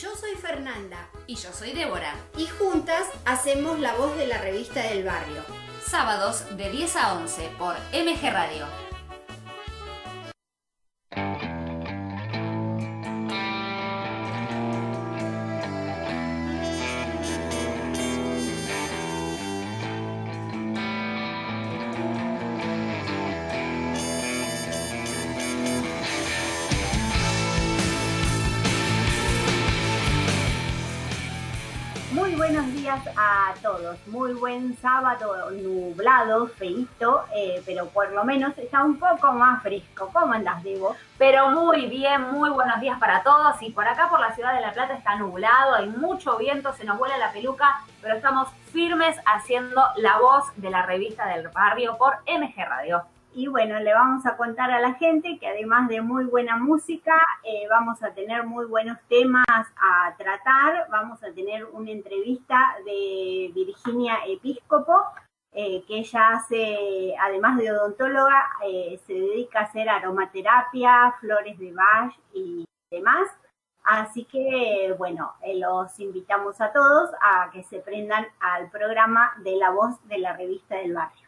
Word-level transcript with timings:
Yo 0.00 0.14
soy 0.14 0.34
Fernanda. 0.34 1.08
Y 1.26 1.36
yo 1.36 1.50
soy 1.54 1.72
Débora. 1.72 2.12
Y 2.36 2.46
juntas 2.46 3.06
hacemos 3.24 3.80
la 3.80 3.94
voz 3.94 4.14
de 4.18 4.26
la 4.26 4.36
revista 4.36 4.82
del 4.82 5.04
barrio. 5.04 5.42
Sábados 5.82 6.44
de 6.58 6.68
10 6.70 6.96
a 6.96 7.14
11 7.14 7.50
por 7.58 7.74
MG 7.94 8.30
Radio. 8.30 8.66
Muy 34.06 34.34
buen 34.34 34.76
sábado, 34.76 35.50
nublado, 35.50 36.46
feito, 36.46 37.24
eh, 37.34 37.60
pero 37.66 37.88
por 37.88 38.12
lo 38.12 38.24
menos 38.24 38.56
está 38.56 38.84
un 38.84 39.00
poco 39.00 39.32
más 39.32 39.60
fresco. 39.64 40.10
¿Cómo 40.12 40.32
andas, 40.32 40.62
Diego? 40.62 40.94
Pero 41.18 41.50
muy 41.50 41.86
bien, 41.86 42.30
muy 42.30 42.50
buenos 42.50 42.80
días 42.80 43.00
para 43.00 43.24
todos. 43.24 43.60
Y 43.62 43.72
por 43.72 43.88
acá, 43.88 44.08
por 44.08 44.20
la 44.20 44.32
ciudad 44.32 44.54
de 44.54 44.60
La 44.60 44.72
Plata, 44.72 44.94
está 44.94 45.16
nublado, 45.16 45.74
hay 45.74 45.88
mucho 45.88 46.36
viento, 46.36 46.72
se 46.74 46.84
nos 46.84 46.98
vuela 46.98 47.18
la 47.18 47.32
peluca, 47.32 47.82
pero 48.00 48.14
estamos 48.14 48.48
firmes 48.72 49.16
haciendo 49.26 49.82
la 49.96 50.18
voz 50.18 50.44
de 50.54 50.70
la 50.70 50.82
revista 50.82 51.26
del 51.26 51.48
barrio 51.48 51.96
por 51.98 52.18
MG 52.28 52.64
Radio. 52.64 53.02
Y 53.36 53.48
bueno, 53.48 53.78
le 53.80 53.92
vamos 53.92 54.24
a 54.24 54.34
contar 54.38 54.70
a 54.70 54.80
la 54.80 54.94
gente 54.94 55.38
que 55.38 55.46
además 55.46 55.90
de 55.90 56.00
muy 56.00 56.24
buena 56.24 56.56
música, 56.56 57.20
eh, 57.42 57.68
vamos 57.68 58.02
a 58.02 58.14
tener 58.14 58.44
muy 58.46 58.64
buenos 58.64 58.96
temas 59.10 59.44
a 59.50 60.16
tratar. 60.16 60.88
Vamos 60.88 61.22
a 61.22 61.30
tener 61.32 61.66
una 61.66 61.90
entrevista 61.90 62.76
de 62.86 63.52
Virginia 63.54 64.20
Episcopo, 64.26 65.04
eh, 65.52 65.84
que 65.86 65.98
ella 65.98 66.30
hace, 66.30 67.14
además 67.20 67.58
de 67.58 67.72
odontóloga, 67.72 68.42
eh, 68.64 68.98
se 69.06 69.12
dedica 69.12 69.60
a 69.60 69.64
hacer 69.64 69.86
aromaterapia, 69.86 71.14
flores 71.20 71.58
de 71.58 71.74
Bach 71.74 72.14
y 72.32 72.64
demás. 72.90 73.28
Así 73.84 74.24
que, 74.24 74.94
bueno, 74.96 75.34
los 75.56 76.00
invitamos 76.00 76.58
a 76.62 76.72
todos 76.72 77.10
a 77.20 77.50
que 77.50 77.62
se 77.64 77.80
prendan 77.80 78.26
al 78.40 78.70
programa 78.70 79.34
de 79.44 79.56
La 79.56 79.72
Voz 79.72 80.02
de 80.08 80.16
la 80.16 80.34
Revista 80.34 80.76
del 80.76 80.94
Barrio. 80.94 81.25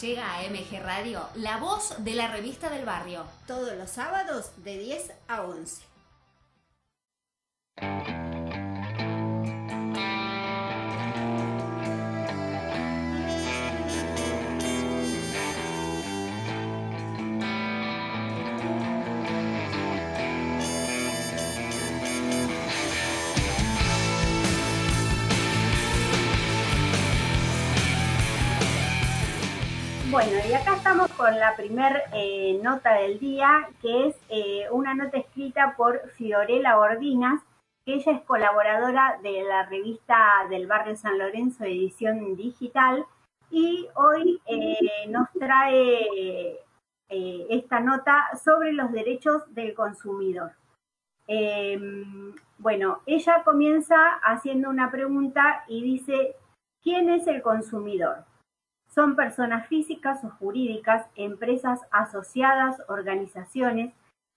Llega 0.00 0.34
a 0.34 0.42
MG 0.42 0.82
Radio, 0.82 1.26
la 1.36 1.56
voz 1.56 1.94
de 2.04 2.14
la 2.14 2.28
revista 2.28 2.68
del 2.68 2.84
barrio. 2.84 3.24
Todos 3.46 3.74
los 3.78 3.88
sábados 3.88 4.50
de 4.62 4.78
10 4.78 5.12
a 5.26 5.42
11. 5.42 5.86
Bueno, 30.28 30.42
y 30.50 30.54
acá 30.54 30.74
estamos 30.74 31.08
con 31.12 31.38
la 31.38 31.54
primer 31.54 32.02
eh, 32.12 32.58
nota 32.60 32.94
del 32.94 33.20
día, 33.20 33.68
que 33.80 34.08
es 34.08 34.16
eh, 34.28 34.66
una 34.72 34.92
nota 34.92 35.18
escrita 35.18 35.74
por 35.76 36.00
Fiorella 36.16 36.78
Ordinas, 36.78 37.42
que 37.84 37.94
ella 37.94 38.10
es 38.10 38.22
colaboradora 38.22 39.20
de 39.22 39.44
la 39.44 39.66
revista 39.66 40.16
del 40.50 40.66
barrio 40.66 40.96
San 40.96 41.16
Lorenzo, 41.16 41.62
edición 41.62 42.34
digital, 42.34 43.06
y 43.52 43.86
hoy 43.94 44.42
eh, 44.46 45.06
nos 45.08 45.30
trae 45.38 46.58
esta 47.08 47.78
nota 47.78 48.26
sobre 48.44 48.72
los 48.72 48.90
derechos 48.90 49.42
del 49.54 49.74
consumidor. 49.74 50.54
Em, 51.28 52.34
bueno, 52.58 53.00
ella 53.06 53.44
comienza 53.44 54.14
haciendo 54.24 54.70
una 54.70 54.90
pregunta 54.90 55.62
y 55.68 55.84
dice, 55.84 56.34
¿quién 56.82 57.10
es 57.10 57.28
el 57.28 57.42
consumidor? 57.42 58.24
Son 58.96 59.14
personas 59.14 59.68
físicas 59.68 60.24
o 60.24 60.30
jurídicas, 60.30 61.06
empresas 61.16 61.82
asociadas, 61.90 62.82
organizaciones 62.88 63.92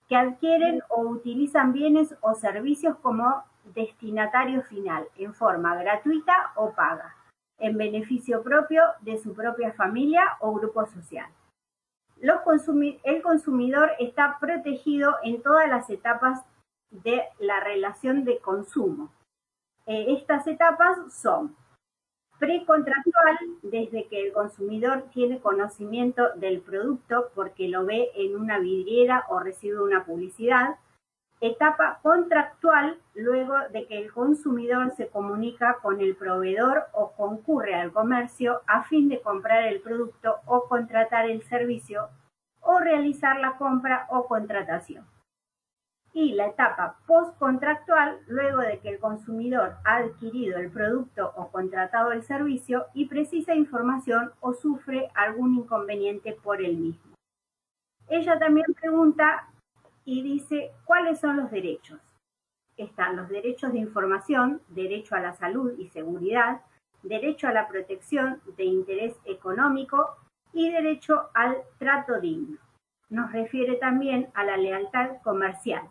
que 0.10 0.18
adquieren 0.18 0.82
o 0.90 1.02
utilizan 1.02 1.72
bienes 1.72 2.14
o 2.20 2.36
servicios 2.36 2.98
como 2.98 3.44
destinatario 3.74 4.62
final, 4.64 5.08
en 5.16 5.34
forma 5.34 5.76
gratuita 5.76 6.52
o 6.56 6.74
paga, 6.74 7.16
en 7.58 7.78
beneficio 7.78 8.44
propio 8.44 8.84
de 9.00 9.18
su 9.18 9.34
propia 9.34 9.72
familia 9.72 10.24
o 10.42 10.54
grupo 10.54 10.86
social. 10.88 11.30
el 12.18 13.22
consumidor 13.22 13.92
está 13.98 14.40
protegido 14.42 15.16
en 15.24 15.42
todas 15.42 15.70
las 15.70 15.90
etapas 15.90 16.44
de 16.92 17.24
la 17.40 17.62
relación 17.62 18.26
de 18.26 18.40
consumo. 18.40 19.10
Eh, 19.86 20.08
estas 20.10 20.48
etapas 20.48 20.98
son 21.14 21.56
Precontractual, 22.40 23.38
desde 23.64 24.08
que 24.08 24.26
el 24.26 24.32
consumidor 24.32 25.04
tiene 25.14 25.42
conocimiento 25.42 26.30
del 26.36 26.62
producto 26.62 27.32
porque 27.36 27.68
lo 27.68 27.86
ve 27.86 28.12
en 28.16 28.38
una 28.38 28.60
vidriera 28.60 29.26
o 29.28 29.40
recibe 29.40 29.82
una 29.82 30.06
publicidad. 30.06 30.78
Etapa 31.42 32.00
contractual, 32.02 32.98
luego 33.14 33.56
de 33.74 33.86
que 33.88 33.98
el 33.98 34.14
consumidor 34.14 34.92
se 34.92 35.10
comunica 35.10 35.80
con 35.82 36.00
el 36.00 36.16
proveedor 36.16 36.86
o 36.94 37.12
concurre 37.12 37.76
al 37.76 37.92
comercio 37.92 38.62
a 38.68 38.84
fin 38.84 39.10
de 39.10 39.22
comprar 39.22 39.66
el 39.68 39.82
producto 39.82 40.38
o 40.46 40.68
contratar 40.70 41.30
el 41.30 41.44
servicio 41.44 42.08
o 42.62 42.80
realizar 42.80 43.38
la 43.40 43.58
compra 43.58 44.08
o 44.10 44.28
contratación 44.28 45.06
y 46.14 46.34
la 46.34 46.48
etapa 46.48 46.98
postcontractual 47.06 48.20
luego 48.28 48.62
de 48.62 48.80
que 48.80 48.90
el 48.90 49.00
consumidor 49.00 49.76
ha 49.86 49.98
adquirido 49.98 50.58
el 50.58 50.72
producto 50.72 51.32
o 51.36 51.52
contratado 51.52 52.12
el 52.12 52.24
servicio 52.24 52.88
y 52.94 53.06
precisa 53.06 53.54
información 53.54 54.32
o 54.40 54.54
sufre 54.54 55.10
algún 55.14 55.56
inconveniente 55.56 56.34
por 56.34 56.62
el 56.62 56.78
mismo. 56.78 57.14
Ella 58.08 58.40
también 58.40 58.66
pregunta 58.80 59.50
y 60.04 60.24
dice 60.24 60.72
cuáles 60.86 61.20
son 61.20 61.38
los 61.38 61.52
derechos. 61.52 62.00
Están 62.76 63.18
los 63.18 63.30
derechos 63.30 63.74
de 63.74 63.80
información, 63.80 64.62
derecho 64.70 65.16
a 65.16 65.20
la 65.20 65.34
salud 65.34 65.78
y 65.78 65.90
seguridad, 65.90 66.62
derecho 67.04 67.48
a 67.48 67.54
la 67.54 67.68
protección 67.68 68.42
de 68.58 68.64
interés 68.64 69.16
económico 69.26 70.18
y 70.54 70.72
derecho 70.72 71.30
al 71.36 71.58
trato 71.78 72.20
digno. 72.20 72.58
Nos 73.10 73.32
refiere 73.32 73.76
también 73.76 74.30
a 74.34 74.44
la 74.44 74.58
lealtad 74.58 75.22
comercial 75.24 75.90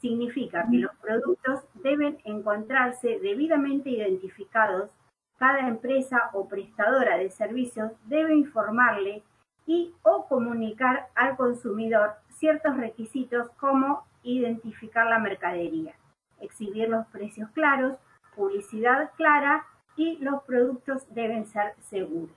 significa 0.00 0.66
que 0.70 0.78
los 0.78 0.94
productos 0.96 1.64
deben 1.74 2.18
encontrarse 2.24 3.18
debidamente 3.20 3.90
identificados. 3.90 4.90
Cada 5.38 5.68
empresa 5.68 6.30
o 6.32 6.48
prestadora 6.48 7.16
de 7.16 7.30
servicios 7.30 7.92
debe 8.06 8.34
informarle 8.34 9.22
y 9.66 9.94
o 10.02 10.26
comunicar 10.26 11.08
al 11.14 11.36
consumidor 11.36 12.14
ciertos 12.30 12.76
requisitos 12.76 13.48
como 13.60 14.04
identificar 14.22 15.06
la 15.06 15.18
mercadería, 15.18 15.94
exhibir 16.40 16.88
los 16.88 17.06
precios 17.08 17.50
claros, 17.50 17.98
publicidad 18.34 19.10
clara 19.16 19.66
y 19.96 20.16
los 20.18 20.42
productos 20.44 21.12
deben 21.12 21.46
ser 21.46 21.74
seguros. 21.80 22.30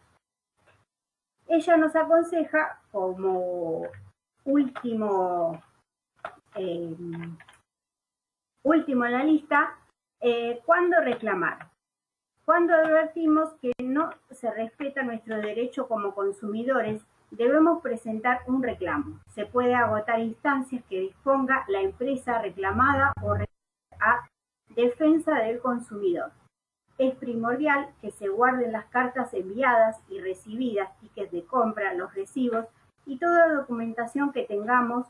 Ella 1.48 1.78
nos 1.78 1.96
aconseja 1.96 2.82
como 2.92 3.84
último 4.46 5.62
eh, 6.56 6.96
Último 8.64 9.06
en 9.06 9.14
la 9.14 9.24
lista, 9.24 9.76
eh, 10.20 10.62
¿cuándo 10.66 11.02
reclamar? 11.02 11.72
Cuando 12.46 12.76
advertimos 12.76 13.54
que 13.60 13.72
no 13.82 14.12
se 14.30 14.52
respeta 14.52 15.02
nuestro 15.02 15.38
derecho 15.38 15.88
como 15.88 16.14
consumidores, 16.14 17.02
debemos 17.32 17.82
presentar 17.82 18.42
un 18.46 18.62
reclamo. 18.62 19.20
Se 19.30 19.48
puede 19.48 19.74
agotar 19.74 20.20
instancias 20.20 20.84
que 20.90 21.00
disponga 21.00 21.66
la 21.70 21.82
empresa 21.82 22.40
reclamada 22.40 23.14
o 23.24 23.34
a 23.34 24.30
defensa 24.76 25.40
del 25.40 25.60
consumidor. 25.60 26.32
Es 27.00 27.16
primordial 27.16 27.90
que 28.00 28.12
se 28.12 28.28
guarden 28.28 28.74
las 28.74 28.86
cartas 28.86 29.34
enviadas 29.34 30.00
y 30.08 30.20
recibidas, 30.20 30.96
tickets 31.00 31.32
de 31.32 31.44
compra, 31.46 31.96
los 31.96 32.14
recibos 32.14 32.68
y 33.08 33.18
toda 33.18 33.56
documentación 33.56 34.32
que 34.32 34.44
tengamos 34.44 35.08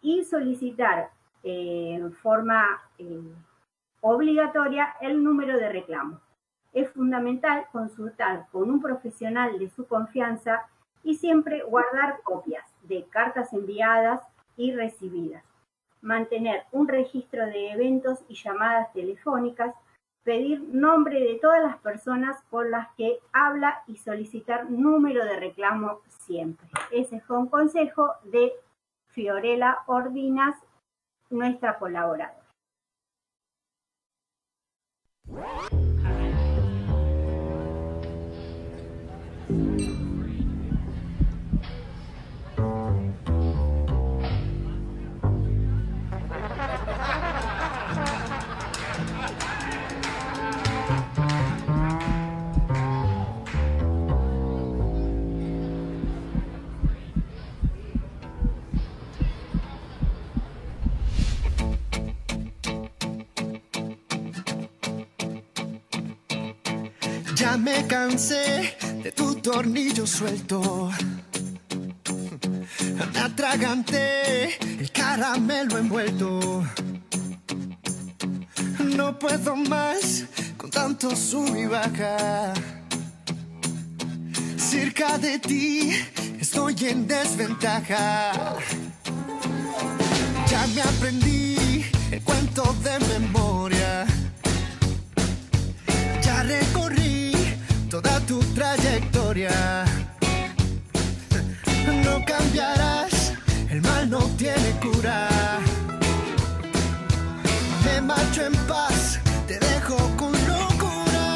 y 0.00 0.24
solicitar 0.24 1.10
en 1.44 2.12
forma 2.12 2.82
eh, 2.98 3.22
obligatoria 4.00 4.96
el 5.00 5.22
número 5.22 5.56
de 5.58 5.68
reclamo. 5.68 6.20
Es 6.72 6.90
fundamental 6.90 7.66
consultar 7.70 8.46
con 8.50 8.68
un 8.68 8.82
profesional 8.82 9.58
de 9.58 9.70
su 9.70 9.86
confianza 9.86 10.66
y 11.04 11.14
siempre 11.14 11.62
guardar 11.62 12.20
copias 12.24 12.64
de 12.82 13.04
cartas 13.04 13.52
enviadas, 13.52 14.20
y 14.56 14.72
recibidas, 14.72 15.44
mantener 16.00 16.64
un 16.72 16.88
registro 16.88 17.46
de 17.46 17.72
eventos 17.72 18.24
y 18.28 18.34
llamadas 18.34 18.92
telefónicas, 18.92 19.74
pedir 20.22 20.60
nombre 20.60 21.20
de 21.20 21.38
todas 21.40 21.62
las 21.62 21.76
personas 21.78 22.40
con 22.50 22.70
las 22.70 22.88
que 22.94 23.18
habla 23.32 23.82
y 23.86 23.96
solicitar 23.96 24.70
número 24.70 25.24
de 25.24 25.38
reclamo 25.38 26.00
siempre. 26.08 26.66
Ese 26.90 27.20
fue 27.20 27.38
un 27.38 27.48
consejo 27.48 28.12
de 28.24 28.52
Fiorella 29.08 29.78
Ordinas, 29.86 30.56
nuestra 31.30 31.78
colaboradora. 31.78 32.34
Me 67.64 67.86
cansé 67.86 68.76
de 69.02 69.10
tu 69.12 69.36
tornillo 69.36 70.06
suelto. 70.06 70.90
Me 73.12 73.20
atraganté 73.20 74.58
el 74.80 74.90
caramelo 74.92 75.78
envuelto. 75.78 76.62
No 78.96 79.18
puedo 79.18 79.56
más 79.56 80.26
con 80.58 80.70
tanto 80.70 81.16
sub 81.16 81.56
y 81.56 81.66
baja. 81.66 82.52
Cerca 84.58 85.16
de 85.16 85.38
ti 85.38 85.90
estoy 86.38 86.76
en 86.80 87.06
desventaja. 87.06 88.56
Ya 90.50 90.66
me 90.74 90.82
aprendí 90.82 91.82
el 92.10 92.20
cuento 92.22 92.62
de 92.84 92.98
memoria. 93.08 93.33
Trayectoria. 98.76 99.84
No 102.04 102.24
cambiarás, 102.24 103.32
el 103.70 103.80
mal 103.82 104.10
no 104.10 104.20
tiene 104.36 104.70
cura. 104.80 105.28
Me 107.84 108.00
marcho 108.00 108.46
en 108.46 108.54
paz, 108.66 109.20
te 109.46 109.58
dejo 109.58 109.96
con 110.16 110.32
locura. 110.32 111.26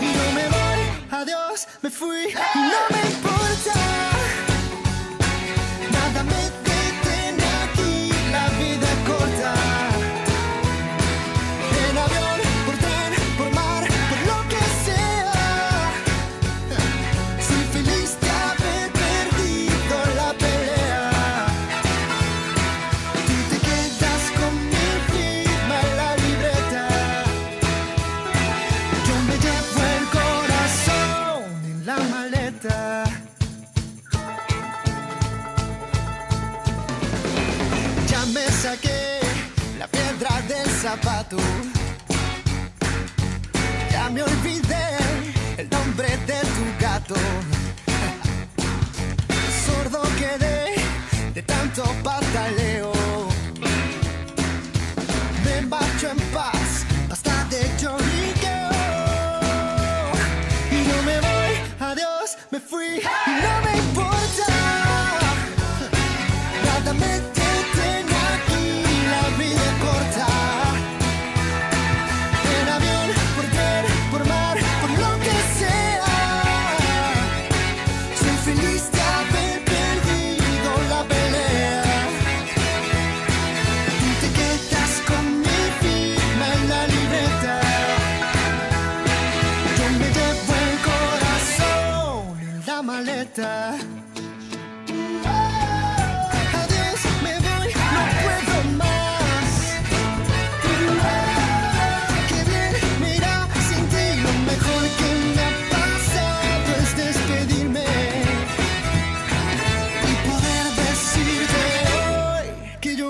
Y 0.00 0.06
no 0.18 0.32
me 0.34 0.48
voy, 0.48 0.80
adiós, 1.10 1.66
me 1.82 1.90
fui, 1.90 2.34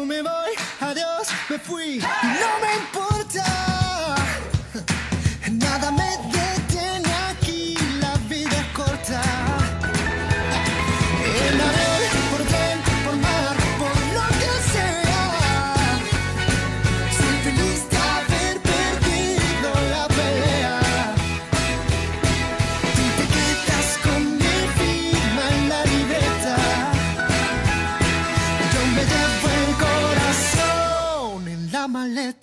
me 0.05 0.21
voy, 0.23 0.53
adiós, 0.81 1.29
me 1.49 1.59
fui 1.59 1.99
no 1.99 2.61
me 2.61 2.75
importa. 2.75 3.86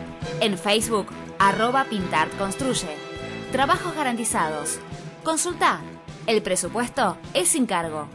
En 0.41 0.57
Facebook, 0.57 1.09
arroba 1.41 1.87
Pintar 1.87 2.31
Construye. 2.39 2.97
Trabajos 3.51 3.97
garantizados. 3.97 4.79
Consulta. 5.25 5.81
El 6.25 6.41
presupuesto 6.41 7.17
es 7.35 7.49
sin 7.49 7.67
cargo. 7.67 8.07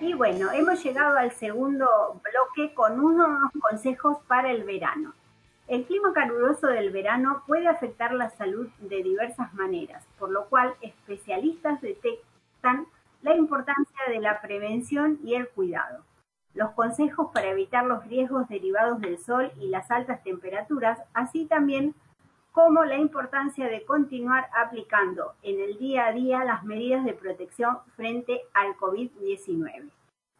Y 0.00 0.14
bueno, 0.14 0.50
hemos 0.52 0.82
llegado 0.82 1.16
al 1.16 1.30
segundo 1.30 2.20
bloque 2.24 2.74
con 2.74 2.98
unos 2.98 3.52
consejos 3.60 4.18
para 4.26 4.50
el 4.50 4.64
verano. 4.64 5.14
El 5.68 5.84
clima 5.84 6.14
caluroso 6.14 6.66
del 6.68 6.90
verano 6.90 7.42
puede 7.46 7.68
afectar 7.68 8.14
la 8.14 8.30
salud 8.30 8.68
de 8.78 9.02
diversas 9.02 9.52
maneras, 9.52 10.02
por 10.18 10.30
lo 10.30 10.46
cual 10.48 10.74
especialistas 10.80 11.82
detectan 11.82 12.86
la 13.20 13.36
importancia 13.36 14.00
de 14.08 14.18
la 14.18 14.40
prevención 14.40 15.18
y 15.22 15.34
el 15.34 15.46
cuidado. 15.50 16.04
Los 16.54 16.70
consejos 16.70 17.28
para 17.34 17.50
evitar 17.50 17.84
los 17.84 18.02
riesgos 18.06 18.48
derivados 18.48 18.98
del 19.02 19.18
sol 19.18 19.52
y 19.60 19.68
las 19.68 19.90
altas 19.90 20.22
temperaturas, 20.24 21.00
así 21.12 21.44
también 21.44 21.94
como 22.52 22.86
la 22.86 22.96
importancia 22.96 23.68
de 23.68 23.84
continuar 23.84 24.48
aplicando 24.56 25.34
en 25.42 25.60
el 25.60 25.76
día 25.76 26.06
a 26.06 26.12
día 26.12 26.44
las 26.44 26.64
medidas 26.64 27.04
de 27.04 27.12
protección 27.12 27.80
frente 27.94 28.40
al 28.54 28.74
COVID-19. 28.76 29.90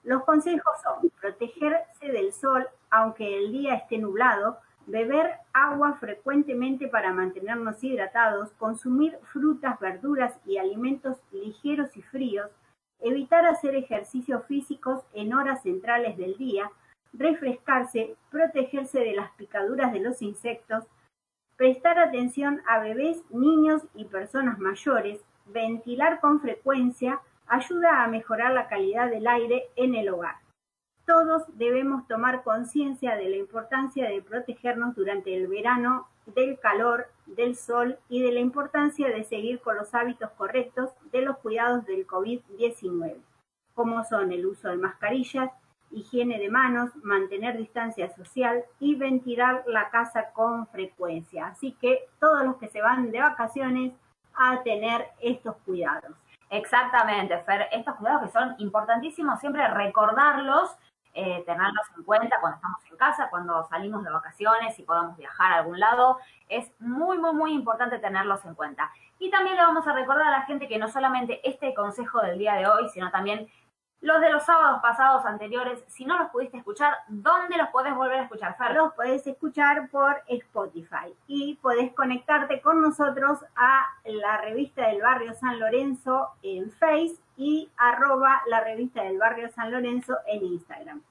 Los 0.05 0.25
consejos 0.25 0.73
son 0.83 1.11
protegerse 1.21 2.11
del 2.11 2.33
sol 2.33 2.67
aunque 2.91 3.37
el 3.37 3.53
día 3.53 3.75
esté 3.75 3.99
nublado, 3.99 4.59
beber 4.89 5.33
agua 5.53 5.99
frecuentemente 6.01 6.89
para 6.89 7.13
mantenernos 7.13 7.85
hidratados, 7.85 8.53
consumir 8.55 9.19
frutas, 9.31 9.79
verduras 9.79 10.35
y 10.47 10.57
alimentos 10.57 11.19
ligeros 11.31 11.95
y 11.97 12.03
fríos, 12.03 12.51
evitar 13.01 13.45
hacer 13.45 13.77
ejercicios 13.77 14.45
físicos 14.47 15.03
en 15.13 15.35
horas 15.35 15.63
centrales 15.63 16.17
del 16.17 16.37
día, 16.39 16.71
refrescarse, 17.13 18.17
protegerse 18.31 19.01
de 19.01 19.13
las 19.13 19.31
picaduras 19.33 19.93
de 19.93 20.01
los 20.01 20.23
insectos, 20.23 20.85
prestar 21.57 21.99
atención 21.99 22.63
a 22.67 22.79
bebés, 22.79 23.23
niños 23.31 23.83
y 23.95 24.07
personas 24.07 24.59
mayores, 24.59 25.21
ventilar 25.47 26.19
con 26.21 26.41
frecuencia, 26.41 27.21
ayuda 27.47 28.05
a 28.05 28.09
mejorar 28.09 28.53
la 28.53 28.69
calidad 28.69 29.11
del 29.11 29.27
aire 29.27 29.69
en 29.77 29.95
el 29.95 30.09
hogar. 30.09 30.37
Todos 31.09 31.45
debemos 31.57 32.07
tomar 32.07 32.43
conciencia 32.43 33.17
de 33.17 33.31
la 33.31 33.37
importancia 33.37 34.11
de 34.11 34.21
protegernos 34.21 34.95
durante 34.95 35.35
el 35.35 35.47
verano 35.47 36.07
del 36.27 36.61
calor, 36.61 37.09
del 37.25 37.57
sol 37.57 37.99
y 38.11 38.21
de 38.21 38.31
la 38.31 38.41
importancia 38.41 39.09
de 39.09 39.25
seguir 39.25 39.59
con 39.61 39.77
los 39.77 39.95
hábitos 39.95 40.31
correctos 40.33 40.91
de 41.11 41.23
los 41.23 41.39
cuidados 41.39 41.87
del 41.87 42.07
COVID-19, 42.07 43.17
como 43.73 44.05
son 44.05 44.33
el 44.33 44.45
uso 44.45 44.69
de 44.69 44.77
mascarillas, 44.77 45.51
higiene 45.93 46.39
de 46.39 46.51
manos, 46.51 46.95
mantener 46.97 47.57
distancia 47.57 48.11
social 48.11 48.65
y 48.79 48.95
ventilar 48.95 49.65
la 49.67 49.89
casa 49.89 50.33
con 50.35 50.67
frecuencia. 50.67 51.47
Así 51.47 51.73
que 51.81 52.01
todos 52.21 52.45
los 52.45 52.57
que 52.57 52.69
se 52.69 52.83
van 52.83 53.11
de 53.11 53.21
vacaciones 53.21 53.95
a 54.35 54.63
tener 54.63 55.07
estos 55.23 55.57
cuidados. 55.65 56.13
Exactamente, 56.51 57.39
Fer, 57.45 57.67
estos 57.73 57.95
cuidados 57.97 58.25
que 58.25 58.39
son 58.39 58.55
importantísimos, 58.59 59.41
siempre 59.41 59.67
recordarlos 59.69 60.77
eh, 61.21 61.43
tenerlos 61.45 61.85
en 61.97 62.05
cuenta 62.05 62.37
cuando 62.41 62.55
estamos 62.59 62.79
en 62.89 62.97
casa, 62.97 63.29
cuando 63.29 63.65
salimos 63.65 64.05
de 64.05 64.11
vacaciones 64.13 64.79
y 64.79 64.85
podamos 64.85 65.17
viajar 65.17 65.51
a 65.51 65.57
algún 65.57 65.81
lado. 65.81 66.19
Es 66.49 66.71
muy, 66.79 67.19
muy, 67.19 67.33
muy 67.33 67.53
importante 67.55 67.99
tenerlos 67.99 68.45
en 68.45 68.55
cuenta. 68.55 68.93
Y 69.19 69.29
también 69.29 69.57
le 69.57 69.63
vamos 69.63 69.85
a 69.89 69.95
recordar 69.95 70.29
a 70.29 70.31
la 70.31 70.43
gente 70.43 70.69
que 70.69 70.79
no 70.79 70.87
solamente 70.87 71.41
este 71.43 71.75
consejo 71.75 72.21
del 72.21 72.39
día 72.39 72.55
de 72.55 72.69
hoy, 72.69 72.89
sino 72.91 73.11
también 73.11 73.49
los 74.01 74.21
de 74.21 74.31
los 74.31 74.45
sábados 74.45 74.81
pasados 74.81 75.25
anteriores, 75.27 75.83
si 75.89 76.05
no 76.05 76.19
los 76.19 76.31
pudiste 76.31 76.59
escuchar, 76.59 76.95
¿dónde 77.09 77.57
los 77.57 77.69
puedes 77.71 77.95
volver 77.95 78.21
a 78.21 78.23
escuchar? 78.23 78.57
Los 78.75 78.95
puedes 78.95 79.27
escuchar 79.27 79.89
por 79.91 80.23
Spotify 80.29 81.13
y 81.27 81.57
podés 81.57 81.93
conectarte 81.95 82.61
con 82.61 82.81
nosotros 82.81 83.39
a 83.57 83.87
la 84.05 84.41
revista 84.41 84.87
del 84.89 85.03
barrio 85.03 85.35
San 85.35 85.59
Lorenzo 85.59 86.29
en 86.43 86.71
Face 86.71 87.17
y 87.37 87.71
arroba 87.77 88.43
la 88.47 88.61
revista 88.61 89.03
del 89.03 89.19
barrio 89.19 89.49
San 89.51 89.71
Lorenzo 89.71 90.17
en 90.27 90.45
Instagram. 90.45 91.03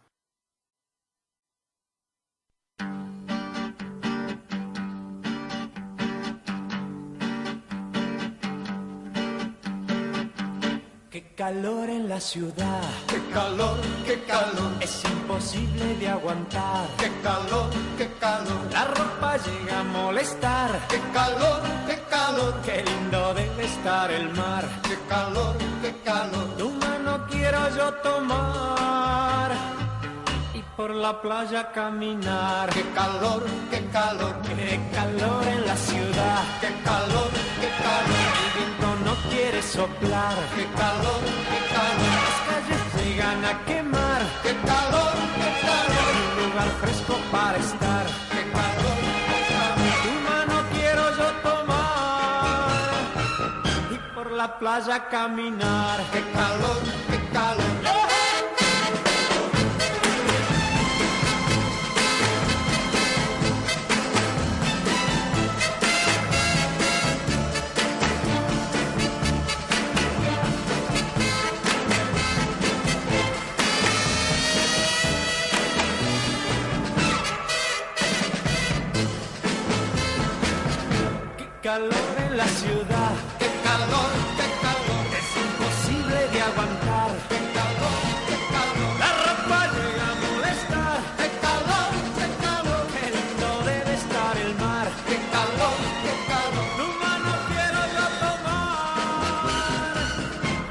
Qué 11.17 11.23
calor 11.35 11.89
en 11.89 12.07
la 12.07 12.19
ciudad, 12.19 12.83
Qué 13.07 13.19
calor, 13.33 13.77
qué 14.05 14.21
calor, 14.25 14.71
es 14.79 15.03
imposible 15.03 15.95
de 15.95 16.09
aguantar. 16.09 16.85
qué 16.99 17.09
calor, 17.23 17.71
qué 17.97 18.07
calor, 18.19 18.61
La 18.71 18.85
ropa 18.85 19.37
llega 19.37 19.79
a 19.79 19.83
molestar. 19.83 20.79
qué 20.87 20.99
calor, 21.11 21.61
qué 21.87 21.97
calor, 22.07 22.53
Qué 22.63 22.83
lindo 22.83 23.33
debe 23.33 23.65
estar 23.65 24.11
el 24.11 24.29
mar. 24.35 24.63
qué 24.87 24.95
calor, 25.09 25.55
qué 25.81 25.91
calor. 26.05 26.55
Tu 26.55 26.69
mano 26.69 27.25
quiero 27.31 27.61
yo 27.75 27.91
tomar 28.03 29.51
y 30.53 30.61
por 30.75 30.91
la 30.93 31.19
playa 31.19 31.71
caminar. 31.71 32.69
Qué 32.69 32.83
calor, 32.93 33.43
qué 33.71 33.83
calor, 33.87 34.35
Qué 34.43 34.79
calor 34.93 35.47
en 35.47 35.65
la 35.65 35.75
ciudad, 35.77 36.43
qué 36.61 36.71
calor, 36.85 37.29
qué 37.61 37.69
calor, 37.85 38.27
el 38.43 38.53
viento 38.53 38.76
no 38.76 38.76
quiere 39.29 39.61
soplar. 39.61 40.35
qué 40.55 40.65
calor, 40.81 41.21
qué 41.51 41.59
calor, 41.75 42.17
Las 42.27 42.39
calles 42.49 42.83
llegan 43.05 43.45
a 43.45 43.65
quemar. 43.65 44.21
qué 44.43 44.53
calor, 44.71 45.13
qué 45.39 45.51
calor, 45.67 46.11
Un 46.21 46.49
lugar 46.49 46.69
fresco 46.81 47.15
para 47.31 47.57
estar. 47.57 48.05
qué 48.33 48.43
calor, 48.57 48.97
qué 49.29 49.39
calor. 49.53 49.93
Tu 50.03 50.11
mano 50.29 50.55
quiero 50.73 51.03
yo 51.19 51.27
tomar 51.49 52.91
y 53.91 53.97
por 54.15 54.31
la 54.31 54.47
playa 54.59 55.07
caminar. 55.09 55.99
Qué 56.13 56.21
calor, 56.31 56.79
qué 57.09 57.19
calor. 57.33 58.16
Calor 81.67 82.15
en 82.25 82.37
la 82.37 82.47
ciudad, 82.47 83.11
Qué 83.39 83.49
calor, 83.67 84.11
qué 84.39 84.47
calor, 84.65 85.05
es 85.19 85.29
imposible 85.45 86.17
de 86.33 86.39
aguantar. 86.49 87.11
qué 87.31 87.39
calor, 87.57 87.99
qué 88.29 88.37
calor, 88.55 88.93
La 89.03 89.11
ropa 89.25 89.59
llega 89.75 90.05
a 90.11 90.15
molestar. 90.23 90.97
qué 91.19 91.29
calor, 91.45 91.89
qué 92.19 92.27
calor, 92.45 92.83
Qué 92.95 93.05
lindo 93.17 93.49
debe 93.69 93.93
estar 94.01 94.33
el 94.45 94.53
mar. 94.63 94.87
qué 95.09 95.17
calor, 95.35 95.77
qué 96.05 96.13
calor. 96.31 96.67
Tu 96.79 96.87
mano 97.03 97.31
quiero 97.51 97.81
yo 97.97 98.05
tomar 98.23 99.95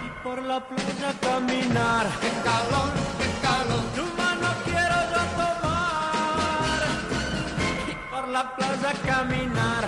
y 0.06 0.08
por 0.24 0.38
la 0.50 0.58
playa 0.70 1.10
caminar. 1.28 2.06
Qué 2.22 2.32
calor, 2.48 2.90
qué 3.20 3.28
calor, 3.46 3.84
Tu 3.98 4.04
mano 4.22 4.48
quiero 4.64 4.98
yo 5.12 5.22
tomar 5.40 6.80
y 7.90 7.94
por 8.10 8.24
la 8.28 8.42
playa 8.56 8.92
caminar. 9.10 9.84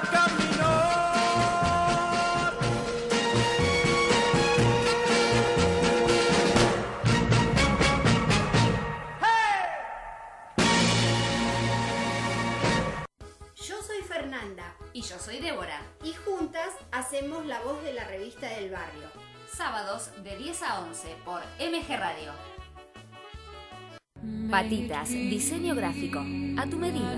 Caminar. 0.00 0.80
Yo 13.56 13.82
soy 13.82 14.02
Fernanda 14.02 14.74
Y 14.92 15.02
yo 15.02 15.18
soy 15.18 15.38
Débora. 15.38 15.80
y 16.02 16.12
juntas 16.14 16.70
hacemos 16.92 17.44
la 17.46 17.60
voz 17.60 17.82
de 17.82 17.92
la 17.92 18.04
revista 18.04 18.48
del 18.48 18.70
barrio. 18.70 19.08
Sábados 19.52 20.10
de 20.22 20.36
10 20.36 20.62
a 20.62 20.80
11 20.80 21.16
por 21.24 21.40
MG 21.58 21.96
Radio. 21.98 22.32
Patitas, 24.50 25.08
diseño 25.08 25.74
gráfico, 25.74 26.18
a 26.58 26.66
tu 26.66 26.76
medida. 26.76 27.14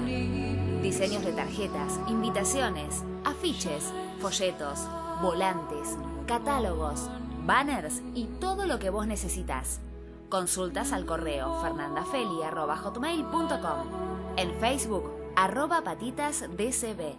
Diseños 0.82 1.25
de 1.25 1.32
tarjetas, 1.32 1.99
invitaciones, 2.06 3.02
afiches, 3.25 3.92
folletos, 4.21 4.87
volantes, 5.21 5.99
catálogos, 6.26 7.11
banners 7.44 8.02
y 8.14 8.26
todo 8.38 8.66
lo 8.66 8.78
que 8.78 8.90
vos 8.90 9.09
necesitas. 9.09 9.80
Consultas 10.28 10.92
al 10.92 11.04
correo 11.04 11.61
fernandafeli.com. 11.61 14.37
En 14.37 14.54
Facebook, 14.61 15.11
arroba 15.35 15.82
patitasdcb. 15.82 17.16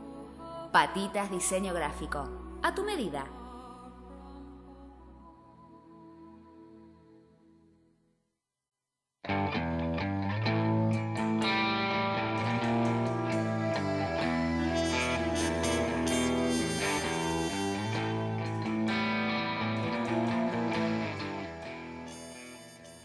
Patitas 0.71 1.29
Diseño 1.29 1.73
Gráfico. 1.73 2.29
A 2.63 2.73
tu 2.73 2.83
medida. 2.83 3.25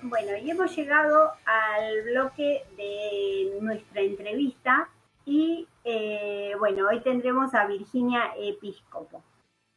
Bueno, 0.09 0.38
y 0.38 0.50
hemos 0.50 0.75
llegado 0.75 1.33
al 1.45 2.03
bloque 2.03 2.65
de 2.79 3.59
nuestra 3.61 4.00
entrevista 4.00 4.88
y 5.27 5.69
eh, 5.85 6.55
bueno, 6.59 6.88
hoy 6.88 7.00
tendremos 7.00 7.55
a 7.55 7.67
Virginia 7.67 8.33
Episcopo. 8.38 9.23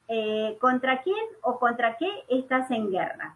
Eh, 0.08 0.58
¿Contra 0.62 1.02
quién 1.02 1.26
o 1.42 1.60
contra 1.60 1.98
qué 1.98 2.10
estás 2.30 2.72
en 2.72 2.92
guerra? 2.92 3.36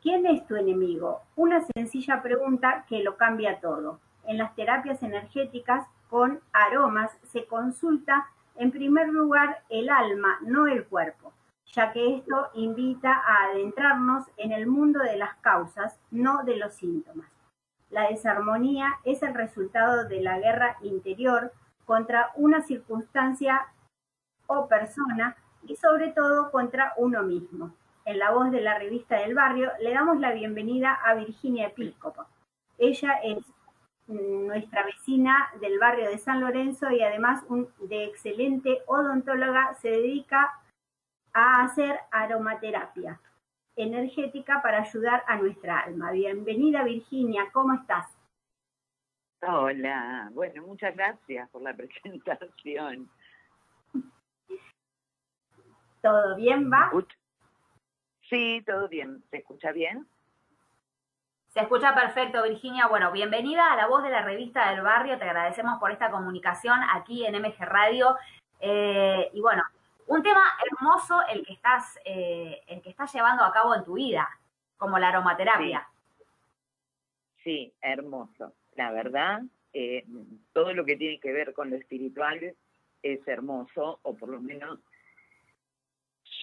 ¿Quién 0.00 0.24
es 0.26 0.46
tu 0.46 0.54
enemigo? 0.54 1.22
Una 1.34 1.66
sencilla 1.74 2.22
pregunta 2.22 2.84
que 2.88 3.02
lo 3.02 3.16
cambia 3.16 3.58
todo. 3.58 3.98
En 4.24 4.38
las 4.38 4.54
terapias 4.54 5.02
energéticas 5.02 5.88
con 6.08 6.40
aromas 6.52 7.10
se 7.24 7.46
consulta 7.46 8.28
en 8.54 8.70
primer 8.70 9.08
lugar 9.08 9.64
el 9.68 9.90
alma, 9.90 10.38
no 10.42 10.68
el 10.68 10.84
cuerpo 10.84 11.32
ya 11.76 11.92
que 11.92 12.16
esto 12.16 12.48
invita 12.54 13.12
a 13.12 13.50
adentrarnos 13.50 14.24
en 14.38 14.52
el 14.52 14.66
mundo 14.66 15.00
de 15.00 15.18
las 15.18 15.36
causas, 15.36 16.00
no 16.10 16.42
de 16.44 16.56
los 16.56 16.74
síntomas. 16.74 17.28
La 17.90 18.08
desarmonía 18.08 18.94
es 19.04 19.22
el 19.22 19.34
resultado 19.34 20.08
de 20.08 20.22
la 20.22 20.38
guerra 20.38 20.78
interior 20.80 21.52
contra 21.84 22.30
una 22.34 22.62
circunstancia 22.62 23.66
o 24.46 24.66
persona 24.68 25.36
y 25.66 25.76
sobre 25.76 26.12
todo 26.12 26.50
contra 26.50 26.94
uno 26.96 27.22
mismo. 27.22 27.74
En 28.06 28.18
la 28.20 28.30
voz 28.30 28.50
de 28.50 28.62
la 28.62 28.78
revista 28.78 29.18
del 29.18 29.34
barrio 29.34 29.70
le 29.80 29.92
damos 29.92 30.18
la 30.18 30.32
bienvenida 30.32 30.94
a 30.94 31.14
Virginia 31.14 31.66
Episcopo. 31.66 32.24
Ella 32.78 33.20
es 33.22 33.44
nuestra 34.06 34.84
vecina 34.84 35.48
del 35.60 35.78
barrio 35.78 36.08
de 36.08 36.18
San 36.18 36.40
Lorenzo 36.40 36.90
y 36.90 37.02
además 37.02 37.44
de 37.80 38.04
excelente 38.04 38.78
odontóloga, 38.86 39.74
se 39.74 39.88
dedica 39.90 40.54
a 41.36 41.64
hacer 41.64 42.00
aromaterapia 42.10 43.20
energética 43.76 44.62
para 44.62 44.78
ayudar 44.78 45.22
a 45.26 45.36
nuestra 45.36 45.80
alma. 45.80 46.10
Bienvenida 46.10 46.82
Virginia, 46.82 47.50
¿cómo 47.52 47.74
estás? 47.74 48.06
Hola, 49.42 50.30
bueno, 50.32 50.62
muchas 50.66 50.96
gracias 50.96 51.50
por 51.50 51.60
la 51.60 51.74
presentación. 51.76 53.10
¿Todo 56.00 56.36
bien, 56.36 56.72
va? 56.72 56.90
Sí, 58.22 58.62
todo 58.66 58.88
bien. 58.88 59.22
¿Se 59.30 59.36
escucha 59.36 59.72
bien? 59.72 60.06
Se 61.48 61.60
escucha 61.60 61.94
perfecto, 61.94 62.42
Virginia. 62.44 62.86
Bueno, 62.86 63.12
bienvenida 63.12 63.72
a 63.72 63.76
la 63.76 63.88
voz 63.88 64.02
de 64.02 64.10
la 64.10 64.22
revista 64.22 64.70
del 64.70 64.80
barrio. 64.80 65.18
Te 65.18 65.24
agradecemos 65.24 65.78
por 65.80 65.90
esta 65.90 66.10
comunicación 66.10 66.80
aquí 66.94 67.26
en 67.26 67.34
MG 67.34 67.58
Radio. 67.60 68.16
Eh, 68.58 69.30
y 69.34 69.40
bueno, 69.42 69.62
un 70.06 70.22
tema 70.22 70.42
hermoso 70.64 71.20
el 71.32 71.44
que 71.44 71.52
estás, 71.52 71.98
eh, 72.04 72.62
el 72.68 72.82
que 72.82 72.90
estás 72.90 73.12
llevando 73.12 73.44
a 73.44 73.52
cabo 73.52 73.74
en 73.74 73.84
tu 73.84 73.94
vida, 73.94 74.28
como 74.76 74.98
la 74.98 75.08
aromaterapia. 75.08 75.88
Sí, 77.42 77.72
hermoso. 77.80 78.52
La 78.74 78.90
verdad, 78.90 79.42
eh, 79.72 80.04
todo 80.52 80.72
lo 80.72 80.84
que 80.84 80.96
tiene 80.96 81.18
que 81.20 81.32
ver 81.32 81.52
con 81.52 81.70
lo 81.70 81.76
espiritual 81.76 82.54
es 83.02 83.28
hermoso, 83.28 84.00
o 84.02 84.14
por 84.14 84.28
lo 84.28 84.40
menos 84.40 84.78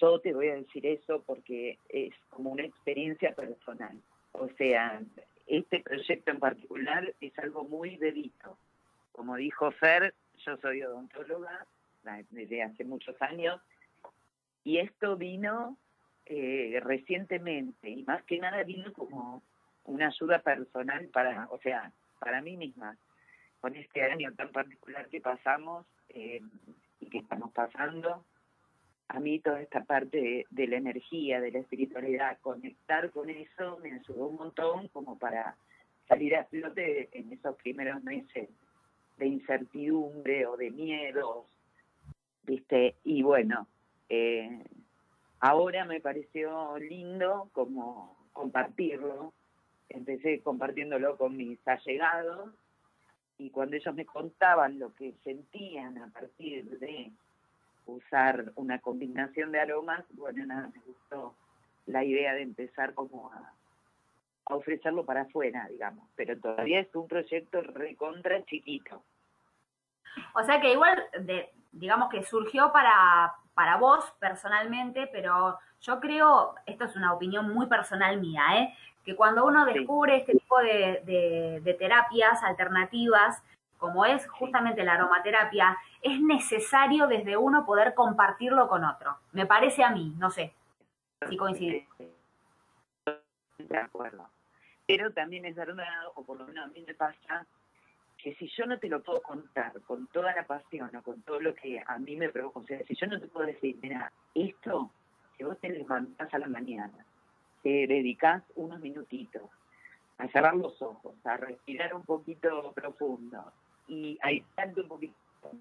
yo 0.00 0.18
te 0.20 0.32
voy 0.32 0.48
a 0.48 0.56
decir 0.56 0.86
eso 0.86 1.22
porque 1.24 1.78
es 1.88 2.14
como 2.30 2.50
una 2.50 2.64
experiencia 2.64 3.34
personal. 3.34 4.00
O 4.32 4.48
sea, 4.56 5.00
este 5.46 5.80
proyecto 5.80 6.30
en 6.30 6.38
particular 6.38 7.14
es 7.20 7.38
algo 7.38 7.64
muy 7.64 7.96
dedito. 7.96 8.58
Como 9.12 9.36
dijo 9.36 9.70
Fer, 9.72 10.14
yo 10.38 10.56
soy 10.56 10.82
odontóloga, 10.82 11.66
desde 12.30 12.62
hace 12.62 12.84
muchos 12.84 13.20
años. 13.22 13.60
Y 14.62 14.78
esto 14.78 15.16
vino 15.16 15.76
eh, 16.26 16.80
recientemente 16.82 17.90
y 17.90 18.02
más 18.04 18.22
que 18.24 18.38
nada 18.38 18.62
vino 18.62 18.92
como 18.92 19.42
una 19.84 20.08
ayuda 20.08 20.38
personal 20.38 21.06
para, 21.08 21.48
o 21.50 21.58
sea, 21.58 21.92
para 22.18 22.40
mí 22.40 22.56
misma, 22.56 22.96
con 23.60 23.76
este 23.76 24.02
año 24.02 24.32
tan 24.34 24.50
particular 24.50 25.08
que 25.08 25.20
pasamos 25.20 25.86
eh, 26.08 26.40
y 27.00 27.10
que 27.10 27.18
estamos 27.18 27.52
pasando. 27.52 28.24
A 29.08 29.20
mí 29.20 29.38
toda 29.40 29.60
esta 29.60 29.84
parte 29.84 30.16
de, 30.16 30.46
de, 30.48 30.66
la 30.66 30.76
energía, 30.76 31.40
de 31.40 31.52
la 31.52 31.58
espiritualidad, 31.58 32.38
conectar 32.40 33.10
con 33.10 33.28
eso 33.28 33.78
me 33.82 33.92
ayudó 33.92 34.28
un 34.28 34.36
montón 34.36 34.88
como 34.88 35.18
para 35.18 35.56
salir 36.08 36.34
a 36.36 36.44
flote 36.44 37.10
en 37.12 37.32
esos 37.32 37.54
primeros 37.56 38.02
meses 38.02 38.48
de 39.18 39.26
incertidumbre 39.26 40.46
o 40.46 40.56
de 40.56 40.70
miedos 40.70 41.53
¿viste? 42.46 42.96
Y 43.04 43.22
bueno, 43.22 43.66
eh, 44.08 44.64
ahora 45.40 45.84
me 45.84 46.00
pareció 46.00 46.78
lindo 46.78 47.48
como 47.52 48.16
compartirlo. 48.32 49.32
Empecé 49.88 50.40
compartiéndolo 50.40 51.16
con 51.16 51.36
mis 51.36 51.58
allegados 51.66 52.50
y 53.38 53.50
cuando 53.50 53.76
ellos 53.76 53.94
me 53.94 54.06
contaban 54.06 54.78
lo 54.78 54.94
que 54.94 55.14
sentían 55.24 55.98
a 55.98 56.08
partir 56.08 56.78
de 56.78 57.10
usar 57.86 58.52
una 58.54 58.80
combinación 58.80 59.52
de 59.52 59.60
aromas, 59.60 60.04
bueno, 60.10 60.46
nada, 60.46 60.70
me 60.74 60.80
gustó 60.86 61.34
la 61.86 62.04
idea 62.04 62.32
de 62.34 62.42
empezar 62.42 62.94
como 62.94 63.30
a, 63.30 63.52
a 64.46 64.54
ofrecerlo 64.54 65.04
para 65.04 65.22
afuera, 65.22 65.68
digamos, 65.70 66.08
pero 66.16 66.38
todavía 66.38 66.80
es 66.80 66.94
un 66.94 67.08
proyecto 67.08 67.60
recontra 67.60 68.42
chiquito. 68.44 69.02
O 70.34 70.44
sea 70.44 70.60
que 70.60 70.72
igual 70.72 71.02
de, 71.20 71.50
digamos 71.74 72.08
que 72.08 72.22
surgió 72.22 72.72
para, 72.72 73.34
para 73.54 73.76
vos 73.76 74.04
personalmente, 74.18 75.08
pero 75.12 75.58
yo 75.80 76.00
creo, 76.00 76.54
esto 76.66 76.84
es 76.84 76.96
una 76.96 77.12
opinión 77.12 77.52
muy 77.52 77.66
personal 77.66 78.20
mía, 78.20 78.42
¿eh? 78.56 78.74
que 79.04 79.14
cuando 79.14 79.44
uno 79.44 79.66
descubre 79.66 80.16
este 80.16 80.32
tipo 80.32 80.58
de, 80.60 81.60
de, 81.62 81.74
terapias 81.74 82.42
alternativas, 82.42 83.42
como 83.76 84.06
es 84.06 84.26
justamente 84.28 84.82
la 84.82 84.94
aromaterapia, 84.94 85.76
es 86.00 86.18
necesario 86.20 87.06
desde 87.06 87.36
uno 87.36 87.66
poder 87.66 87.92
compartirlo 87.92 88.66
con 88.66 88.82
otro. 88.82 89.18
Me 89.32 89.44
parece 89.44 89.84
a 89.84 89.90
mí, 89.90 90.14
no 90.18 90.30
sé 90.30 90.54
si 91.28 91.36
coincide. 91.36 91.86
De 93.58 93.78
acuerdo. 93.78 94.26
Pero 94.86 95.12
también 95.12 95.44
es 95.44 95.54
verdad, 95.54 95.86
o 96.14 96.24
por 96.24 96.38
lo 96.38 96.46
menos 96.46 96.64
a 96.64 96.68
mí 96.68 96.82
me 96.86 96.94
pasa, 96.94 97.46
que 98.24 98.34
si 98.36 98.48
yo 98.56 98.64
no 98.64 98.78
te 98.78 98.88
lo 98.88 99.02
puedo 99.02 99.20
contar 99.20 99.78
con 99.82 100.06
toda 100.06 100.34
la 100.34 100.46
pasión 100.46 100.96
o 100.96 101.02
con 101.02 101.20
todo 101.20 101.40
lo 101.40 101.54
que 101.54 101.82
a 101.86 101.98
mí 101.98 102.16
me 102.16 102.30
provoca, 102.30 102.60
o 102.60 102.64
sea, 102.64 102.82
si 102.84 102.94
yo 102.94 103.06
no 103.06 103.20
te 103.20 103.26
puedo 103.26 103.46
decir, 103.46 103.76
mira, 103.82 104.10
esto, 104.34 104.90
si 105.36 105.44
vos 105.44 105.58
te 105.58 105.68
levantás 105.68 106.32
a 106.32 106.38
la 106.38 106.46
mañana, 106.46 107.04
te 107.62 107.86
dedicás 107.86 108.42
unos 108.54 108.80
minutitos 108.80 109.42
a 110.16 110.26
cerrar 110.28 110.56
los 110.56 110.80
ojos, 110.80 111.14
a 111.26 111.36
respirar 111.36 111.94
un 111.94 112.02
poquito 112.02 112.72
profundo 112.72 113.52
y 113.88 114.18
a 114.22 114.30
tanto 114.54 114.80
un 114.80 114.88
poquito, 114.88 115.14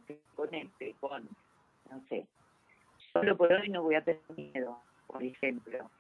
que 0.08 0.19
conecte 0.34 0.95
con, 1.02 1.28
no 1.91 2.02
sé, 2.08 2.26
solo 3.12 3.36
por 3.36 3.52
hoy 3.52 3.67
no 3.67 3.84
voy 3.84 3.95
a 3.95 4.06
tener 4.06 4.21
miedo, 4.38 4.80
por 5.08 5.21
ejemplo. 5.21 5.91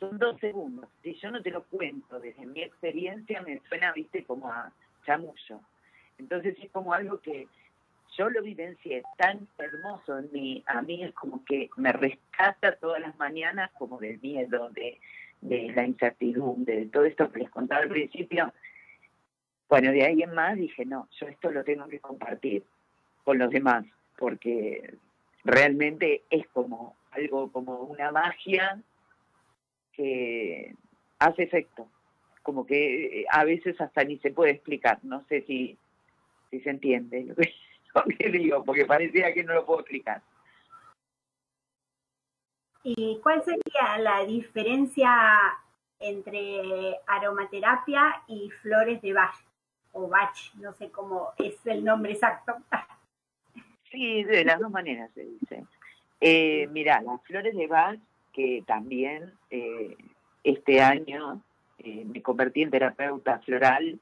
Son 0.00 0.16
dos 0.16 0.40
segundos. 0.40 0.88
Si 1.02 1.12
yo 1.16 1.30
no 1.30 1.42
te 1.42 1.50
lo 1.50 1.64
cuento 1.64 2.18
desde 2.18 2.46
mi 2.46 2.62
experiencia, 2.62 3.42
me 3.42 3.60
suena, 3.68 3.92
viste, 3.92 4.24
como 4.24 4.50
a 4.50 4.72
chamullo 5.04 5.60
entonces 6.18 6.56
es 6.62 6.70
como 6.70 6.92
algo 6.92 7.20
que 7.20 7.46
yo 8.16 8.28
lo 8.30 8.42
vivencié 8.42 9.02
tan 9.16 9.46
hermoso 9.58 10.18
en 10.18 10.28
mí, 10.32 10.64
a 10.66 10.82
mí 10.82 11.04
es 11.04 11.14
como 11.14 11.44
que 11.44 11.70
me 11.76 11.92
rescata 11.92 12.76
todas 12.76 13.00
las 13.00 13.16
mañanas 13.16 13.70
como 13.78 13.98
del 13.98 14.20
miedo, 14.20 14.70
de, 14.70 15.00
de 15.40 15.72
la 15.72 15.86
incertidumbre, 15.86 16.76
de 16.76 16.86
todo 16.86 17.04
esto 17.04 17.30
que 17.30 17.40
les 17.40 17.50
contaba 17.50 17.82
al 17.82 17.88
principio. 17.88 18.52
Bueno, 19.68 19.92
de 19.92 20.04
ahí 20.04 20.22
en 20.22 20.34
más 20.34 20.56
dije, 20.56 20.84
no, 20.84 21.08
yo 21.20 21.28
esto 21.28 21.50
lo 21.50 21.62
tengo 21.62 21.86
que 21.86 22.00
compartir 22.00 22.64
con 23.22 23.38
los 23.38 23.50
demás, 23.50 23.84
porque 24.16 24.94
realmente 25.44 26.22
es 26.30 26.46
como 26.48 26.96
algo 27.12 27.52
como 27.52 27.80
una 27.80 28.10
magia 28.10 28.80
que 29.92 30.74
hace 31.18 31.42
efecto, 31.42 31.88
como 32.42 32.66
que 32.66 33.26
a 33.30 33.44
veces 33.44 33.80
hasta 33.80 34.04
ni 34.04 34.18
se 34.18 34.30
puede 34.30 34.52
explicar, 34.52 34.98
no 35.02 35.24
sé 35.28 35.42
si 35.42 35.76
si 36.50 36.60
se 36.60 36.70
entiende 36.70 37.34
lo 37.94 38.02
que, 38.04 38.28
digo, 38.30 38.64
porque 38.64 38.86
parecía 38.86 39.32
que 39.32 39.44
no 39.44 39.54
lo 39.54 39.66
puedo 39.66 39.80
explicar. 39.80 40.22
¿Y 42.82 43.18
cuál 43.22 43.42
sería 43.44 43.98
la 43.98 44.24
diferencia 44.24 45.10
entre 45.98 46.96
aromaterapia 47.06 48.22
y 48.28 48.50
flores 48.62 49.02
de 49.02 49.12
Bach? 49.12 49.34
O 49.92 50.08
Bach, 50.08 50.36
no 50.54 50.72
sé 50.74 50.90
cómo 50.90 51.32
es 51.38 51.66
el 51.66 51.84
nombre 51.84 52.12
exacto. 52.12 52.54
Sí, 53.90 54.22
de 54.24 54.44
las 54.44 54.60
dos 54.60 54.70
maneras 54.70 55.10
se 55.14 55.24
dice. 55.24 55.64
Eh, 56.20 56.68
mira, 56.70 57.00
las 57.02 57.22
flores 57.24 57.54
de 57.56 57.66
Bach, 57.66 57.98
que 58.32 58.62
también 58.66 59.32
eh, 59.50 59.96
este 60.44 60.80
año 60.80 61.42
eh, 61.78 62.04
me 62.04 62.22
convertí 62.22 62.62
en 62.62 62.70
terapeuta 62.70 63.38
floral 63.40 63.98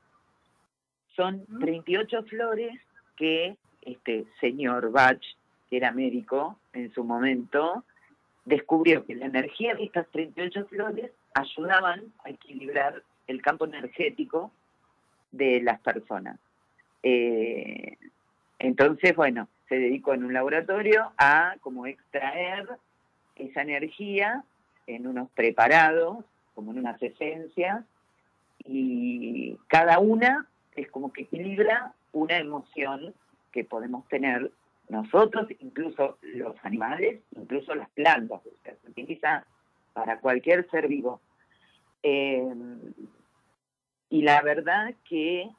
son 1.17 1.45
38 1.61 2.23
flores 2.25 2.79
que 3.17 3.57
este 3.83 4.27
señor 4.41 4.91
Bach, 4.93 5.21
que 5.69 5.77
era 5.77 5.91
médico 5.91 6.59
en 6.73 6.93
su 6.93 7.03
momento, 7.03 7.85
descubrió 8.45 9.05
que 9.05 9.17
la 9.17 9.27
energía 9.27 9.75
de 9.75 9.85
estas 9.85 10.07
38 10.11 10.67
flores 10.67 11.11
ayudaban 11.35 12.13
a 12.25 12.31
equilibrar 12.31 13.03
el 13.27 13.43
campo 13.43 13.65
energético 13.65 14.53
de 15.33 15.61
las 15.63 15.81
personas. 15.81 16.39
Eh, 17.03 17.97
entonces, 18.59 19.15
bueno, 19.17 19.49
se 19.69 19.77
dedicó 19.77 20.15
en 20.15 20.25
un 20.25 20.33
laboratorio 20.33 21.13
a 21.19 21.57
como 21.61 21.87
extraer 21.87 22.69
esa 23.35 23.63
energía 23.63 24.45
en 24.87 25.07
unos 25.07 25.29
preparados, 25.31 26.25
como 26.55 26.73
en 26.73 26.79
unas 26.79 27.03
esencias, 27.03 27.85
y 28.65 29.57
cada 29.69 29.99
una 29.99 30.47
es 30.77 30.91
como 30.91 31.12
que 31.12 31.23
equilibra 31.23 31.93
una 32.12 32.39
emoción 32.39 33.15
que 33.53 33.65
podemos 33.65 34.07
tener 34.09 34.51
nosotros, 34.89 35.49
incluso 35.59 36.19
los 36.23 36.55
animales, 36.62 37.21
incluso 37.35 37.75
las 37.75 37.89
plantas, 37.91 38.41
se 38.62 38.91
utiliza 38.91 39.45
para 39.93 40.21
cualquier 40.21 40.69
ser 40.71 40.87
vivo. 40.87 41.21
Eh, 42.03 42.55
y 44.11 44.23
la 44.23 44.43
verdad 44.43 44.95
que, 45.09 45.51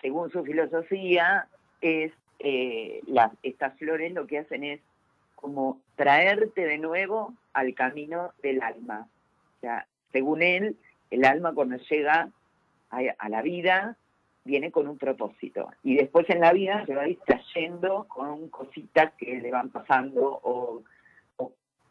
según 0.00 0.30
su 0.30 0.44
filosofía, 0.44 1.48
es 1.80 2.12
eh, 2.38 3.02
estas 3.42 3.76
flores 3.78 4.12
lo 4.12 4.26
que 4.26 4.38
hacen 4.38 4.64
es 4.64 4.80
como 5.34 5.80
traerte 5.96 6.64
de 6.64 6.78
nuevo 6.78 7.34
al 7.52 7.74
camino 7.74 8.32
del 8.42 8.62
alma. 8.62 9.08
O 9.56 9.60
sea, 9.60 9.86
según 10.12 10.42
él, 10.42 10.76
el 11.10 11.24
alma 11.24 11.52
cuando 11.52 11.76
llega 11.76 12.30
a 12.90 13.28
la 13.28 13.42
vida 13.42 13.96
viene 14.44 14.70
con 14.70 14.88
un 14.88 14.98
propósito 14.98 15.70
y 15.82 15.96
después 15.96 16.28
en 16.30 16.40
la 16.40 16.52
vida 16.52 16.84
se 16.86 16.94
va 16.94 17.04
distrayendo 17.04 18.06
con 18.08 18.48
cositas 18.48 19.12
que 19.18 19.40
le 19.40 19.50
van 19.50 19.70
pasando 19.70 20.40
o, 20.42 20.82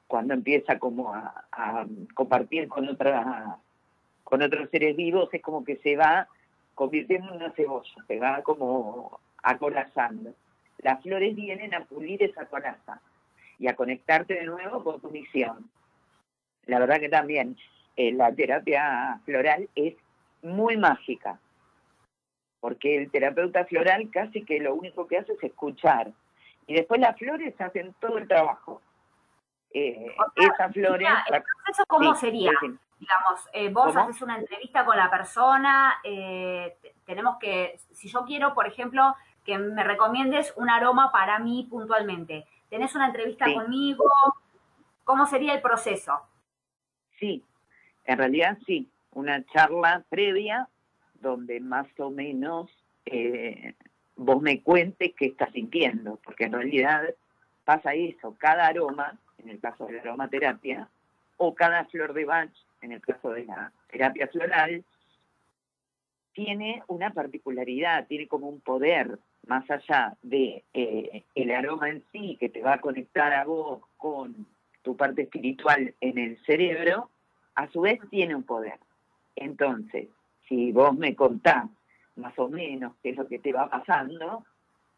cuando 0.07 0.33
empieza 0.33 0.79
como 0.79 1.13
a, 1.13 1.45
a, 1.51 1.85
compartir 2.13 2.69
con 2.69 2.87
otra 2.87 3.57
con 4.23 4.41
otros 4.41 4.69
seres 4.69 4.95
vivos 4.95 5.29
es 5.33 5.41
como 5.41 5.63
que 5.63 5.77
se 5.77 5.97
va 5.97 6.27
convirtiendo 6.77 7.29
en 7.29 7.37
una 7.37 7.51
cebolla, 7.53 7.91
se 8.07 8.19
va 8.19 8.43
como 8.43 9.19
acorazando. 9.41 10.33
Las 10.77 11.01
flores 11.01 11.35
vienen 11.35 11.73
a 11.73 11.85
pulir 11.85 12.21
esa 12.21 12.45
coraza 12.45 13.01
y 13.57 13.67
a 13.67 13.75
conectarte 13.75 14.35
de 14.35 14.45
nuevo 14.45 14.83
con 14.83 15.01
tu 15.01 15.09
misión. 15.09 15.69
La 16.67 16.77
verdad 16.77 16.99
que 16.99 17.09
también 17.09 17.57
eh, 17.95 18.11
la 18.11 18.31
terapia 18.31 19.19
floral 19.25 19.67
es 19.73 19.95
muy 20.43 20.77
mágica, 20.77 21.39
porque 22.67 22.97
el 22.97 23.09
terapeuta 23.09 23.63
floral 23.63 24.09
casi 24.11 24.43
que 24.43 24.59
lo 24.59 24.75
único 24.75 25.07
que 25.07 25.17
hace 25.17 25.31
es 25.31 25.41
escuchar. 25.41 26.11
Y 26.65 26.73
después 26.73 26.99
las 26.99 27.17
flores 27.17 27.55
hacen 27.61 27.95
todo 28.01 28.17
el 28.17 28.27
trabajo. 28.27 28.81
Eh, 29.71 30.13
esas 30.35 30.73
flores... 30.73 31.07
¿Eso 31.69 31.85
cómo 31.87 32.13
sería? 32.15 32.51
Digamos, 32.99 33.47
eh, 33.53 33.69
vos 33.69 33.95
haces 33.95 34.21
una 34.21 34.37
entrevista 34.37 34.83
con 34.83 34.97
la 34.97 35.09
persona, 35.09 36.01
eh, 36.03 36.75
tenemos 37.05 37.37
que, 37.39 37.79
si 37.93 38.09
yo 38.09 38.25
quiero, 38.25 38.53
por 38.53 38.67
ejemplo, 38.67 39.15
que 39.45 39.57
me 39.57 39.85
recomiendes 39.85 40.53
un 40.57 40.69
aroma 40.69 41.09
para 41.09 41.39
mí 41.39 41.65
puntualmente, 41.69 42.45
¿tenés 42.69 42.93
una 42.95 43.05
entrevista 43.05 43.45
Sí. 43.45 43.53
conmigo? 43.53 44.03
¿Cómo 45.05 45.25
sería 45.25 45.53
el 45.53 45.61
proceso? 45.61 46.19
Sí, 47.17 47.45
en 48.03 48.17
realidad 48.17 48.57
sí, 48.65 48.91
una 49.11 49.45
charla 49.45 50.03
previa 50.09 50.67
donde 51.21 51.59
más 51.59 51.87
o 51.99 52.09
menos 52.09 52.71
eh, 53.05 53.73
vos 54.15 54.41
me 54.41 54.61
cuentes 54.61 55.13
qué 55.15 55.27
estás 55.27 55.51
sintiendo, 55.53 56.19
porque 56.23 56.45
en 56.45 56.53
realidad 56.53 57.03
pasa 57.63 57.93
eso, 57.93 58.35
cada 58.37 58.67
aroma, 58.67 59.19
en 59.37 59.49
el 59.49 59.59
caso 59.59 59.85
de 59.85 59.93
la 59.93 60.01
aromaterapia, 60.01 60.89
o 61.37 61.53
cada 61.53 61.85
flor 61.85 62.13
de 62.13 62.25
Bach, 62.25 62.51
en 62.81 62.91
el 62.91 63.01
caso 63.01 63.31
de 63.31 63.45
la 63.45 63.71
terapia 63.89 64.27
floral, 64.27 64.83
tiene 66.33 66.83
una 66.87 67.11
particularidad, 67.11 68.07
tiene 68.07 68.27
como 68.27 68.47
un 68.47 68.59
poder, 68.61 69.19
más 69.47 69.69
allá 69.71 70.15
de 70.21 70.63
eh, 70.73 71.23
el 71.33 71.51
aroma 71.51 71.89
en 71.89 72.03
sí, 72.11 72.37
que 72.39 72.49
te 72.49 72.61
va 72.61 72.73
a 72.73 72.81
conectar 72.81 73.33
a 73.33 73.45
vos 73.45 73.81
con 73.97 74.45
tu 74.81 74.95
parte 74.95 75.23
espiritual 75.23 75.93
en 75.99 76.17
el 76.17 76.37
cerebro, 76.45 77.09
a 77.55 77.67
su 77.69 77.81
vez 77.81 77.99
tiene 78.09 78.35
un 78.35 78.43
poder. 78.43 78.79
Entonces, 79.35 80.09
si 80.47 80.71
vos 80.71 80.95
me 80.95 81.15
contás 81.15 81.65
más 82.15 82.37
o 82.39 82.49
menos 82.49 82.93
qué 83.01 83.09
es 83.09 83.17
lo 83.17 83.27
que 83.27 83.39
te 83.39 83.53
va 83.53 83.69
pasando, 83.69 84.43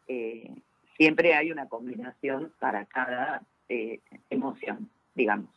eh, 0.08 0.50
siempre 0.96 1.34
hay 1.34 1.52
una 1.52 1.68
combinación 1.68 2.52
para 2.58 2.86
cada 2.86 3.42
eh, 3.68 4.00
emoción, 4.30 4.90
digamos. 5.14 5.50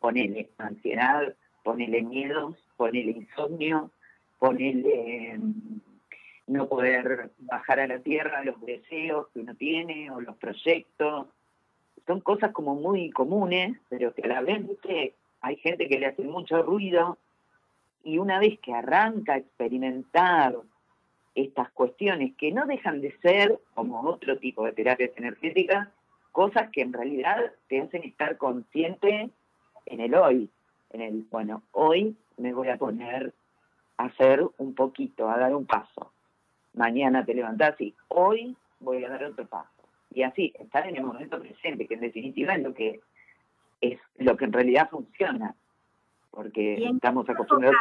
Ponele 0.00 0.50
ansiedad, 0.58 1.34
ponele 1.64 2.02
miedos, 2.02 2.56
ponele 2.76 3.12
insomnio, 3.12 3.90
ponele 4.38 5.34
eh, 5.34 5.40
no 6.46 6.68
poder 6.68 7.30
bajar 7.38 7.80
a 7.80 7.86
la 7.86 7.98
tierra 8.00 8.44
los 8.44 8.60
deseos 8.62 9.28
que 9.28 9.40
uno 9.40 9.54
tiene 9.54 10.10
o 10.10 10.20
los 10.20 10.36
proyectos. 10.36 11.26
Son 12.06 12.20
cosas 12.20 12.52
como 12.52 12.74
muy 12.74 13.10
comunes, 13.10 13.76
pero 13.88 14.14
que 14.14 14.22
a 14.22 14.28
la 14.28 14.40
vez 14.40 14.62
hay 15.40 15.56
gente 15.56 15.88
que 15.88 15.98
le 15.98 16.06
hace 16.06 16.22
mucho 16.22 16.62
ruido 16.62 17.18
y 18.08 18.16
una 18.16 18.38
vez 18.38 18.58
que 18.60 18.72
arranca 18.72 19.34
a 19.34 19.36
experimentar 19.36 20.56
estas 21.34 21.70
cuestiones 21.72 22.34
que 22.36 22.50
no 22.50 22.64
dejan 22.64 23.02
de 23.02 23.14
ser, 23.18 23.60
como 23.74 24.00
otro 24.00 24.38
tipo 24.38 24.64
de 24.64 24.72
terapias 24.72 25.10
energéticas, 25.16 25.88
cosas 26.32 26.70
que 26.70 26.80
en 26.80 26.94
realidad 26.94 27.52
te 27.68 27.82
hacen 27.82 28.04
estar 28.04 28.38
consciente 28.38 29.28
en 29.84 30.00
el 30.00 30.14
hoy, 30.14 30.48
en 30.90 31.02
el, 31.02 31.26
bueno, 31.30 31.62
hoy 31.72 32.16
me 32.38 32.54
voy 32.54 32.68
a 32.68 32.78
poner 32.78 33.34
a 33.98 34.06
hacer 34.06 34.42
un 34.56 34.74
poquito, 34.74 35.28
a 35.28 35.36
dar 35.36 35.54
un 35.54 35.66
paso. 35.66 36.10
Mañana 36.72 37.26
te 37.26 37.34
levantás 37.34 37.78
y 37.78 37.94
hoy 38.08 38.56
voy 38.80 39.04
a 39.04 39.10
dar 39.10 39.22
otro 39.24 39.46
paso. 39.46 39.68
Y 40.14 40.22
así, 40.22 40.54
estar 40.58 40.88
en 40.88 40.96
el 40.96 41.04
momento 41.04 41.38
presente, 41.38 41.86
que 41.86 41.94
en 41.94 42.00
definitiva 42.00 42.54
es 42.54 42.62
lo 42.62 42.72
que 42.72 43.00
es 43.82 44.00
lo 44.16 44.34
que 44.36 44.46
en 44.46 44.52
realidad 44.52 44.88
funciona, 44.88 45.54
porque 46.30 46.78
¿Y 46.78 46.84
en 46.84 46.96
estamos 46.96 47.28
acostumbrados 47.28 47.76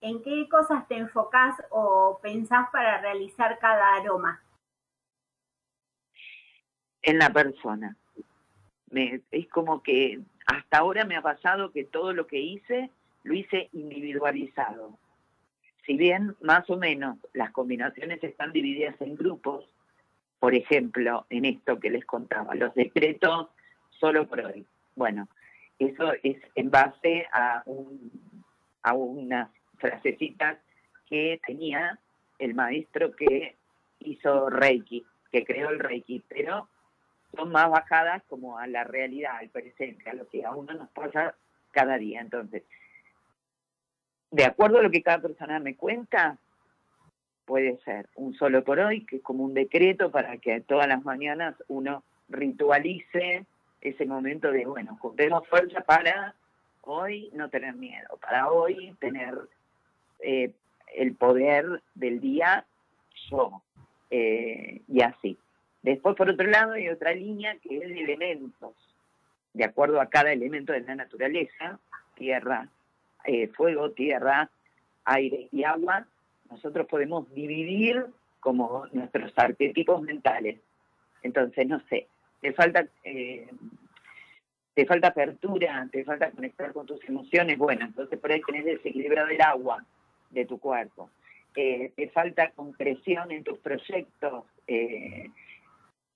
¿En 0.00 0.22
qué 0.22 0.48
cosas 0.48 0.86
te 0.88 0.96
enfocás 0.96 1.56
o 1.70 2.18
pensás 2.22 2.68
para 2.70 3.00
realizar 3.00 3.58
cada 3.58 3.94
aroma? 3.96 4.42
en 7.02 7.18
la 7.18 7.32
persona. 7.32 7.96
Es 8.90 9.48
como 9.48 9.82
que 9.82 10.20
hasta 10.46 10.78
ahora 10.78 11.04
me 11.04 11.16
ha 11.16 11.22
pasado 11.22 11.72
que 11.72 11.84
todo 11.84 12.12
lo 12.12 12.26
que 12.26 12.38
hice 12.38 12.90
lo 13.22 13.34
hice 13.34 13.68
individualizado. 13.72 14.98
Si 15.86 15.96
bien 15.96 16.36
más 16.42 16.68
o 16.70 16.76
menos 16.76 17.18
las 17.32 17.50
combinaciones 17.52 18.22
están 18.22 18.52
divididas 18.52 18.94
en 19.00 19.16
grupos, 19.16 19.64
por 20.38 20.54
ejemplo, 20.54 21.26
en 21.30 21.46
esto 21.46 21.80
que 21.80 21.90
les 21.90 22.04
contaba, 22.04 22.54
los 22.54 22.74
decretos 22.74 23.48
solo 23.90 24.26
por 24.28 24.40
hoy. 24.40 24.66
Bueno, 24.94 25.28
eso 25.78 26.12
es 26.22 26.36
en 26.54 26.70
base 26.70 27.26
a, 27.32 27.62
un, 27.66 28.44
a 28.82 28.92
unas 28.92 29.48
frasecitas 29.78 30.58
que 31.08 31.40
tenía 31.46 31.98
el 32.38 32.54
maestro 32.54 33.14
que 33.14 33.56
hizo 34.00 34.50
Reiki, 34.50 35.04
que 35.32 35.44
creó 35.44 35.70
el 35.70 35.78
Reiki, 35.78 36.22
pero 36.28 36.68
son 37.34 37.50
más 37.50 37.70
bajadas 37.70 38.22
como 38.28 38.58
a 38.58 38.66
la 38.66 38.84
realidad, 38.84 39.36
al 39.36 39.48
presente, 39.48 40.08
a 40.08 40.14
lo 40.14 40.28
que 40.28 40.44
a 40.44 40.52
uno 40.52 40.74
nos 40.74 40.88
pasa 40.90 41.34
cada 41.72 41.98
día. 41.98 42.20
Entonces, 42.20 42.62
de 44.30 44.44
acuerdo 44.44 44.78
a 44.78 44.82
lo 44.82 44.90
que 44.90 45.02
cada 45.02 45.20
persona 45.20 45.58
me 45.58 45.76
cuenta, 45.76 46.38
puede 47.44 47.78
ser 47.78 48.08
un 48.14 48.34
solo 48.34 48.62
por 48.62 48.78
hoy, 48.78 49.04
que 49.06 49.16
es 49.16 49.22
como 49.22 49.44
un 49.44 49.54
decreto 49.54 50.10
para 50.10 50.36
que 50.38 50.60
todas 50.60 50.86
las 50.86 51.04
mañanas 51.04 51.54
uno 51.68 52.02
ritualice 52.28 53.46
ese 53.80 54.06
momento 54.06 54.50
de, 54.50 54.66
bueno, 54.66 54.96
juntemos 55.00 55.46
fuerza 55.48 55.80
para 55.80 56.34
hoy 56.82 57.30
no 57.32 57.48
tener 57.48 57.74
miedo, 57.74 58.18
para 58.20 58.50
hoy 58.50 58.94
tener 59.00 59.34
eh, 60.20 60.52
el 60.94 61.14
poder 61.14 61.82
del 61.94 62.20
día 62.20 62.64
yo, 63.30 63.62
eh, 64.10 64.82
y 64.88 65.02
así. 65.02 65.36
Después, 65.82 66.16
por 66.16 66.30
otro 66.30 66.46
lado, 66.46 66.72
hay 66.72 66.88
otra 66.88 67.12
línea 67.12 67.56
que 67.58 67.76
es 67.76 67.88
de 67.88 68.00
elementos, 68.00 68.74
de 69.52 69.64
acuerdo 69.64 70.00
a 70.00 70.06
cada 70.06 70.32
elemento 70.32 70.72
de 70.72 70.80
la 70.80 70.94
naturaleza, 70.94 71.78
tierra, 72.14 72.68
eh, 73.24 73.48
fuego, 73.48 73.90
tierra, 73.92 74.50
aire 75.04 75.48
y 75.52 75.64
agua, 75.64 76.06
nosotros 76.50 76.86
podemos 76.86 77.32
dividir 77.34 78.06
como 78.40 78.86
nuestros 78.92 79.32
arquetipos 79.36 80.02
mentales. 80.02 80.58
Entonces, 81.22 81.66
no 81.66 81.80
sé, 81.88 82.06
te 82.40 82.52
falta, 82.52 82.86
eh, 83.04 83.48
te 84.74 84.86
falta 84.86 85.08
apertura, 85.08 85.88
te 85.90 86.04
falta 86.04 86.30
conectar 86.30 86.72
con 86.72 86.86
tus 86.86 87.02
emociones, 87.08 87.58
bueno, 87.58 87.86
entonces 87.86 88.18
por 88.18 88.30
ahí 88.30 88.40
tenés 88.46 88.64
desequilibrado 88.64 89.28
el 89.28 89.40
agua 89.40 89.84
de 90.30 90.44
tu 90.46 90.58
cuerpo. 90.58 91.10
Eh, 91.54 91.92
te 91.96 92.08
falta 92.10 92.50
concreción 92.50 93.32
en 93.32 93.42
tus 93.42 93.58
proyectos, 93.58 94.44
eh, 94.66 95.30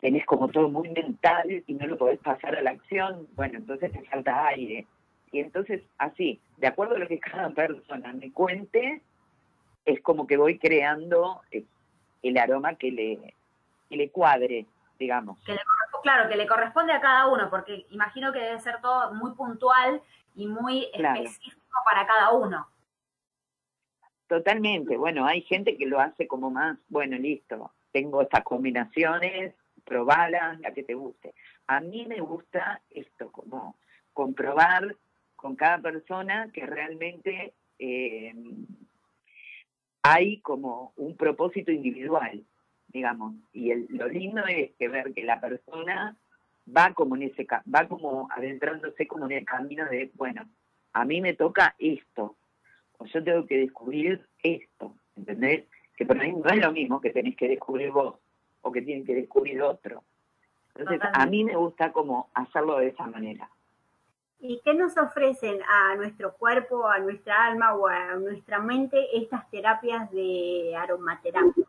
tenés 0.01 0.25
como 0.27 0.49
todo 0.49 0.69
muy 0.69 0.89
mental 0.91 1.65
y 1.67 1.75
no 1.75 1.87
lo 1.87 1.97
podés 1.97 2.19
pasar 2.21 2.57
a 2.57 2.63
la 2.63 2.71
acción, 2.71 3.27
bueno, 3.35 3.59
entonces 3.59 3.91
te 3.93 4.03
falta 4.05 4.47
aire. 4.49 4.87
Y 5.33 5.41
entonces, 5.41 5.83
así, 5.99 6.41
de 6.59 6.67
acuerdo 6.67 6.97
a 6.97 6.99
lo 6.99 7.09
que 7.09 7.19
cada 7.19 7.51
persona 7.51 8.13
me 8.13 8.31
cuente, 8.33 9.01
es 9.85 10.01
como 10.03 10.27
que 10.27 10.37
voy 10.37 10.59
creando 10.59 11.41
eh, 11.51 11.65
el 12.23 12.39
aroma 12.39 12.75
que 12.75 12.91
le, 12.93 13.35
que 13.89 13.97
le 13.97 14.11
cuadre, 14.11 14.67
digamos. 14.99 15.43
Que 15.45 15.55
le 15.55 15.61
claro, 16.03 16.29
que 16.29 16.37
le 16.37 16.47
corresponde 16.47 16.93
a 16.93 17.01
cada 17.01 17.29
uno, 17.29 17.49
porque 17.49 17.87
imagino 17.91 18.33
que 18.33 18.41
debe 18.41 18.61
ser 18.61 18.81
todo 18.81 19.15
muy 19.15 19.33
puntual 19.33 20.03
y 20.35 20.47
muy 20.47 20.89
Claro. 20.95 21.23
específico 21.23 21.61
para 21.85 22.07
cada 22.07 22.33
uno. 22.33 22.67
Totalmente. 24.33 24.97
Bueno, 24.97 25.27
hay 25.27 25.43
gente 25.43 25.77
que 25.77 25.85
lo 25.85 26.01
hace 26.01 26.27
como 26.27 26.51
más, 26.51 26.79
bueno, 26.89 27.19
listo, 27.19 27.71
tengo 27.93 28.23
estas 28.23 28.43
combinaciones, 28.45 29.53
probalas, 29.85 30.59
la 30.61 30.73
que 30.73 30.83
te 30.83 30.95
guste. 30.95 31.35
A 31.67 31.81
mí 31.81 32.07
me 32.07 32.19
gusta 32.21 32.81
esto, 32.89 33.31
como 33.31 33.77
comprobar 34.15 34.97
con 35.37 35.55
cada 35.55 35.77
persona 35.83 36.49
que 36.51 36.65
realmente 36.65 37.53
eh, 37.79 38.35
hay 40.03 40.39
como 40.39 40.95
un 40.97 41.15
propósito 41.15 41.71
individual, 41.71 42.43
digamos. 42.89 43.35
Y 43.53 43.71
el- 43.71 43.87
lo 43.91 44.09
lindo 44.09 44.47
es 44.47 44.71
que 44.79 44.89
ver 44.89 45.13
que 45.13 45.25
la 45.25 45.43
persona 45.43 46.17
va 46.75 46.95
como 46.95 47.17
en 47.17 47.25
ese 47.25 47.47
va 47.67 47.87
como 47.87 48.29
adentrándose 48.31 49.07
como 49.07 49.27
en 49.27 49.33
el 49.33 49.45
camino 49.45 49.85
de, 49.91 50.11
bueno, 50.15 50.49
a 50.95 51.05
mí 51.05 51.21
me 51.21 51.35
toca 51.35 51.75
esto, 51.79 52.35
o 53.03 53.07
yo 53.07 53.25
tengo 53.25 53.47
que 53.47 53.59
descubrir 53.59 54.25
esto, 54.43 54.95
¿entendés? 55.17 55.65
Que 55.97 56.07
por 56.07 56.21
ahí 56.21 56.33
no 56.33 56.49
es 56.49 56.61
lo 56.61 56.73
mismo 56.73 57.01
que 57.01 57.11
tenés 57.11 57.37
que 57.37 57.49
descubrir 57.49 57.91
vos 57.91 58.15
o 58.61 58.71
que 58.71 58.83
tiene 58.83 59.05
que 59.05 59.15
descubrir 59.15 59.61
otro. 59.61 60.05
Entonces, 60.77 61.01
a 61.13 61.27
mí 61.27 61.45
me 61.45 61.57
gusta 61.57 61.93
como 61.93 62.31
hacerlo 62.33 62.79
de 62.79 62.89
esa 62.89 63.07
manera. 63.07 63.51
¿Y 64.39 64.61
qué 64.65 64.75
nos 64.75 64.97
ofrecen 64.97 65.61
a 65.69 65.97
nuestro 65.97 66.35
cuerpo, 66.35 66.89
a 66.89 66.99
nuestra 66.99 67.47
alma 67.47 67.75
o 67.75 67.87
a 67.89 68.15
nuestra 68.15 68.61
mente 68.61 68.99
estas 69.17 69.49
terapias 69.51 70.11
de 70.13 70.75
aromaterapia? 70.77 71.65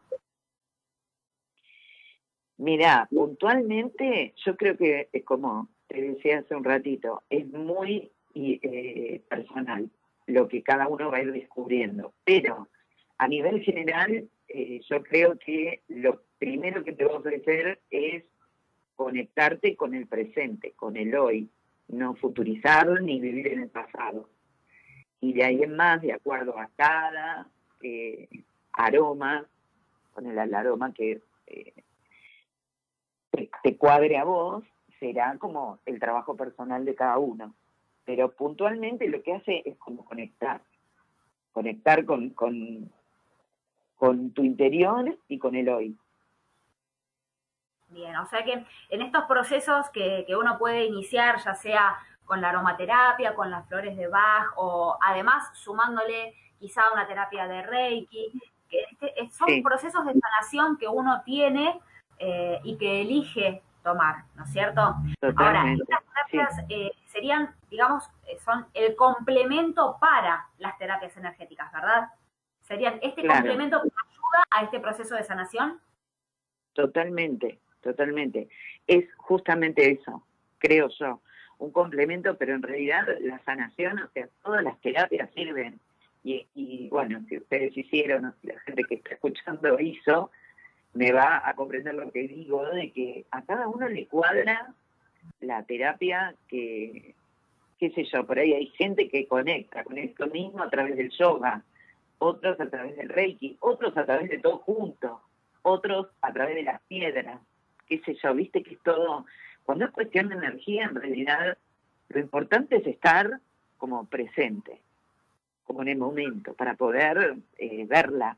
Mira, 2.57 3.07
puntualmente 3.11 4.33
yo 4.37 4.55
creo 4.55 4.77
que 4.77 5.09
es 5.11 5.25
como 5.25 5.67
te 5.87 6.01
decía 6.01 6.39
hace 6.39 6.55
un 6.55 6.63
ratito, 6.63 7.23
es 7.29 7.47
muy 7.51 8.11
eh, 8.35 9.21
personal 9.27 9.89
lo 10.27 10.47
que 10.47 10.63
cada 10.63 10.87
uno 10.87 11.11
va 11.11 11.17
a 11.17 11.23
ir 11.23 11.31
descubriendo. 11.31 12.13
Pero 12.23 12.67
a 13.17 13.27
nivel 13.27 13.61
general, 13.61 14.27
eh, 14.47 14.81
yo 14.89 15.03
creo 15.03 15.37
que 15.37 15.81
lo 15.87 16.21
primero 16.37 16.83
que 16.83 16.93
te 16.93 17.05
va 17.05 17.13
a 17.13 17.19
ofrecer 17.19 17.81
es 17.89 18.23
conectarte 18.95 19.75
con 19.75 19.93
el 19.93 20.07
presente, 20.07 20.73
con 20.73 20.97
el 20.97 21.15
hoy, 21.15 21.49
no 21.87 22.15
futurizar 22.15 23.01
ni 23.01 23.19
vivir 23.19 23.47
en 23.47 23.61
el 23.61 23.69
pasado. 23.69 24.29
Y 25.19 25.33
de 25.33 25.43
ahí 25.43 25.63
en 25.63 25.75
más, 25.75 26.01
de 26.01 26.13
acuerdo 26.13 26.57
a 26.57 26.69
cada 26.75 27.47
eh, 27.81 28.27
aroma, 28.73 29.45
con 30.13 30.27
el, 30.27 30.53
aroma 30.53 30.93
que 30.93 31.21
eh, 31.47 31.73
te 33.63 33.77
cuadre 33.77 34.17
a 34.17 34.23
vos, 34.23 34.63
será 34.99 35.37
como 35.37 35.79
el 35.85 35.99
trabajo 35.99 36.35
personal 36.35 36.85
de 36.85 36.95
cada 36.95 37.17
uno. 37.17 37.55
Pero 38.05 38.31
puntualmente 38.31 39.07
lo 39.07 39.21
que 39.23 39.33
hace 39.35 39.61
es 39.65 39.77
como 39.77 40.03
conectar, 40.05 40.61
conectar 41.53 42.05
con, 42.05 42.31
con, 42.31 42.91
con 43.95 44.31
tu 44.31 44.43
interior 44.43 45.17
y 45.27 45.39
con 45.39 45.55
el 45.55 45.69
hoy. 45.69 45.97
Bien, 47.89 48.15
o 48.17 48.25
sea 48.25 48.43
que 48.43 48.65
en 48.89 49.01
estos 49.01 49.23
procesos 49.25 49.89
que, 49.91 50.23
que 50.25 50.35
uno 50.35 50.57
puede 50.57 50.85
iniciar, 50.85 51.37
ya 51.43 51.53
sea 51.53 51.95
con 52.25 52.41
la 52.41 52.49
aromaterapia, 52.49 53.35
con 53.35 53.51
las 53.51 53.67
flores 53.67 53.95
de 53.95 54.07
Bach, 54.07 54.47
o 54.55 54.97
además 55.01 55.49
sumándole 55.53 56.33
quizá 56.59 56.91
una 56.91 57.05
terapia 57.05 57.47
de 57.47 57.61
Reiki, 57.61 58.31
que 58.69 58.81
este- 58.91 59.29
son 59.31 59.47
Sí. 59.49 59.61
procesos 59.61 60.05
de 60.05 60.13
sanación 60.13 60.77
que 60.77 60.87
uno 60.87 61.21
tiene 61.23 61.79
eh, 62.17 62.59
y 62.63 62.77
que 62.77 63.01
elige 63.01 63.61
tomar, 63.83 64.23
¿no 64.35 64.43
es 64.45 64.51
cierto? 64.51 64.81
Ahora, 64.81 65.03
Totalmente. 65.19 65.83
estas 65.83 66.03
terapias 66.05 66.65
eh, 66.69 66.91
serían, 67.23 67.55
digamos, 67.71 68.03
eh, 68.27 68.37
son 68.43 68.65
el 68.73 68.97
complemento 68.97 69.95
para 70.01 70.45
las 70.57 70.77
terapias 70.77 71.15
energéticas, 71.15 71.71
¿verdad? 71.71 72.09
Serían 72.59 72.99
este 73.01 73.21
Claro. 73.21 73.35
complemento 73.39 73.81
que 73.81 73.87
ayuda 73.87 74.43
a 74.51 74.63
este 74.65 74.81
proceso 74.81 75.15
de 75.15 75.23
sanación. 75.23 75.79
Totalmente, 76.73 77.59
totalmente. 77.81 78.49
Es 78.87 79.05
justamente 79.15 79.89
eso, 79.89 80.27
creo 80.57 80.89
yo, 80.89 81.21
un 81.59 81.71
complemento, 81.71 82.37
pero 82.37 82.55
en 82.55 82.61
realidad 82.61 83.07
la 83.21 83.39
sanación, 83.45 83.99
o 83.99 84.09
sea, 84.09 84.27
todas 84.43 84.61
las 84.61 84.77
terapias 84.81 85.29
sirven. 85.33 85.79
Y, 86.25 86.45
y 86.53 86.89
bueno, 86.89 87.21
si 87.29 87.37
ustedes 87.37 87.77
hicieron, 87.77 88.25
o 88.25 88.33
si 88.41 88.47
la 88.47 88.59
gente 88.61 88.83
que 88.83 88.95
está 88.95 89.13
escuchando 89.13 89.79
hizo, 89.79 90.29
me 90.93 91.13
va 91.13 91.41
a 91.47 91.53
comprender 91.55 91.93
lo 91.95 92.11
que 92.11 92.27
digo, 92.27 92.65
de 92.65 92.91
que 92.91 93.25
a 93.31 93.43
cada 93.43 93.69
uno 93.69 93.87
le 93.87 94.07
cuadra 94.07 94.73
la 95.41 95.63
terapia 95.63 96.35
que, 96.47 97.15
qué 97.79 97.91
sé 97.91 98.05
yo, 98.05 98.25
por 98.25 98.39
ahí 98.39 98.53
hay 98.53 98.67
gente 98.67 99.09
que 99.09 99.27
conecta 99.27 99.83
con 99.83 99.97
esto 99.97 100.27
mismo 100.27 100.63
a 100.63 100.69
través 100.69 100.97
del 100.97 101.09
yoga, 101.11 101.63
otros 102.19 102.59
a 102.59 102.69
través 102.69 102.95
del 102.95 103.09
reiki, 103.09 103.57
otros 103.59 103.95
a 103.97 104.05
través 104.05 104.29
de 104.29 104.39
todo 104.39 104.57
junto 104.59 105.21
otros 105.63 106.07
a 106.21 106.31
través 106.31 106.55
de 106.55 106.63
las 106.63 106.81
piedras, 106.83 107.41
qué 107.87 107.99
sé 107.99 108.15
yo, 108.21 108.33
viste 108.35 108.61
que 108.61 108.75
es 108.75 108.81
todo, 108.83 109.25
cuando 109.63 109.85
es 109.85 109.91
cuestión 109.91 110.29
de 110.29 110.35
energía, 110.35 110.83
en 110.85 110.95
realidad 110.95 111.57
lo 112.09 112.19
importante 112.19 112.77
es 112.77 112.85
estar 112.85 113.39
como 113.77 114.05
presente, 114.05 114.79
como 115.65 115.81
en 115.81 115.87
el 115.87 115.97
momento, 115.97 116.53
para 116.53 116.75
poder 116.75 117.37
eh, 117.57 117.85
verla, 117.87 118.37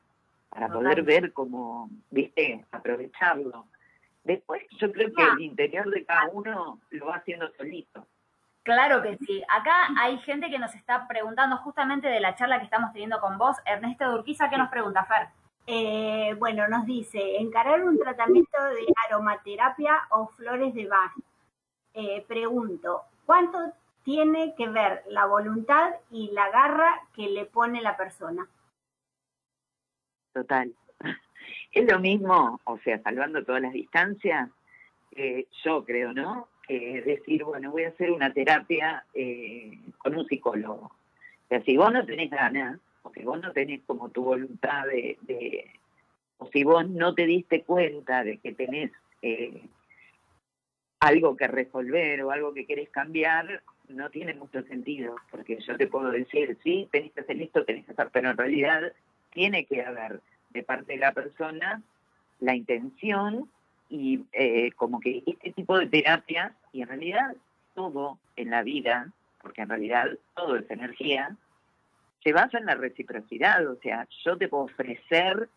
para 0.50 0.70
poder 0.70 1.02
ver 1.02 1.34
como, 1.34 1.90
viste, 2.12 2.64
aprovecharlo. 2.72 3.66
Después 4.26 4.64
yo 4.80 4.92
creo 4.92 5.14
que 5.14 5.24
el 5.24 5.42
interior 5.42 5.90
de 5.92 6.04
cada 6.04 6.28
uno 6.30 6.80
lo 6.90 7.06
va 7.06 7.18
haciendo 7.18 7.48
solito. 7.54 8.08
Claro 8.64 9.04
que 9.04 9.18
sí. 9.18 9.44
Acá 9.48 9.90
hay 10.00 10.18
gente 10.20 10.50
que 10.50 10.58
nos 10.58 10.74
está 10.74 11.08
preguntando 11.08 11.58
justamente 11.58 12.08
de 12.08 12.20
la 12.20 12.36
charla 12.36 12.58
que 12.58 12.66
estamos 12.66 12.92
teniendo 12.92 13.20
con 13.22 13.38
vos. 13.38 13.56
Ernesto 13.66 14.10
de 14.10 14.16
Urquiza, 14.16 14.50
¿qué 14.50 14.58
nos 14.58 14.72
pregunta, 14.72 15.06
Fer? 15.06 15.28
Eh, 15.68 16.36
bueno, 16.40 16.68
nos 16.68 16.88
dice, 16.88 17.38
encarar 17.38 17.84
un 17.84 18.00
tratamiento 18.00 18.64
de 18.64 18.88
aromaterapia 19.08 20.08
o 20.10 20.28
flores 20.30 20.74
de 20.74 20.88
Bach. 20.88 21.14
Eh, 21.94 22.26
pregunto, 22.28 23.04
¿cuánto 23.28 23.60
tiene 24.04 24.56
que 24.56 24.68
ver 24.70 25.04
la 25.08 25.28
voluntad 25.28 25.94
y 26.10 26.32
la 26.32 26.50
garra 26.50 27.02
que 27.14 27.28
le 27.30 27.46
pone 27.46 27.80
la 27.84 27.96
persona? 27.96 28.48
Total. 30.34 30.74
Es 31.76 31.86
lo 31.92 32.00
mismo, 32.00 32.60
o 32.64 32.78
sea, 32.80 33.00
salvando 33.04 33.44
todas 33.44 33.62
las 33.62 33.74
distancias, 33.74 34.50
eh, 35.12 35.46
yo 35.64 35.84
creo, 35.84 36.14
¿no? 36.14 36.48
Que 36.68 37.02
decir, 37.02 37.44
bueno, 37.44 37.70
voy 37.72 37.84
a 37.84 37.90
hacer 37.90 38.12
una 38.12 38.32
terapia 38.34 39.04
eh, 39.14 39.78
con 39.98 40.16
un 40.16 40.26
psicólogo. 40.26 40.86
O 40.86 41.48
sea, 41.50 41.62
si 41.64 41.76
vos 41.78 41.92
no 41.92 42.06
tenés 42.06 42.32
ganas, 42.32 42.80
o 43.04 43.12
si 43.12 43.24
vos 43.24 43.40
no 43.42 43.52
tenés 43.52 43.82
como 43.86 44.10
tu 44.10 44.24
voluntad 44.24 44.86
de, 44.88 45.18
de- 45.24 45.70
o 46.38 46.48
si 46.48 46.64
vos 46.64 46.90
no 46.90 47.14
te 47.14 47.26
diste 47.26 47.62
cuenta 47.64 48.24
de 48.24 48.38
que 48.38 48.54
tenés 48.54 48.92
eh, 49.22 49.62
algo 51.02 51.36
que 51.36 51.48
resolver 51.48 52.24
o 52.24 52.32
algo 52.32 52.54
que 52.54 52.66
querés 52.66 52.90
cambiar, 52.90 53.62
no 53.90 54.10
tiene 54.10 54.34
mucho 54.34 54.64
sentido, 54.64 55.16
porque 55.30 55.60
yo 55.60 55.78
te 55.78 55.88
puedo 55.88 56.10
decir, 56.10 56.58
sí, 56.64 56.88
tenés 56.92 57.12
que 57.12 57.20
hacer 57.22 57.42
esto, 57.42 57.66
tenés 57.66 57.86
que 57.86 57.92
hacer, 57.92 58.10
pero 58.12 58.32
en 58.32 58.38
realidad 58.38 58.94
tiene 59.32 59.66
que 59.66 59.82
haber 59.84 60.22
de 60.56 60.64
parte 60.64 60.94
de 60.94 61.00
la 61.00 61.12
persona 61.12 61.84
la 62.40 62.56
intención 62.56 63.50
y 63.90 64.26
eh, 64.34 64.72
como 64.74 65.00
que 65.00 65.24
este 65.26 65.52
tipo 65.52 65.78
de 65.78 65.88
terapias, 65.88 66.54
y 66.74 66.82
en 66.82 66.88
realidad 66.88 67.36
todo 67.74 68.18
en 68.36 68.50
la 68.50 68.64
vida, 68.64 69.12
porque 69.42 69.62
en 69.62 69.70
realidad 69.70 70.10
todo 70.36 70.56
es 70.56 70.70
energía, 70.70 71.36
se 72.24 72.34
basa 72.34 72.58
en 72.58 72.66
la 72.66 72.76
reciprocidad, 72.76 73.68
o 73.68 73.76
sea, 73.78 74.08
yo 74.24 74.38
te 74.38 74.48
puedo 74.48 74.64
ofrecer 74.64 75.48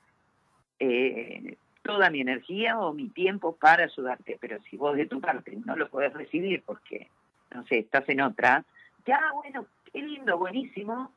eh, 0.78 1.56
toda 1.82 2.10
mi 2.10 2.20
energía 2.20 2.78
o 2.78 2.92
mi 2.92 3.08
tiempo 3.08 3.56
para 3.56 3.84
ayudarte, 3.84 4.36
pero 4.40 4.58
si 4.68 4.76
vos 4.76 4.94
de 4.96 5.06
tu 5.06 5.20
parte 5.20 5.56
no 5.64 5.74
lo 5.76 5.88
podés 5.88 6.12
recibir 6.12 6.62
porque, 6.64 7.08
no 7.54 7.64
sé, 7.66 7.78
estás 7.78 8.06
en 8.08 8.20
otra, 8.20 8.64
ya, 9.06 9.20
bueno, 9.32 9.66
qué 9.90 10.02
lindo, 10.02 10.36
buenísimo, 10.36 11.12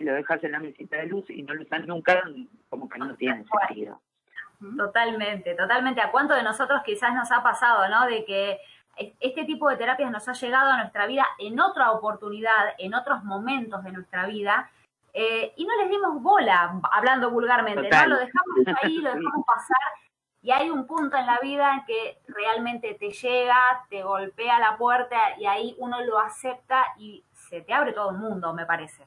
y 0.00 0.04
lo 0.04 0.14
dejas 0.14 0.42
en 0.44 0.52
la 0.52 0.58
mesita 0.58 0.96
de 0.96 1.06
luz 1.06 1.28
y 1.30 1.42
no 1.42 1.54
lo 1.54 1.62
usas 1.62 1.86
nunca, 1.86 2.22
como 2.68 2.88
que 2.88 2.98
no 2.98 3.14
tiene 3.14 3.44
sentido. 3.44 4.00
Totalmente, 4.76 5.54
totalmente. 5.54 6.00
¿A 6.00 6.10
cuánto 6.10 6.34
de 6.34 6.42
nosotros 6.42 6.82
quizás 6.84 7.14
nos 7.14 7.30
ha 7.30 7.42
pasado, 7.42 7.88
¿no? 7.88 8.06
De 8.06 8.24
que 8.24 8.58
es- 8.96 9.12
este 9.20 9.44
tipo 9.44 9.68
de 9.68 9.76
terapias 9.76 10.10
nos 10.10 10.26
ha 10.28 10.32
llegado 10.32 10.70
a 10.72 10.78
nuestra 10.78 11.06
vida 11.06 11.26
en 11.38 11.60
otra 11.60 11.90
oportunidad, 11.92 12.74
en 12.78 12.94
otros 12.94 13.22
momentos 13.24 13.82
de 13.84 13.92
nuestra 13.92 14.26
vida, 14.26 14.70
eh, 15.12 15.52
y 15.56 15.66
no 15.66 15.76
les 15.76 15.90
dimos 15.90 16.22
bola, 16.22 16.80
hablando 16.92 17.30
vulgarmente, 17.30 17.82
Total. 17.84 18.08
¿no? 18.08 18.14
Lo 18.16 18.20
dejamos 18.20 18.82
ahí, 18.82 18.98
lo 18.98 19.14
dejamos 19.14 19.44
pasar, 19.46 19.76
y 20.42 20.50
hay 20.50 20.70
un 20.70 20.86
punto 20.86 21.16
en 21.16 21.26
la 21.26 21.38
vida 21.42 21.74
en 21.74 21.84
que 21.84 22.18
realmente 22.28 22.94
te 22.94 23.10
llega, 23.10 23.84
te 23.90 24.02
golpea 24.02 24.58
la 24.58 24.76
puerta, 24.78 25.16
y 25.38 25.46
ahí 25.46 25.74
uno 25.78 26.02
lo 26.02 26.18
acepta 26.18 26.84
y 26.98 27.24
se 27.32 27.60
te 27.62 27.74
abre 27.74 27.92
todo 27.92 28.08
un 28.10 28.20
mundo, 28.20 28.52
me 28.54 28.64
parece. 28.64 29.04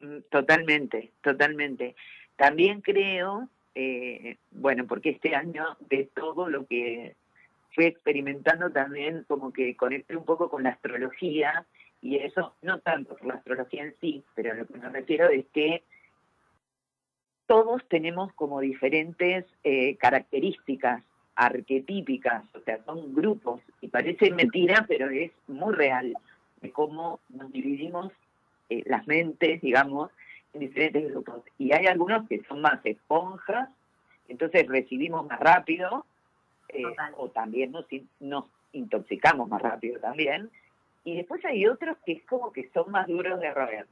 Mm, 0.00 0.18
Totalmente, 0.30 1.12
totalmente. 1.22 1.94
También 2.36 2.80
creo, 2.80 3.48
eh, 3.74 4.36
bueno, 4.50 4.86
porque 4.86 5.10
este 5.10 5.34
año 5.34 5.76
de 5.88 6.08
todo 6.14 6.48
lo 6.48 6.66
que 6.66 7.16
fui 7.74 7.86
experimentando 7.86 8.70
también 8.70 9.24
como 9.28 9.52
que 9.52 9.76
conecté 9.76 10.16
un 10.16 10.24
poco 10.24 10.48
con 10.48 10.62
la 10.62 10.70
astrología 10.70 11.66
y 12.00 12.16
eso 12.16 12.54
no 12.62 12.78
tanto 12.80 13.16
por 13.16 13.26
la 13.26 13.34
astrología 13.34 13.84
en 13.84 13.94
sí, 14.00 14.22
pero 14.34 14.54
lo 14.54 14.66
que 14.66 14.78
me 14.78 14.88
refiero 14.88 15.28
es 15.28 15.46
que 15.52 15.82
todos 17.46 17.82
tenemos 17.88 18.32
como 18.34 18.60
diferentes 18.60 19.46
eh, 19.64 19.96
características 19.96 21.02
arquetípicas, 21.34 22.44
o 22.54 22.60
sea, 22.60 22.82
son 22.84 23.14
grupos, 23.14 23.60
y 23.80 23.88
parece 23.88 24.30
mentira, 24.32 24.84
pero 24.88 25.08
es 25.08 25.30
muy 25.46 25.72
real, 25.72 26.14
de 26.60 26.72
cómo 26.72 27.20
nos 27.28 27.52
dividimos 27.52 28.12
eh, 28.70 28.82
las 28.86 29.06
mentes, 29.06 29.60
digamos, 29.60 30.10
en 30.52 30.60
diferentes 30.60 31.10
grupos. 31.10 31.42
Y 31.58 31.72
hay 31.72 31.86
algunos 31.86 32.28
que 32.28 32.42
son 32.44 32.60
más 32.60 32.84
esponjas, 32.84 33.68
entonces 34.28 34.66
recibimos 34.66 35.26
más 35.26 35.40
rápido, 35.40 36.04
eh, 36.68 36.82
o 37.16 37.28
también 37.30 37.72
nos, 37.72 37.86
nos 38.20 38.44
intoxicamos 38.72 39.48
más 39.48 39.62
rápido 39.62 40.00
también. 40.00 40.50
Y 41.04 41.16
después 41.16 41.42
hay 41.44 41.66
otros 41.66 41.96
que 42.04 42.12
es 42.12 42.22
como 42.24 42.52
que 42.52 42.68
son 42.74 42.90
más 42.90 43.06
duros 43.06 43.40
de 43.40 43.52
roer. 43.52 43.86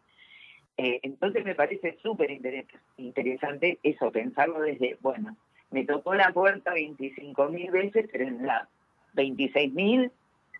Eh, 0.76 1.00
entonces 1.02 1.44
me 1.44 1.54
parece 1.54 1.96
súper 2.02 2.30
interes- 2.30 2.66
interesante 2.98 3.78
eso, 3.82 4.12
pensarlo 4.12 4.60
desde, 4.60 4.98
bueno, 5.00 5.34
me 5.70 5.84
tocó 5.84 6.14
la 6.14 6.32
puerta 6.32 6.74
25 6.74 7.48
mil 7.48 7.70
veces, 7.70 8.08
pero 8.12 8.24
en 8.26 8.46
la 8.46 8.68
26 9.14 9.72
mil 9.72 10.10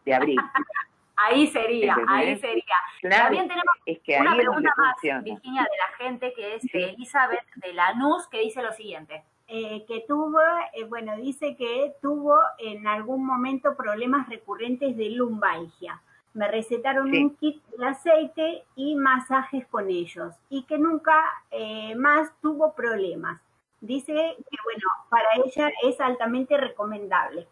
de 0.05 0.15
abril. 0.15 0.39
Ahí 1.17 1.47
sería, 1.47 1.97
ahí 2.09 2.37
sería. 2.39 2.75
Claro, 3.01 3.25
También 3.25 3.49
tenemos 3.49 3.75
es 3.87 3.99
que 4.01 4.19
una 4.21 4.37
pregunta 4.37 4.75
más, 4.77 4.93
funciona. 4.95 5.21
Virginia, 5.23 5.63
de 5.63 5.69
la 5.69 5.97
gente, 6.05 6.33
que 6.35 6.55
es 6.57 6.63
Sí. 6.63 6.69
de 6.73 6.91
Elizabeth 6.91 7.45
de 7.57 7.73
Lanús, 7.73 8.27
que 8.29 8.41
dice 8.41 8.63
lo 8.63 8.73
siguiente. 8.73 9.25
eh, 9.49 9.85
que 9.87 10.01
tuvo, 10.09 10.41
eh, 10.73 10.83
bueno, 10.89 11.17
dice 11.19 11.55
que 11.55 11.93
tuvo 12.03 12.37
en 12.59 12.89
algún 12.89 13.25
momento 13.25 13.77
problemas 13.77 14.29
recurrentes 14.29 14.97
de 14.97 15.11
lumbalgia. 15.11 16.03
Me 16.35 16.49
recetaron 16.49 17.13
Sí. 17.13 17.23
un 17.23 17.37
kit 17.37 17.65
de 17.79 17.87
aceite 17.87 18.65
y 18.75 18.97
masajes 18.97 19.65
con 19.69 19.89
ellos 19.89 20.35
y 20.51 20.65
que 20.65 20.79
nunca 20.79 21.15
eh, 21.53 21.95
más 21.95 22.33
tuvo 22.43 22.75
problemas. 22.75 23.41
Dice 23.81 24.13
que, 24.13 24.57
bueno, 24.65 24.89
para 25.11 25.29
ella 25.45 25.71
es 25.85 26.01
altamente 26.01 26.57
recomendable. 26.57 27.47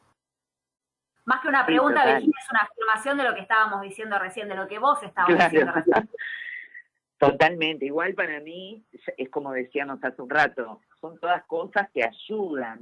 Más 1.24 1.40
que 1.40 1.48
una 1.48 1.64
pregunta. 1.64 2.04
Virginia, 2.04 2.36
es 2.42 2.50
una 2.50 2.60
afirmación 2.60 3.16
de 3.18 3.24
lo 3.24 3.34
que 3.34 3.40
estábamos 3.40 3.80
diciendo 3.82 4.18
recién, 4.18 4.48
de 4.48 4.54
lo 4.56 4.68
que 4.68 4.78
vos 4.78 5.02
estabas 5.02 5.34
Claro. 5.34 5.50
diciendo 5.50 5.72
recién. 5.72 6.10
Totalmente. 7.18 7.86
Igual 7.86 8.14
para 8.14 8.40
mí, 8.40 8.84
es 9.16 9.30
como 9.30 9.52
decíamos 9.52 10.02
hace 10.04 10.20
un 10.20 10.28
rato, 10.28 10.80
son 11.00 11.18
todas 11.18 11.44
cosas 11.44 11.88
que 11.92 12.04
ayudan 12.04 12.80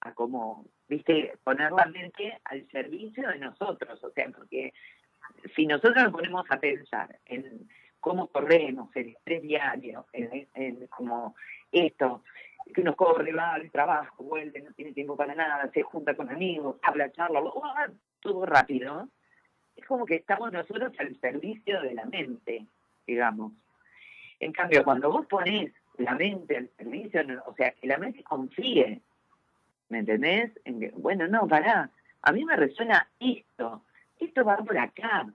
a 0.00 0.14
como, 0.14 0.64
viste, 0.88 1.36
poner 1.44 1.72
la 1.72 1.86
mente 1.86 2.40
al 2.44 2.66
servicio 2.70 3.28
de 3.28 3.38
nosotros. 3.38 4.02
O 4.02 4.10
sea, 4.12 4.28
porque 4.34 4.72
si 5.54 5.66
nosotros 5.66 5.96
nos 6.04 6.12
ponemos 6.12 6.46
a 6.50 6.58
pensar 6.58 7.18
en 7.26 7.68
cómo 8.00 8.28
corremos, 8.28 8.94
el 8.94 9.08
estrés 9.08 9.42
diario, 9.42 10.06
en, 10.12 10.48
en 10.54 10.86
como 10.86 11.34
esto, 11.80 12.22
que 12.74 12.80
uno 12.80 12.96
corre, 12.96 13.32
va 13.32 13.54
al 13.54 13.70
trabajo, 13.70 14.24
vuelve, 14.24 14.60
no 14.60 14.72
tiene 14.72 14.92
tiempo 14.92 15.16
para 15.16 15.34
nada, 15.34 15.70
se 15.72 15.82
junta 15.82 16.14
con 16.14 16.30
amigos, 16.30 16.76
habla, 16.82 17.10
charla, 17.12 17.40
todo 18.20 18.46
rápido. 18.46 19.08
Es 19.76 19.84
como 19.86 20.06
que 20.06 20.16
estamos 20.16 20.52
nosotros 20.52 20.92
al 20.98 21.18
servicio 21.20 21.80
de 21.82 21.94
la 21.94 22.04
mente, 22.06 22.66
digamos. 23.06 23.52
En 24.40 24.52
cambio, 24.52 24.84
cuando 24.84 25.10
vos 25.10 25.26
ponés 25.26 25.72
la 25.98 26.14
mente 26.14 26.56
al 26.56 26.70
servicio, 26.76 27.22
o 27.46 27.54
sea, 27.54 27.70
que 27.72 27.86
la 27.86 27.98
mente 27.98 28.22
confíe, 28.22 29.00
¿me 29.88 29.98
entendés? 30.00 30.50
En 30.64 30.80
que, 30.80 30.90
bueno, 30.90 31.26
no, 31.28 31.46
pará, 31.46 31.90
a 32.22 32.32
mí 32.32 32.44
me 32.44 32.56
resuena 32.56 33.08
esto, 33.20 33.82
esto 34.18 34.44
va 34.44 34.56
por 34.58 34.76
acá. 34.76 35.26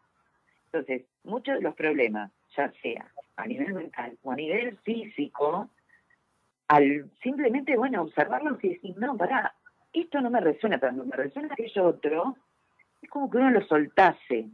Entonces, 0.66 1.04
muchos 1.24 1.56
de 1.56 1.62
los 1.62 1.76
problemas, 1.76 2.32
ya 2.56 2.72
sea 2.82 3.10
a 3.38 3.48
nivel 3.48 3.74
mental 3.74 4.18
o 4.24 4.32
a 4.32 4.36
nivel 4.36 4.78
físico, 4.80 5.70
al 6.72 7.12
simplemente, 7.22 7.76
bueno, 7.76 8.04
observarlos 8.04 8.64
y 8.64 8.70
decir, 8.70 8.96
no, 8.98 9.18
pará, 9.18 9.54
esto 9.92 10.22
no 10.22 10.30
me 10.30 10.40
resuena 10.40 10.80
tanto, 10.80 11.04
me 11.04 11.18
resuena 11.18 11.50
aquello 11.52 11.86
otro, 11.86 12.38
es 13.02 13.10
como 13.10 13.30
que 13.30 13.40
uno 13.40 13.52
lo 13.52 13.62
soltase. 13.66 14.48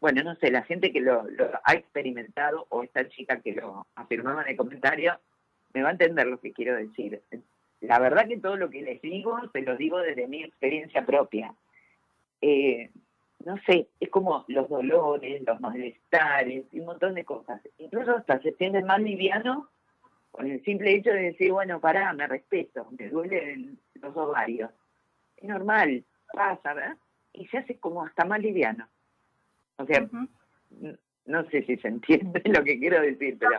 Bueno, 0.00 0.22
no 0.22 0.36
sé, 0.36 0.52
la 0.52 0.62
gente 0.62 0.92
que 0.92 1.00
lo, 1.00 1.26
ha 1.64 1.74
experimentado 1.74 2.66
o 2.68 2.84
esta 2.84 3.08
chica 3.08 3.40
que 3.40 3.52
lo 3.52 3.84
afirmaba 3.96 4.42
en 4.42 4.50
el 4.50 4.56
comentario, 4.56 5.18
me 5.74 5.82
va 5.82 5.88
a 5.88 5.92
entender 5.92 6.28
lo 6.28 6.38
que 6.38 6.52
quiero 6.52 6.76
decir. 6.76 7.20
La 7.80 7.98
verdad 7.98 8.28
que 8.28 8.38
todo 8.38 8.56
lo 8.56 8.70
que 8.70 8.82
les 8.82 9.02
digo, 9.02 9.36
se 9.52 9.62
lo 9.62 9.76
digo 9.76 9.98
desde 9.98 10.28
mi 10.28 10.44
experiencia 10.44 11.04
propia. 11.04 11.52
Eh, 12.42 12.90
no 13.44 13.56
sé, 13.66 13.88
es 13.98 14.08
como 14.08 14.44
los 14.46 14.68
dolores, 14.68 15.42
los 15.44 15.60
malestares 15.60 16.64
un 16.72 16.84
montón 16.84 17.14
de 17.14 17.24
cosas. 17.24 17.60
Incluso 17.78 18.12
hasta 18.12 18.40
se 18.40 18.52
sienten 18.52 18.86
más 18.86 19.00
livianos 19.00 19.66
con 20.36 20.46
el 20.50 20.62
simple 20.64 20.94
hecho 20.94 21.10
de 21.10 21.22
decir, 21.32 21.50
bueno, 21.50 21.80
pará, 21.80 22.12
me 22.12 22.26
respeto, 22.26 22.86
me 22.98 23.08
duelen 23.08 23.78
los 23.94 24.14
ovarios. 24.16 24.70
Es 25.36 25.48
normal, 25.48 26.04
pasa, 26.32 26.74
¿verdad? 26.74 26.96
Y 27.32 27.46
se 27.48 27.58
hace 27.58 27.78
como 27.80 28.04
hasta 28.04 28.24
más 28.26 28.40
liviano. 28.40 28.86
O 29.78 29.86
sea, 29.86 30.06
no 31.26 31.44
sé 31.50 31.62
si 31.64 31.76
se 31.78 31.88
entiende 31.88 32.42
lo 32.44 32.62
que 32.64 32.78
quiero 32.78 33.00
decir, 33.00 33.36
pero 33.38 33.58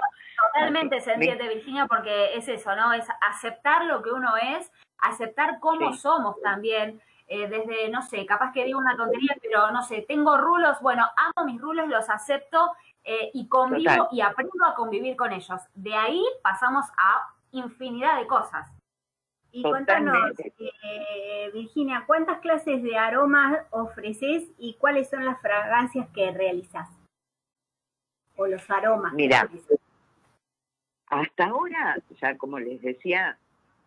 Totalmente 0.54 1.00
se 1.02 1.18
Me- 1.18 1.26
entiende, 1.26 1.56
Virginia, 1.56 1.88
porque 1.88 2.36
es 2.36 2.48
eso, 2.48 2.76
¿no? 2.76 2.94
Es 2.94 3.06
aceptar 3.28 3.86
lo 3.86 4.04
que 4.04 4.12
uno 4.12 4.30
es, 4.38 4.72
aceptar 5.00 5.60
cómo 5.60 5.92
Sí. 5.94 6.00
somos 6.00 6.40
también. 6.42 7.02
eh, 7.30 7.46
desde, 7.50 7.90
no 7.90 8.02
sé, 8.04 8.26
capaz 8.26 8.54
que 8.54 8.64
digo 8.64 8.80
una 8.80 8.96
tontería, 8.96 9.36
pero 9.42 9.70
no 9.72 9.82
sé, 9.84 10.06
tengo 10.08 10.38
rulos, 10.38 10.80
bueno, 10.80 11.06
amo 11.18 11.46
mis 11.46 11.60
rulos, 11.60 11.86
los 11.90 12.10
acepto 12.10 12.72
eh, 13.10 13.32
y 13.34 13.48
convivo 13.48 13.90
Total. 13.90 14.08
y 14.12 14.20
aprendo 14.20 14.66
a 14.66 14.76
convivir 14.76 15.16
con 15.16 15.32
ellos. 15.32 15.62
De 15.74 15.96
ahí 15.96 16.22
pasamos 16.44 16.86
a 16.98 17.34
infinidad 17.52 18.20
de 18.20 18.28
cosas. 18.28 18.70
Y 19.54 19.64
cuéntanos, 19.64 20.14
Totalmente. 20.36 20.74
eh, 20.84 21.50
Virginia, 21.54 22.04
¿cuántas 22.06 22.40
clases 22.42 22.84
de 22.84 22.98
aromas 22.98 23.66
ofreces 23.72 24.44
y 24.58 24.74
cuáles 24.76 25.10
son 25.10 25.24
las 25.24 25.40
fragancias 25.42 26.10
que 26.10 26.32
realizas? 26.32 26.90
O 28.36 28.46
los 28.46 28.70
aromas. 28.70 29.12
que 29.12 29.18
Mira. 29.18 29.44
realizas. 29.44 29.80
hasta 31.10 31.46
ahora, 31.46 31.98
ya 32.22 32.38
como 32.38 32.60
les 32.60 32.82
decía 32.82 33.38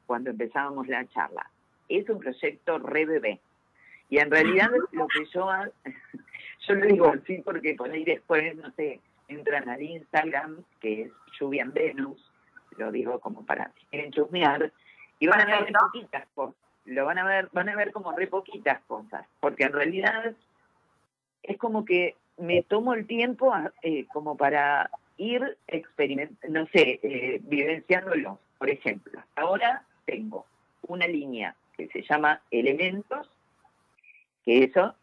cuando 0.06 0.30
empezábamos 0.30 0.88
la 0.88 1.06
charla, 1.08 1.50
es 1.90 2.08
un 2.08 2.18
proyecto 2.20 2.78
re 2.78 3.04
bebé. 3.04 3.40
Y 4.08 4.18
en 4.18 4.30
realidad 4.30 4.70
lo 4.92 5.06
que 5.08 5.26
yo 5.26 5.46
yo 6.66 6.74
lo 6.74 6.86
digo 6.86 7.06
así 7.08 7.42
porque 7.42 7.74
por 7.74 7.90
ahí 7.90 8.02
después, 8.04 8.56
no 8.56 8.70
sé, 8.72 9.00
entran 9.30 9.68
al 9.68 9.80
Instagram, 9.80 10.64
que 10.80 11.02
es 11.02 11.12
Lluvia 11.38 11.62
en 11.62 11.72
Venus, 11.72 12.30
lo 12.76 12.90
digo 12.90 13.20
como 13.20 13.44
para 13.46 13.72
si 13.78 13.86
quieren 13.86 14.12
chusmear, 14.12 14.72
y 15.18 15.26
van 15.26 15.40
a 15.40 15.46
ver 15.46 15.66
re 15.66 15.72
poquitas 15.72 16.26
cosas. 16.34 16.56
Lo 16.86 17.04
van 17.04 17.18
a 17.18 17.24
ver, 17.24 17.48
van 17.52 17.68
a 17.68 17.76
ver 17.76 17.92
como 17.92 18.12
re 18.12 18.26
poquitas 18.26 18.80
cosas, 18.86 19.26
porque 19.38 19.64
en 19.64 19.72
realidad 19.72 20.34
es 21.42 21.58
como 21.58 21.84
que 21.84 22.16
me 22.38 22.62
tomo 22.62 22.94
el 22.94 23.06
tiempo 23.06 23.52
eh, 23.82 24.06
como 24.12 24.36
para 24.36 24.90
ir 25.18 25.58
experimentando, 25.66 26.60
no 26.60 26.66
sé, 26.68 26.98
eh, 27.02 27.40
vivenciándolo. 27.42 28.40
Por 28.58 28.70
ejemplo, 28.70 29.22
ahora 29.36 29.84
tengo 30.06 30.46
una 30.88 31.06
línea 31.06 31.54
que 31.76 31.88
se 31.88 32.02
llama 32.02 32.40
elementos, 32.50 33.30
que 34.44 34.64
eso 34.64 34.94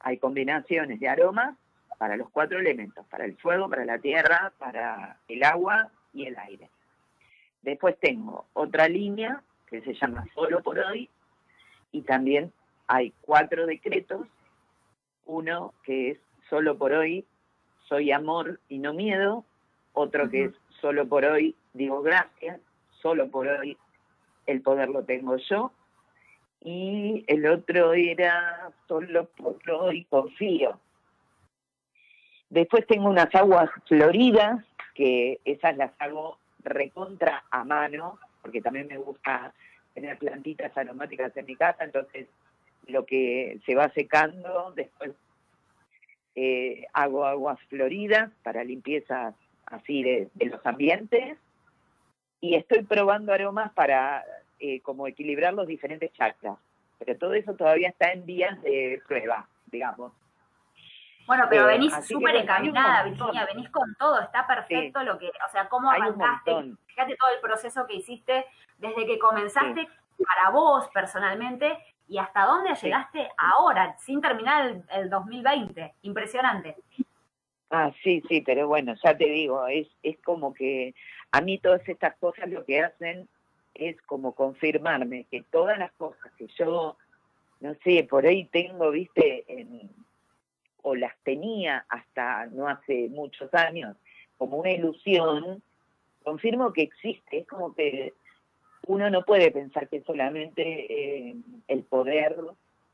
hay 0.00 0.18
combinaciones 0.18 1.00
de 1.00 1.08
aromas 1.08 1.56
para 1.98 2.16
los 2.16 2.28
cuatro 2.30 2.58
elementos, 2.58 3.06
para 3.06 3.24
el 3.24 3.36
fuego, 3.36 3.68
para 3.68 3.84
la 3.84 3.98
tierra, 3.98 4.52
para 4.58 5.18
el 5.28 5.42
agua 5.44 5.90
y 6.12 6.26
el 6.26 6.36
aire. 6.38 6.68
Después 7.62 7.98
tengo 7.98 8.46
otra 8.52 8.88
línea 8.88 9.42
que 9.66 9.80
se 9.80 9.94
llama 9.94 10.24
Solo 10.34 10.62
por 10.62 10.78
hoy 10.78 11.08
y 11.92 12.02
también 12.02 12.52
hay 12.86 13.12
cuatro 13.20 13.66
decretos, 13.66 14.26
uno 15.26 15.74
que 15.82 16.10
es 16.10 16.18
Solo 16.48 16.78
por 16.78 16.92
hoy, 16.92 17.24
soy 17.88 18.12
amor 18.12 18.60
y 18.68 18.78
no 18.78 18.94
miedo, 18.94 19.44
otro 19.94 20.30
que 20.30 20.44
es 20.44 20.52
Solo 20.80 21.08
por 21.08 21.24
hoy, 21.24 21.56
digo 21.72 22.02
gracias, 22.02 22.60
solo 23.02 23.28
por 23.28 23.48
hoy, 23.48 23.76
el 24.46 24.60
poder 24.60 24.90
lo 24.90 25.02
tengo 25.04 25.36
yo, 25.36 25.72
y 26.60 27.24
el 27.26 27.46
otro 27.46 27.94
era 27.94 28.70
Solo 28.86 29.26
por 29.36 29.58
hoy, 29.70 30.04
confío. 30.04 30.78
Después 32.50 32.86
tengo 32.86 33.08
unas 33.08 33.34
aguas 33.34 33.70
floridas, 33.86 34.64
que 34.94 35.40
esas 35.44 35.76
las 35.76 35.92
hago 35.98 36.38
recontra 36.62 37.44
a 37.50 37.64
mano, 37.64 38.18
porque 38.42 38.60
también 38.60 38.86
me 38.88 38.96
gusta 38.96 39.52
tener 39.94 40.18
plantitas 40.18 40.76
aromáticas 40.76 41.36
en 41.36 41.46
mi 41.46 41.56
casa, 41.56 41.84
entonces 41.84 42.28
lo 42.86 43.04
que 43.04 43.58
se 43.66 43.74
va 43.74 43.90
secando, 43.90 44.72
después 44.76 45.12
eh, 46.34 46.86
hago 46.92 47.24
aguas 47.24 47.58
floridas 47.68 48.30
para 48.42 48.62
limpieza 48.62 49.34
así 49.66 50.02
de, 50.02 50.28
los 50.38 50.64
ambientes 50.64 51.38
y 52.40 52.54
estoy 52.54 52.82
probando 52.82 53.32
aromas 53.32 53.72
para 53.72 54.24
eh, 54.60 54.80
como 54.80 55.06
equilibrar 55.06 55.54
los 55.54 55.66
diferentes 55.66 56.12
chakras. 56.12 56.58
Pero 56.98 57.16
todo 57.16 57.34
eso 57.34 57.54
todavía 57.54 57.88
está 57.88 58.12
en 58.12 58.24
vías 58.24 58.60
de 58.62 59.00
prueba, 59.06 59.48
digamos. 59.70 60.12
Bueno, 61.26 61.46
pero 61.48 61.64
Eh, 61.64 61.72
venís 61.72 61.92
súper 62.06 62.36
encaminada. 62.36 63.02
Virginia, 63.04 63.46
venís 63.46 63.68
con 63.70 63.94
todo, 63.96 64.20
está 64.20 64.46
perfecto 64.46 65.02
lo 65.02 65.18
que, 65.18 65.28
o 65.28 65.50
sea, 65.50 65.68
cómo 65.68 65.90
arrancaste, 65.90 66.74
fíjate 66.86 67.16
todo 67.16 67.30
el 67.34 67.40
proceso 67.40 67.86
que 67.86 67.94
hiciste 67.96 68.46
desde 68.78 69.06
que 69.06 69.18
comenzaste 69.18 69.88
para 70.24 70.50
vos 70.50 70.88
personalmente 70.94 71.76
y 72.08 72.18
hasta 72.18 72.44
dónde 72.46 72.74
llegaste 72.74 73.28
ahora, 73.36 73.96
sin 73.98 74.20
terminar 74.20 74.66
el, 74.66 74.82
el 74.92 75.10
2020. 75.10 75.94
Impresionante. 76.02 76.76
Ah, 77.70 77.90
sí, 78.04 78.22
sí, 78.28 78.42
pero 78.42 78.68
bueno, 78.68 78.94
ya 79.02 79.16
te 79.16 79.24
digo, 79.24 79.66
es, 79.66 79.88
es 80.04 80.16
como 80.22 80.54
que 80.54 80.94
a 81.32 81.40
mí 81.40 81.58
todas 81.58 81.86
estas 81.88 82.14
cosas 82.18 82.48
lo 82.48 82.64
que 82.64 82.80
hacen 82.84 83.28
es 83.74 84.00
como 84.02 84.34
confirmarme 84.34 85.24
que 85.24 85.42
todas 85.42 85.76
las 85.76 85.90
cosas 85.92 86.30
que 86.38 86.46
yo, 86.56 86.96
no 87.60 87.74
sé, 87.82 88.06
por 88.08 88.24
ahí 88.24 88.44
tengo, 88.46 88.90
viste, 88.92 89.44
en- 89.48 89.90
o 90.88 90.94
las 90.94 91.14
tenía 91.24 91.84
hasta 91.88 92.46
no 92.46 92.68
hace 92.68 93.08
muchos 93.08 93.52
años, 93.54 93.96
como 94.38 94.58
una 94.58 94.70
ilusión, 94.70 95.60
confirmo 96.22 96.72
que 96.72 96.82
existe, 96.82 97.38
es 97.38 97.46
como 97.48 97.74
que 97.74 98.14
uno 98.86 99.10
no 99.10 99.22
puede 99.24 99.50
pensar 99.50 99.88
que 99.88 100.02
solamente 100.02 100.62
eh, 100.62 101.34
el 101.66 101.82
poder 101.82 102.36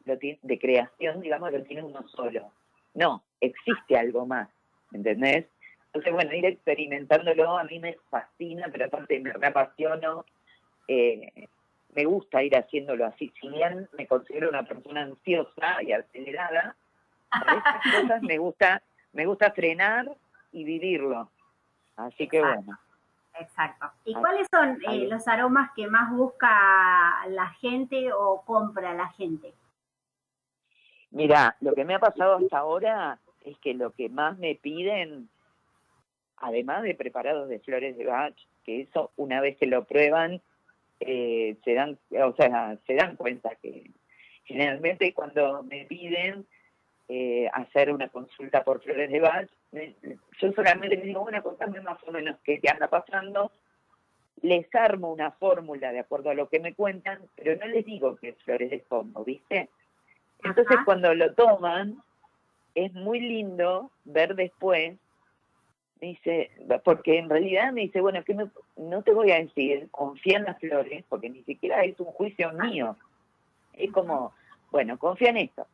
lo 0.06 0.18
tiene- 0.18 0.38
de 0.42 0.58
creación, 0.58 1.20
digamos, 1.20 1.52
lo 1.52 1.62
tiene 1.64 1.82
uno 1.82 2.08
solo. 2.08 2.50
No, 2.94 3.22
existe 3.42 3.94
algo 3.98 4.24
más, 4.24 4.48
¿entendés? 4.92 5.46
Entonces, 5.86 6.12
bueno, 6.14 6.32
ir 6.34 6.46
experimentándolo 6.46 7.58
a 7.58 7.64
mí 7.64 7.78
me 7.78 7.96
fascina, 8.08 8.68
pero 8.72 8.86
aparte 8.86 9.20
me 9.20 9.32
reapasiono. 9.34 10.24
eh, 10.88 11.48
me 11.94 12.04
gusta 12.06 12.42
ir 12.42 12.56
haciéndolo 12.56 13.04
así. 13.04 13.30
Si 13.38 13.48
bien 13.48 13.86
me 13.98 14.06
considero 14.06 14.48
una 14.48 14.62
persona 14.62 15.02
ansiosa 15.02 15.82
y 15.82 15.92
acelerada, 15.92 16.74
estas 17.34 18.00
cosas 18.00 18.22
me 18.22 18.38
gusta, 18.38 18.82
me 19.12 19.26
gusta 19.26 19.52
frenar 19.52 20.10
y 20.52 20.64
vivirlo. 20.64 21.30
Así 21.96 22.28
que 22.28 22.38
Exacto. 22.38 22.62
bueno. 22.62 22.78
Exacto. 23.40 23.90
¿Y 24.04 24.14
cuáles 24.14 24.46
son 24.50 24.78
eh, 24.88 25.06
los 25.08 25.26
aromas 25.26 25.70
que 25.74 25.86
más 25.86 26.12
busca 26.12 27.26
la 27.28 27.48
gente 27.60 28.12
o 28.12 28.42
compra 28.42 28.92
la 28.94 29.08
gente? 29.08 29.54
Mira, 31.10 31.56
lo 31.60 31.74
que 31.74 31.84
me 31.84 31.94
ha 31.94 31.98
pasado 31.98 32.36
hasta 32.36 32.58
ahora 32.58 33.18
es 33.44 33.58
que 33.58 33.74
lo 33.74 33.92
que 33.92 34.08
más 34.08 34.38
me 34.38 34.54
piden, 34.54 35.28
además 36.36 36.82
de 36.82 36.94
preparados 36.94 37.48
de 37.48 37.58
flores 37.60 37.96
de 37.96 38.06
Bach, 38.06 38.34
que 38.64 38.82
eso 38.82 39.10
una 39.16 39.40
vez 39.40 39.56
que 39.56 39.66
lo 39.66 39.84
prueban, 39.84 40.40
eh, 41.00 41.56
se 41.64 41.74
dan, 41.74 41.98
o 42.22 42.32
sea, 42.34 42.78
se 42.86 42.94
dan 42.94 43.16
cuenta 43.16 43.54
que 43.56 43.90
generalmente 44.44 45.12
cuando 45.12 45.62
me 45.62 45.84
piden 45.84 46.46
eh, 47.08 47.48
hacer 47.52 47.92
una 47.92 48.08
consulta 48.08 48.64
por 48.64 48.82
flores 48.82 49.10
de 49.10 49.20
Bach, 49.20 49.48
me- 49.72 49.94
yo 50.40 50.52
solamente 50.52 50.96
les 50.96 51.04
digo, 51.04 51.20
bueno, 51.22 51.42
contame 51.42 51.80
más 51.80 51.98
o 52.06 52.12
menos 52.12 52.36
qué 52.44 52.58
te 52.58 52.70
anda 52.70 52.88
pasando, 52.88 53.50
les 54.40 54.72
armo 54.74 55.12
una 55.12 55.30
fórmula 55.32 55.92
de 55.92 56.00
acuerdo 56.00 56.30
a 56.30 56.34
lo 56.34 56.48
que 56.48 56.58
me 56.60 56.74
cuentan, 56.74 57.20
pero 57.36 57.56
no 57.56 57.66
les 57.66 57.84
digo 57.84 58.16
que 58.16 58.30
es 58.30 58.42
flores 58.42 58.70
de 58.70 58.80
fondo, 58.80 59.24
¿viste? 59.24 59.68
Entonces 60.42 60.74
Ajá. 60.76 60.84
cuando 60.84 61.14
lo 61.14 61.34
toman, 61.34 62.02
es 62.74 62.92
muy 62.94 63.20
lindo 63.20 63.90
ver 64.04 64.34
después, 64.34 64.96
me 66.00 66.08
dice, 66.08 66.50
porque 66.84 67.18
en 67.18 67.28
realidad 67.30 67.72
me 67.72 67.82
dice, 67.82 68.00
bueno, 68.00 68.24
que 68.24 68.36
no 68.76 69.02
te 69.02 69.12
voy 69.12 69.30
a 69.30 69.38
decir, 69.38 69.88
confía 69.92 70.38
en 70.38 70.44
las 70.44 70.58
flores, 70.58 71.04
porque 71.08 71.30
ni 71.30 71.42
siquiera 71.44 71.84
es 71.84 72.00
un 72.00 72.06
juicio 72.06 72.52
mío. 72.54 72.96
Es 73.74 73.92
como, 73.92 74.34
bueno, 74.72 74.98
confía 74.98 75.30
en 75.30 75.36
esto. 75.36 75.66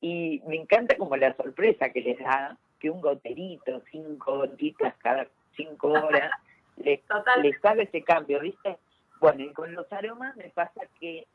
Y 0.00 0.42
me 0.46 0.56
encanta 0.56 0.96
como 0.96 1.16
la 1.16 1.34
sorpresa 1.34 1.90
que 1.90 2.00
les 2.00 2.18
da 2.18 2.56
que 2.78 2.90
un 2.90 3.00
goterito, 3.00 3.82
cinco 3.90 4.38
gotitas 4.38 4.94
cada 4.98 5.26
cinco 5.56 5.88
horas, 5.88 6.30
les, 6.76 7.00
les 7.42 7.56
ese 7.78 8.02
cambio, 8.02 8.40
¿viste? 8.40 8.78
Bueno, 9.20 9.42
y 9.42 9.52
con 9.52 9.74
los 9.74 9.92
aromas 9.92 10.36
me 10.36 10.48
pasa 10.50 10.82
que 11.00 11.26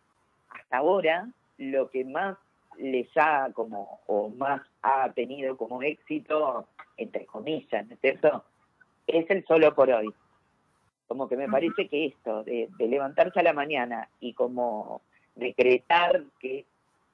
hasta 0.50 0.78
ahora 0.78 1.28
lo 1.58 1.90
que 1.90 2.06
más 2.06 2.38
les 2.78 3.08
ha 3.16 3.50
como, 3.54 4.00
o 4.08 4.30
más 4.30 4.62
ha 4.82 5.12
tenido 5.12 5.58
como 5.58 5.84
éxito, 5.84 6.68
entre 6.98 7.26
comillas, 7.26 7.86
¿no 7.88 7.94
es 7.94 8.00
cierto? 8.00 8.46
Es 9.06 9.30
el 9.30 9.46
solo 9.46 9.76
por 9.76 9.90
hoy. 9.92 10.14
Como 11.08 11.28
que 11.28 11.36
me 11.36 11.50
parece 11.50 11.88
que 11.90 12.06
esto, 12.08 12.44
de, 12.44 12.70
de 12.78 12.88
levantarse 12.88 13.40
a 13.40 13.44
la 13.44 13.54
mañana 13.54 14.08
y 14.20 14.34
como 14.34 15.02
decretar 15.36 16.24
que 16.40 16.66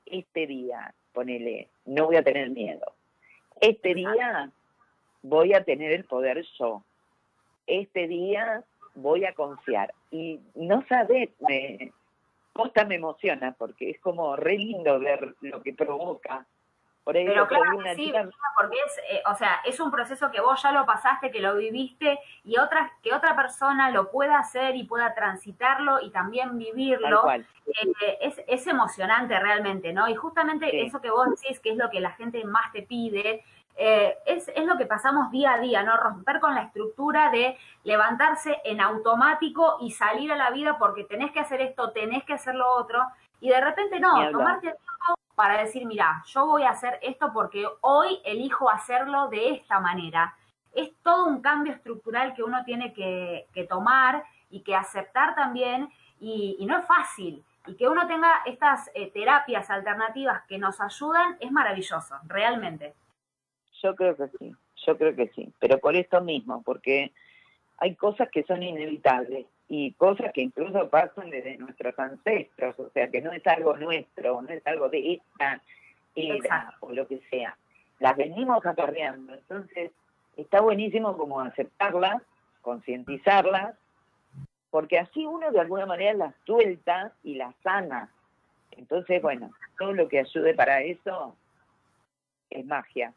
este 0.05 0.47
día, 0.47 0.93
ponele, 1.13 1.67
no 1.85 2.05
voy 2.05 2.15
a 2.15 2.23
tener 2.23 2.49
miedo. 2.49 2.93
Este 3.61 3.93
día 3.93 4.51
voy 5.21 5.53
a 5.53 5.63
tener 5.63 5.91
el 5.91 6.05
poder 6.05 6.45
yo. 6.57 6.83
Este 7.67 8.07
día 8.07 8.63
voy 8.95 9.25
a 9.25 9.33
confiar. 9.33 9.93
Y 10.11 10.39
no 10.55 10.83
sabes, 10.87 11.29
me, 11.39 11.91
posta 12.53 12.85
me 12.85 12.95
emociona 12.95 13.55
porque 13.57 13.91
es 13.91 13.99
como 13.99 14.35
re 14.35 14.57
lindo 14.57 14.99
ver 14.99 15.35
lo 15.41 15.61
que 15.61 15.73
provoca. 15.73 16.45
Por 17.09 17.17
ahí 17.17 17.25
Pero 17.25 17.47
claro 17.47 17.79
que 17.79 17.95
sí, 17.95 18.05
chica- 18.05 18.29
porque 18.55 18.77
es, 18.85 18.97
eh, 19.09 19.23
o 19.25 19.33
sea, 19.33 19.61
es 19.65 19.79
un 19.79 19.89
proceso 19.89 20.29
que 20.29 20.41
vos 20.41 20.61
ya 20.61 20.71
lo 20.71 20.85
pasaste, 20.85 21.31
que 21.31 21.39
lo 21.39 21.55
viviste 21.55 22.19
y 22.43 22.59
otra, 22.59 22.91
que 23.01 23.15
otra 23.15 23.35
persona 23.35 23.89
lo 23.89 24.11
pueda 24.11 24.37
hacer 24.37 24.75
y 24.75 24.83
pueda 24.83 25.15
transitarlo 25.15 26.01
y 26.01 26.11
también 26.11 26.55
vivirlo. 26.59 27.23
eh, 27.31 28.17
es, 28.21 28.39
es 28.45 28.67
emocionante 28.67 29.39
realmente, 29.39 29.91
¿no? 29.91 30.07
Y 30.07 30.13
justamente 30.13 30.69
Sí. 30.69 30.81
eso 30.81 31.01
que 31.01 31.09
vos 31.09 31.27
decís, 31.31 31.59
que 31.59 31.71
es 31.71 31.77
lo 31.77 31.89
que 31.89 31.99
la 31.99 32.11
gente 32.11 32.45
más 32.45 32.71
te 32.73 32.83
pide, 32.83 33.43
eh, 33.75 34.15
es, 34.27 34.47
es 34.49 34.65
lo 34.65 34.77
que 34.77 34.85
pasamos 34.85 35.31
día 35.31 35.53
a 35.53 35.59
día, 35.59 35.81
¿no? 35.81 35.97
Romper 35.97 36.39
con 36.39 36.53
la 36.53 36.61
estructura 36.61 37.31
de 37.31 37.57
levantarse 37.85 38.61
en 38.65 38.81
automático 38.81 39.77
y 39.81 39.89
salir 39.93 40.31
a 40.31 40.35
la 40.35 40.51
vida 40.51 40.77
porque 40.77 41.05
tenés 41.05 41.31
que 41.31 41.39
hacer 41.39 41.59
esto, 41.61 41.91
tenés 41.91 42.23
que 42.23 42.33
hacer 42.33 42.53
lo 42.53 42.69
otro, 42.69 43.03
y 43.41 43.49
de 43.49 43.61
repente 43.61 43.99
no, 43.99 44.29
tomarte 44.31 44.67
tiempo 44.67 45.15
para 45.39 45.63
decir, 45.63 45.85
mira, 45.85 46.21
yo 46.25 46.47
voy 46.47 46.63
a 46.63 46.71
hacer 46.71 46.99
esto 47.01 47.31
porque 47.31 47.65
hoy 47.79 48.19
elijo 48.25 48.69
hacerlo 48.69 49.29
de 49.29 49.51
esta 49.51 49.79
manera. 49.79 50.35
Es 50.73 50.91
todo 51.01 51.27
un 51.27 51.39
cambio 51.41 51.71
estructural 51.71 52.33
que 52.33 52.43
uno 52.43 52.65
tiene 52.65 52.91
que, 52.91 53.47
tomar 53.69 54.21
y 54.49 54.63
que 54.63 54.75
aceptar 54.75 55.35
también, 55.35 55.87
y, 56.19 56.57
y 56.59 56.65
no 56.65 56.77
es 56.77 56.85
fácil. 56.85 57.41
Y 57.67 57.75
que 57.77 57.87
uno 57.87 58.05
tenga 58.05 58.41
estas 58.47 58.91
eh, 58.93 59.11
terapias 59.13 59.69
alternativas 59.69 60.43
que 60.45 60.57
nos 60.57 60.81
ayudan 60.81 61.37
es 61.39 61.53
maravilloso, 61.53 62.15
realmente. 62.25 62.93
Yo 63.81 63.95
creo 63.95 64.17
que 64.17 64.27
sí, 64.37 64.53
yo 64.85 64.97
creo 64.97 65.15
que 65.15 65.29
sí, 65.29 65.53
pero 65.57 65.79
por 65.79 65.95
esto 65.95 66.19
mismo, 66.19 66.61
porque 66.63 67.13
hay 67.77 67.95
cosas 67.95 68.27
que 68.29 68.43
son 68.43 68.61
inevitables 68.61 69.45
y 69.69 69.93
cosas 69.93 70.33
que 70.33 70.41
incluso 70.41 70.89
pasan 70.89 71.29
desde 71.29 71.57
nuestros 71.57 71.97
ancestros, 71.99 72.77
o 72.79 72.89
sea, 72.89 73.09
que 73.09 73.21
no 73.21 73.31
es 73.31 73.45
algo 73.45 73.77
nuestro, 73.77 74.41
no 74.41 74.49
es 74.49 74.65
algo 74.65 74.89
de 74.89 75.13
esta 75.13 75.61
era 76.15 76.35
Exacto. 76.35 76.87
o 76.87 76.91
lo 76.91 77.07
que 77.07 77.21
sea. 77.29 77.55
Las 77.99 78.17
venimos 78.17 78.65
acarreando, 78.65 79.33
entonces 79.33 79.91
está 80.35 80.59
buenísimo 80.61 81.15
como 81.15 81.39
aceptarlas, 81.39 82.21
concientizarlas, 82.61 83.75
porque 84.71 84.99
así 84.99 85.25
uno 85.25 85.51
de 85.51 85.59
alguna 85.59 85.85
manera 85.85 86.13
las 86.13 86.35
suelta 86.45 87.13
y 87.23 87.35
las 87.35 87.55
sana. 87.63 88.09
Entonces, 88.71 89.21
bueno, 89.21 89.51
todo 89.77 89.93
lo 89.93 90.07
que 90.07 90.19
ayude 90.19 90.53
para 90.55 90.81
eso 90.81 91.35
es 92.49 92.65
magia. 92.65 93.13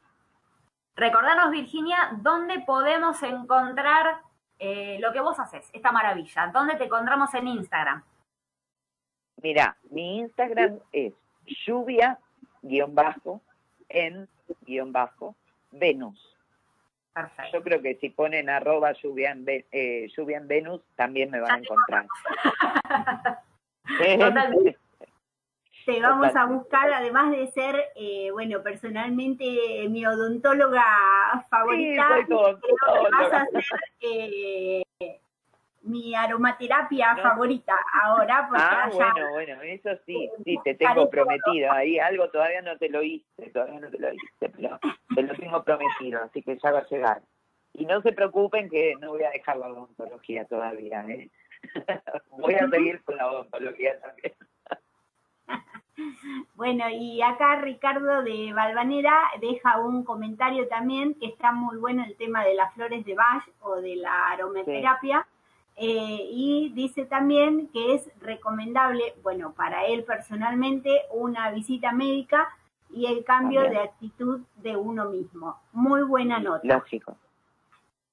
Recordanos, 0.96 1.50
Virginia, 1.50 2.10
dónde 2.20 2.60
podemos 2.60 3.22
encontrar 3.22 4.20
eh, 4.64 4.96
lo 5.00 5.12
que 5.12 5.20
vos 5.20 5.36
haces, 5.40 5.68
esta 5.72 5.90
maravilla. 5.90 6.46
¿Dónde 6.52 6.76
te 6.76 6.84
encontramos 6.84 7.34
en 7.34 7.48
Instagram? 7.48 8.00
Mira, 9.42 9.76
mi 9.90 10.18
Instagram 10.20 10.78
es 10.92 11.12
lluvia 11.66 12.16
guion 12.62 12.94
bajo 12.94 13.40
en 13.88 14.28
guion 14.60 14.92
bajo 14.92 15.34
Venus. 15.72 16.38
Perfecto. 17.12 17.58
Yo 17.58 17.64
creo 17.64 17.82
que 17.82 17.96
si 17.96 18.10
ponen 18.10 18.48
arroba 18.48 18.92
lluvia 18.92 19.32
en, 19.32 19.44
eh, 19.48 20.06
lluvia 20.16 20.36
en 20.36 20.46
Venus 20.46 20.80
también 20.94 21.32
me 21.32 21.40
van 21.40 21.50
a 21.50 21.58
encontrar. 21.58 22.06
Totalmente. 23.98 24.78
Te 25.84 26.00
vamos 26.00 26.34
a 26.36 26.44
buscar, 26.46 26.92
además 26.92 27.30
de 27.30 27.46
ser, 27.48 27.76
eh, 27.96 28.30
bueno, 28.32 28.62
personalmente 28.62 29.44
mi 29.88 30.06
odontóloga 30.06 30.84
Sí, 31.34 31.46
favorita, 31.50 32.08
soy 32.08 32.26
todo, 32.26 32.60
que 32.60 32.72
vas 33.10 33.32
a 33.32 33.46
todo. 33.46 33.60
ser 33.62 33.80
eh, 34.00 34.82
mi 35.82 36.14
aromaterapia 36.14 37.16
favorita 37.16 37.74
ahora. 38.02 38.46
Porque 38.48 38.62
ah, 38.64 38.84
allá, 38.84 39.12
bueno, 39.12 39.30
bueno, 39.32 39.62
eso 39.62 39.90
sí, 40.06 40.30
sí, 40.44 40.58
te 40.64 40.74
tengo 40.74 41.08
prometido. 41.10 41.72
Ahí 41.72 41.98
algo 41.98 42.28
todavía 42.30 42.62
no 42.62 42.76
te 42.78 42.88
lo 42.88 43.02
hice, 43.02 43.50
todavía 43.52 43.80
no 43.80 43.90
te 43.90 43.98
lo 43.98 44.12
hice, 44.12 44.26
pero 44.38 44.78
te 45.14 45.22
lo 45.22 45.34
tengo 45.34 45.62
prometido, 45.64 46.22
así 46.22 46.42
que 46.42 46.58
ya 46.62 46.70
va 46.70 46.80
a 46.80 46.88
llegar. 46.88 47.22
Y 47.74 47.86
no 47.86 48.02
se 48.02 48.12
preocupen 48.12 48.68
que 48.68 48.94
no 49.00 49.10
voy 49.10 49.24
a 49.24 49.30
dejar 49.30 49.56
la 49.56 49.68
odontología 49.68 50.44
todavía, 50.44 51.04
¿eh? 51.08 51.30
voy 52.30 52.54
a 52.54 52.68
seguir 52.68 53.02
con 53.02 53.16
la 53.16 53.30
odontología 53.30 53.98
también. 54.00 54.34
Bueno, 56.54 56.88
y 56.90 57.20
acá 57.22 57.56
Ricardo 57.56 58.22
de 58.22 58.52
Valvanera 58.52 59.14
deja 59.40 59.78
un 59.80 60.04
comentario 60.04 60.68
también 60.68 61.14
que 61.14 61.26
está 61.26 61.52
muy 61.52 61.76
bueno 61.76 62.04
el 62.04 62.16
tema 62.16 62.44
de 62.44 62.54
las 62.54 62.72
flores 62.74 63.04
de 63.04 63.14
Bach 63.14 63.44
o 63.60 63.76
de 63.76 63.96
la 63.96 64.30
aromaterapia. 64.30 65.26
Eh, 65.76 66.28
y 66.30 66.70
dice 66.74 67.06
también 67.06 67.68
que 67.68 67.94
es 67.94 68.10
recomendable, 68.20 69.14
bueno, 69.22 69.54
para 69.54 69.86
él 69.86 70.04
personalmente, 70.04 71.02
una 71.10 71.50
visita 71.50 71.92
médica 71.92 72.48
y 72.90 73.06
el 73.06 73.24
cambio 73.24 73.62
de 73.62 73.78
actitud 73.78 74.42
de 74.56 74.76
uno 74.76 75.08
mismo. 75.08 75.58
Muy 75.72 76.02
buena 76.02 76.38
nota. 76.38 76.60
Lógico. 76.62 77.16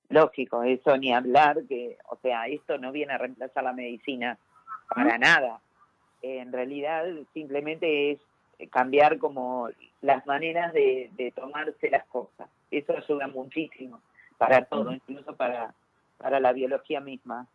Lógico, 0.10 0.64
eso 0.64 0.98
ni 0.98 1.14
hablar, 1.14 1.58
que, 1.68 1.98
o 2.10 2.16
sea, 2.16 2.48
esto 2.48 2.78
no 2.78 2.92
viene 2.92 3.14
a 3.14 3.20
reemplazar 3.20 3.64
la 3.64 3.74
medicina 3.74 4.40
para 4.90 5.20
nada 5.20 5.62
en 6.22 6.52
realidad 6.52 7.06
simplemente 7.34 8.12
es 8.12 8.20
cambiar 8.70 9.18
como 9.20 9.70
las 10.02 10.26
maneras 10.26 10.74
de, 10.74 11.34
tomarse 11.36 11.90
las 11.90 12.06
cosas. 12.08 12.50
Eso 12.72 12.94
ayuda 12.96 13.28
muchísimo 13.28 14.02
para 14.38 14.66
todo, 14.66 14.92
incluso 14.92 15.36
para, 15.36 15.74
para 16.18 16.40
la 16.40 16.54
biología 16.54 17.00
misma. 17.00 17.48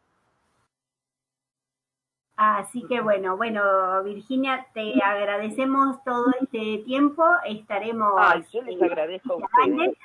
Así 2.36 2.84
que 2.88 3.00
bueno, 3.00 3.36
bueno, 3.36 4.02
Virginia, 4.02 4.66
te 4.74 5.00
agradecemos 5.02 6.02
todo 6.02 6.32
este 6.40 6.82
tiempo. 6.84 7.24
Estaremos. 7.46 8.12
Ay, 8.18 8.44
yo 8.52 8.62
les 8.62 8.82
agradezco 8.82 9.34
a 9.34 9.36
ustedes. 9.36 9.96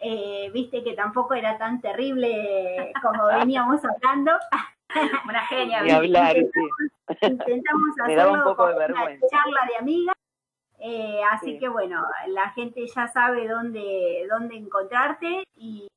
Eh, 0.00 0.50
viste 0.52 0.82
que 0.82 0.94
tampoco 0.94 1.34
era 1.34 1.58
tan 1.58 1.80
terrible 1.80 2.92
como 3.00 3.26
veníamos 3.26 3.80
hablando. 3.84 4.32
Una 5.28 5.46
genia. 5.46 5.86
Y 5.86 5.90
hablar, 5.90 6.36
intentamos, 7.22 8.00
hacerlo 8.02 8.32
un 8.32 8.42
poco 8.44 8.66
de 8.68 8.78
vergüenza. 8.78 9.26
una 9.26 9.38
charla 9.42 9.60
de 9.68 9.76
amigas. 9.76 10.16
Eh, 10.80 11.20
así 11.32 11.58
que 11.58 11.68
bueno, 11.68 12.04
la 12.28 12.50
gente 12.50 12.86
ya 12.86 13.08
sabe 13.08 13.48
dónde, 13.48 14.26
dónde 14.30 14.56
encontrarte 14.56 15.42
y 15.56 15.88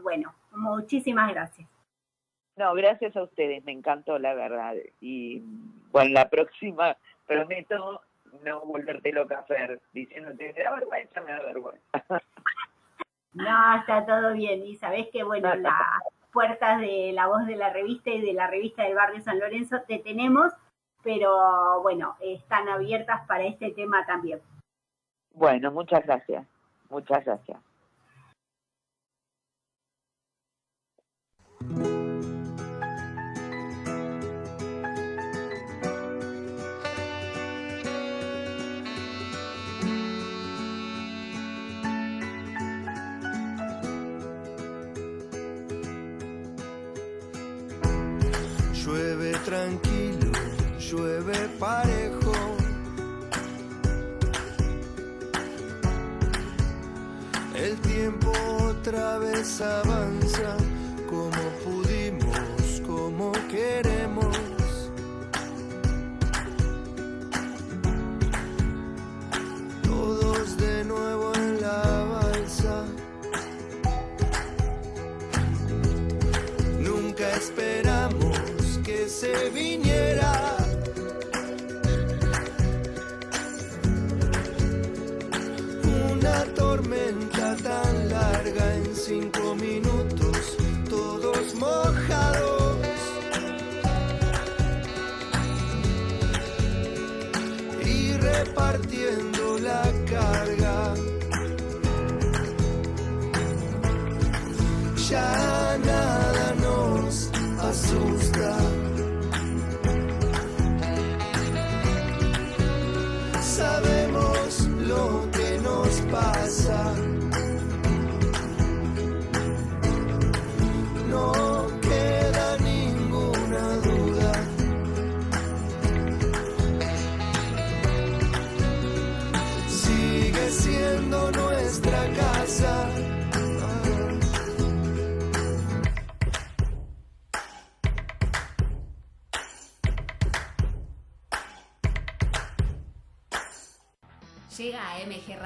bueno, 0.00 0.34
muchísimas 0.52 1.30
gracias. 1.30 1.68
No, 2.56 2.72
gracias 2.74 3.14
a 3.16 3.22
ustedes, 3.22 3.62
me 3.64 3.72
encantó 3.72 4.18
la 4.18 4.34
verdad. 4.34 4.74
Y 5.00 5.42
bueno, 5.90 6.10
la 6.12 6.28
próxima 6.30 6.96
prometo 7.26 8.00
no 8.44 8.60
volverte 8.62 9.12
loca, 9.12 9.42
Fer, 9.42 9.80
diciéndote, 9.92 10.54
me 10.56 10.62
da 10.62 10.74
vergüenza, 10.74 11.20
me 11.20 11.32
da 11.32 11.42
vergüenza. 11.42 11.82
No, 13.34 13.76
está 13.76 14.04
todo 14.04 14.34
bien. 14.34 14.62
Y 14.66 14.76
sabés 14.76 15.08
que, 15.10 15.22
bueno, 15.22 15.54
las 15.54 16.02
puertas 16.32 16.80
de 16.80 17.12
la 17.12 17.26
voz 17.26 17.46
de 17.46 17.56
la 17.56 17.70
revista 17.70 18.10
y 18.10 18.20
de 18.20 18.32
la 18.32 18.46
revista 18.46 18.82
del 18.82 18.94
barrio 18.94 19.20
San 19.20 19.38
Lorenzo 19.38 19.82
te 19.86 19.98
tenemos, 19.98 20.52
pero 21.02 21.82
bueno, 21.82 22.16
están 22.20 22.68
abiertas 22.68 23.26
para 23.26 23.44
este 23.44 23.70
tema 23.70 24.04
también. 24.06 24.40
Bueno, 25.34 25.70
muchas 25.70 26.04
gracias. 26.04 26.46
Muchas 26.90 27.24
gracias. 27.24 27.58
Llueve 50.92 51.48
parejo. 51.58 52.32
El 57.54 57.80
tiempo 57.80 58.32
otra 58.68 59.18
vez 59.18 59.60
avanza 59.60 60.56
Una 86.22 86.44
tormenta 86.54 87.56
tan 87.56 88.08
larga 88.08 88.76
en 88.76 88.94
cinco 88.94 89.56
minutos, 89.56 90.56
todos 90.88 91.52
mojados. 91.56 92.51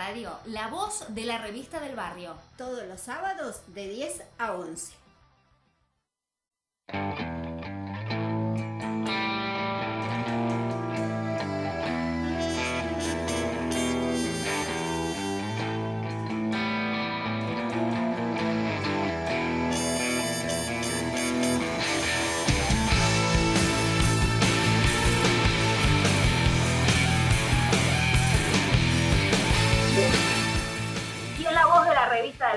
Radio 0.07 0.39
la 0.45 0.69
voz 0.69 1.05
de 1.09 1.25
la 1.25 1.39
revista 1.39 1.81
del 1.81 1.97
barrio. 1.97 2.37
Todos 2.57 2.87
los 2.87 3.01
sábados 3.01 3.63
de 3.75 3.89
10 3.89 4.23
a 4.39 4.53
11. 4.53 4.95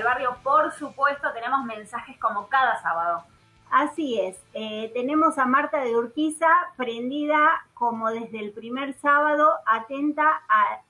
Del 0.00 0.04
barrio, 0.06 0.36
por 0.42 0.72
supuesto, 0.72 1.30
tenemos 1.34 1.62
mensajes 1.64 2.16
como 2.18 2.48
cada 2.48 2.80
sábado. 2.80 3.24
Así 3.70 4.18
es, 4.18 4.42
eh, 4.54 4.90
tenemos 4.94 5.38
a 5.38 5.44
Marta 5.44 5.80
de 5.80 5.94
Urquiza 5.94 6.48
prendida 6.76 7.66
como 7.74 8.08
desde 8.10 8.40
el 8.40 8.52
primer 8.52 8.94
sábado, 8.94 9.52
atenta 9.66 10.42
a 10.48 10.80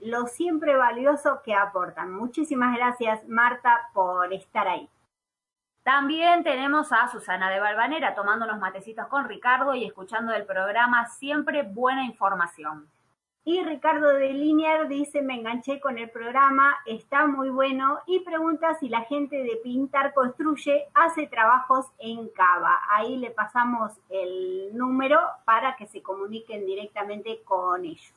lo 0.00 0.26
siempre 0.26 0.74
valioso 0.74 1.42
que 1.44 1.54
aportan. 1.54 2.12
Muchísimas 2.12 2.74
gracias 2.76 3.28
Marta 3.28 3.90
por 3.92 4.32
estar 4.32 4.66
ahí. 4.66 4.88
También 5.84 6.42
tenemos 6.42 6.90
a 6.92 7.08
Susana 7.08 7.50
de 7.50 7.60
Balvanera 7.60 8.14
tomando 8.14 8.46
unos 8.46 8.58
matecitos 8.58 9.06
con 9.06 9.28
Ricardo 9.28 9.74
y 9.74 9.84
escuchando 9.84 10.32
el 10.32 10.46
programa 10.46 11.06
Siempre 11.06 11.62
Buena 11.62 12.04
Información. 12.04 12.88
Y 13.48 13.62
Ricardo 13.62 14.08
de 14.08 14.32
Linier 14.32 14.88
dice, 14.88 15.22
me 15.22 15.34
enganché 15.34 15.78
con 15.78 15.98
el 15.98 16.10
programa, 16.10 16.78
está 16.84 17.28
muy 17.28 17.48
bueno 17.48 18.00
y 18.04 18.18
pregunta 18.18 18.74
si 18.74 18.88
la 18.88 19.02
gente 19.02 19.36
de 19.36 19.60
Pintar 19.62 20.14
Construye 20.14 20.88
hace 20.94 21.28
trabajos 21.28 21.86
en 22.00 22.28
Cava. 22.30 22.80
Ahí 22.90 23.16
le 23.18 23.30
pasamos 23.30 23.92
el 24.10 24.76
número 24.76 25.20
para 25.44 25.76
que 25.76 25.86
se 25.86 26.02
comuniquen 26.02 26.66
directamente 26.66 27.40
con 27.44 27.84
ellos. 27.84 28.12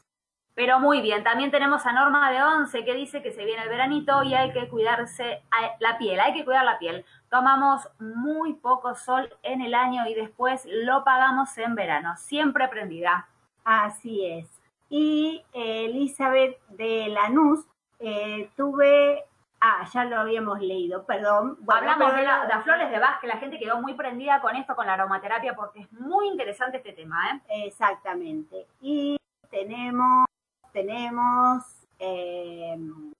Pero 0.56 0.80
muy 0.80 1.00
bien, 1.00 1.24
también 1.24 1.52
tenemos 1.52 1.86
a 1.86 1.94
Norma 1.94 2.32
de 2.32 2.42
Once 2.42 2.84
que 2.84 2.96
dice 2.96 3.22
que 3.22 3.32
se 3.32 3.46
viene 3.46 3.62
el 3.62 3.70
veranito 3.70 4.24
y 4.24 4.34
hay 4.34 4.52
que 4.52 4.68
cuidarse 4.68 5.44
la 5.80 6.00
piel, 6.00 6.20
hay 6.20 6.34
que 6.34 6.44
cuidar 6.44 6.66
la 6.66 6.80
piel. 6.80 7.06
Tomamos 7.30 7.88
muy 8.00 8.54
poco 8.54 8.96
sol 8.96 9.32
en 9.44 9.62
el 9.62 9.76
año 9.76 10.08
y 10.08 10.16
después 10.16 10.66
lo 10.66 11.04
pagamos 11.04 11.56
en 11.60 11.76
verano, 11.76 12.16
siempre 12.18 12.68
prendida. 12.68 13.28
Así 13.64 14.26
es 14.26 14.59
y 14.90 15.46
eh, 15.54 15.86
Elizabeth 15.86 16.60
de 16.70 17.08
Lanús, 17.10 17.66
eh, 18.00 18.50
tuve, 18.56 19.24
ah, 19.62 19.88
ya 19.94 20.06
lo 20.06 20.20
habíamos 20.20 20.60
leído, 20.60 21.06
perdón. 21.06 21.58
Hablamos 21.68 22.16
de, 22.16 22.24
las 22.24 22.64
flores 22.64 22.90
de 22.90 23.00
Bach, 23.00 23.20
que 23.20 23.28
la 23.28 23.38
gente 23.38 23.60
quedó 23.60 23.82
muy 23.82 23.94
prendida 23.94 24.42
con 24.42 24.56
esto, 24.56 24.76
con 24.76 24.88
la 24.88 24.94
aromaterapia, 24.94 25.56
porque 25.56 25.82
es 25.82 25.92
muy 25.94 26.28
interesante 26.28 26.78
este 26.78 26.94
tema. 26.94 27.18
¿eh? 27.32 27.66
Exactamente. 27.68 28.68
Y 28.82 29.18
tenemos, 29.50 30.26
tenemos... 30.74 31.64
Eh, 32.02 32.78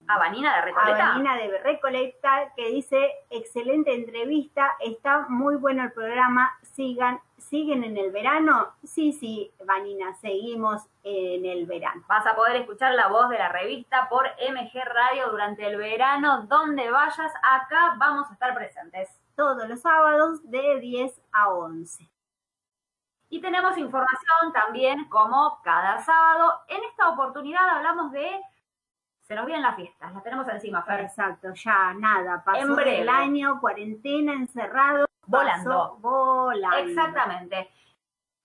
a 0.08 0.18
Vanina 0.18 0.56
de 0.56 0.62
Recoleta. 0.64 1.16
A 1.16 1.38
de 1.38 1.58
Recoleta, 1.60 2.52
que 2.56 2.70
dice, 2.70 3.12
excelente 3.30 3.94
entrevista, 3.94 4.72
está 4.80 5.28
muy 5.30 5.56
bueno 5.56 5.84
el 5.84 5.92
programa, 5.92 6.58
sigan 6.76 7.20
¿Siguen 7.50 7.84
en 7.84 7.98
el 7.98 8.12
verano? 8.12 8.74
Sí, 8.84 9.14
sí, 9.14 9.52
Vanina, 9.66 10.14
seguimos 10.16 10.84
en 11.04 11.46
el 11.46 11.66
verano. 11.66 12.04
Vas 12.08 12.26
a 12.28 12.36
poder 12.36 12.58
escuchar 12.58 12.94
la 12.94 13.08
voz 13.08 13.30
de 13.30 13.38
la 13.38 13.50
revista 13.50 14.08
por 14.10 14.28
MG 14.28 14.84
Radio 14.86 15.30
durante 15.30 15.66
el 15.66 15.78
verano. 15.78 16.44
Donde 16.44 16.92
vayas, 16.92 17.32
acá 17.42 17.96
vamos 17.98 18.30
a 18.30 18.34
estar 18.34 18.54
presentes. 18.54 19.10
Todos 19.36 19.68
los 19.68 19.82
sábados 19.82 20.42
de 20.44 20.80
10 20.80 21.22
a 21.32 21.50
11. 21.50 22.10
Y 23.30 23.42
tenemos 23.42 23.78
información 23.78 24.54
también 24.54 25.06
como 25.10 25.60
cada 25.64 26.04
sábado. 26.04 26.54
En 26.68 26.84
esta 26.84 27.10
oportunidad 27.10 27.68
hablamos 27.68 28.12
de... 28.12 28.42
Se 29.22 29.36
nos 29.36 29.46
vienen 29.46 29.64
las 29.64 29.76
fiestas, 29.76 30.14
las 30.14 30.24
tenemos 30.24 30.48
encima, 30.48 30.82
Fer. 30.84 31.02
Exacto, 31.02 31.54
ya 31.54 31.94
nada, 31.94 32.44
pasó 32.44 32.80
el 32.80 33.08
año, 33.08 33.60
cuarentena, 33.60 34.34
encerrado 34.34 35.09
volando. 35.30 35.98
volando. 36.00 36.78
Exactamente. 36.78 37.70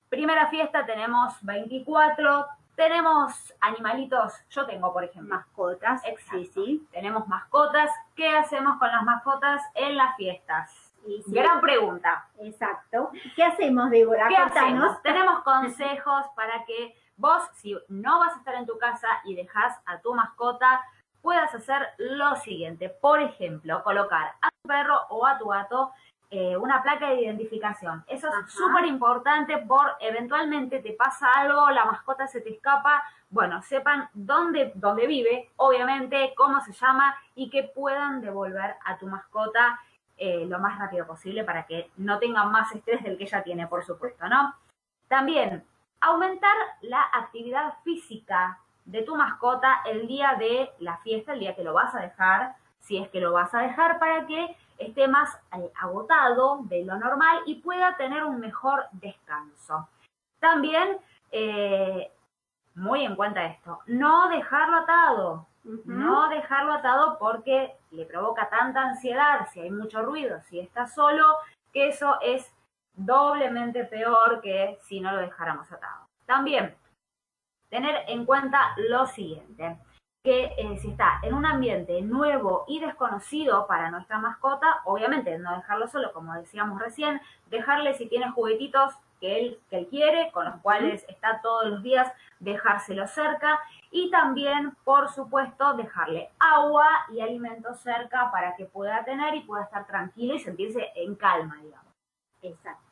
Primera 0.09 0.47
fiesta 0.49 0.87
tenemos 0.87 1.35
24, 1.43 2.47
tenemos 2.76 3.55
animalitos, 3.61 4.32
yo 4.51 4.66
tengo 4.66 4.93
por 4.93 5.05
ejemplo. 5.05 5.35
Mascotas, 5.35 6.03
sí, 6.30 6.47
sí. 6.47 6.89
Tenemos 6.93 7.26
mascotas. 7.26 7.91
¿Qué 8.14 8.28
hacemos 8.28 8.78
con 8.78 8.91
las 8.91 9.03
mascotas 9.03 9.62
en 9.74 9.97
las 9.97 10.16
fiestas? 10.16 10.95
Gran 11.26 11.61
pregunta. 11.61 12.28
Exacto. 12.39 13.11
¿Qué 13.37 13.45
hacemos, 13.45 13.91
Débora? 13.91 14.28
¿Qué 14.28 14.37
hacemos? 14.37 15.03
Tenemos 15.03 15.43
consejos 15.43 16.24
para 16.35 16.64
que 16.64 16.97
vos, 17.16 17.43
si 17.55 17.76
no 17.89 18.20
vas 18.20 18.35
a 18.35 18.39
estar 18.39 18.55
en 18.55 18.66
tu 18.66 18.78
casa 18.78 19.09
y 19.24 19.35
dejas 19.35 19.78
a 19.87 20.01
tu 20.01 20.14
mascota, 20.14 20.82
puedas 21.20 21.55
hacer 21.55 21.89
lo 21.99 22.37
siguiente. 22.37 22.89
Por 22.89 23.20
ejemplo, 23.20 23.82
colocar 23.82 24.35
a 24.41 24.49
tu 24.49 24.68
perro 24.68 25.01
o 25.11 25.26
a 25.26 25.39
tu 25.39 25.49
gato 25.49 25.93
eh, 26.37 26.57
una 26.57 26.82
placa 26.82 27.11
de 27.11 27.22
identificación. 27.22 28.03
Eso 28.09 28.26
es 28.26 28.53
súper 28.53 28.87
importante 28.87 29.57
por 29.59 29.95
eventualmente 30.01 30.80
te 30.80 30.91
pasa 30.95 31.30
algo, 31.32 31.70
la 31.70 31.85
mascota 31.85 32.26
se 32.26 32.41
te 32.41 32.51
escapa, 32.51 33.05
bueno, 33.30 33.62
sepan 33.62 34.09
dónde, 34.14 34.72
dónde 34.74 35.07
vive, 35.07 35.53
obviamente, 35.55 36.35
cómo 36.37 36.61
se 36.62 36.72
llama 36.72 37.14
y 37.37 37.51
que 37.51 37.62
puedan 37.62 38.20
devolver 38.20 38.74
a 38.85 38.99
tu 38.99 39.07
mascota 39.07 39.78
eh, 40.16 40.45
lo 40.47 40.59
más 40.59 40.76
rápido 40.76 41.07
posible 41.07 41.45
para 41.45 41.66
que 41.66 41.93
no 41.99 42.18
tengan 42.18 42.51
más 42.51 42.74
estrés 42.74 43.05
del 43.05 43.16
que 43.16 43.24
ella 43.24 43.45
tiene, 43.45 43.68
por 43.68 43.85
supuesto, 43.85 44.26
¿no? 44.28 44.57
También, 45.07 45.64
aumentar 46.01 46.57
la 46.80 47.03
actividad 47.12 47.74
física 47.85 48.59
de 48.85 49.03
tu 49.03 49.14
mascota 49.14 49.82
el 49.87 50.09
día 50.09 50.35
de 50.37 50.72
la 50.80 50.97
fiesta, 50.97 51.35
el 51.35 51.39
día 51.39 51.55
que 51.55 51.62
lo 51.62 51.74
vas 51.74 51.95
a 51.95 52.01
dejar, 52.01 52.57
si 52.80 52.99
es 52.99 53.09
que 53.11 53.20
lo 53.20 53.32
vas 53.32 53.55
a 53.55 53.61
dejar, 53.61 54.01
para 54.01 54.26
que 54.26 54.57
esté 54.79 55.09
más 55.09 55.35
eh, 55.57 55.70
agotado 55.81 56.61
de 56.64 56.85
lo 56.85 56.97
normal 56.97 57.43
y 57.47 57.57
pueda 57.57 57.97
tener 57.97 58.25
un 58.25 58.41
mejor 58.41 58.87
descanso. 58.93 59.89
También, 60.41 60.99
eh, 61.31 62.11
muy 62.75 63.05
en 63.05 63.16
cuenta 63.16 63.45
esto, 63.47 63.81
no 63.87 64.29
dejarlo 64.29 64.79
atado, 64.79 65.47
no 65.85 66.29
dejarlo 66.29 66.75
atado 66.75 67.18
porque 67.18 67.75
le 67.91 68.05
provoca 68.05 68.49
tanta 68.51 68.83
ansiedad, 68.83 69.49
si 69.53 69.61
hay 69.61 69.70
mucho 69.70 70.03
ruido, 70.03 70.41
si 70.43 70.61
está 70.61 70.87
solo, 70.87 71.25
que 71.72 71.89
eso 71.89 72.18
es 72.20 72.53
doblemente 72.95 73.85
peor 73.85 74.41
que 74.41 74.79
si 74.83 75.01
no 75.01 75.12
lo 75.12 75.18
dejáramos 75.18 75.70
atado. 75.72 76.07
También, 76.27 76.77
tener 77.70 78.05
en 78.09 78.25
cuenta 78.25 78.75
lo 78.77 79.07
siguiente 79.07 79.79
que 80.25 80.55
eh, 80.57 80.79
si 80.81 80.89
está 80.89 81.20
en 81.22 81.35
un 81.35 81.45
ambiente 81.45 82.01
nuevo 82.01 82.64
y 82.66 82.81
desconocido 82.81 83.66
para 83.66 83.91
nuestra 83.91 84.18
mascota, 84.18 84.81
obviamente 84.87 85.39
no 85.39 85.55
dejarlo 85.55 85.87
solo, 85.87 86.14
como 86.14 86.33
decíamos 86.33 86.81
recién, 86.81 87.20
dejarle 87.51 87.93
si 87.93 88.09
tiene 88.09 88.31
juguetitos 88.31 88.95
que 89.20 89.39
él, 89.39 89.61
que 89.68 89.77
él 89.77 89.87
quiere, 89.89 90.33
con 90.33 90.47
los 90.47 90.57
cuales 90.62 91.05
está 91.09 91.43
todos 91.43 91.66
los 91.66 91.83
días, 91.83 92.11
dejárselo 92.41 93.07
cerca 93.07 93.61
y 93.91 94.11
también, 94.11 94.75
por 94.85 95.11
supuesto, 95.11 95.75
dejarle 95.75 96.31
agua 96.39 96.89
y 97.12 97.20
alimentos 97.20 97.81
cerca 97.81 98.31
para 98.33 98.57
que 98.57 98.64
pueda 98.64 99.05
tener 99.05 99.35
y 99.35 99.41
pueda 99.41 99.64
estar 99.64 99.87
tranquilo 99.87 100.35
y 100.35 100.41
sentirse 100.41 100.91
en 100.95 101.16
calma, 101.16 101.59
digamos. 101.62 101.93
Exacto. 102.41 102.83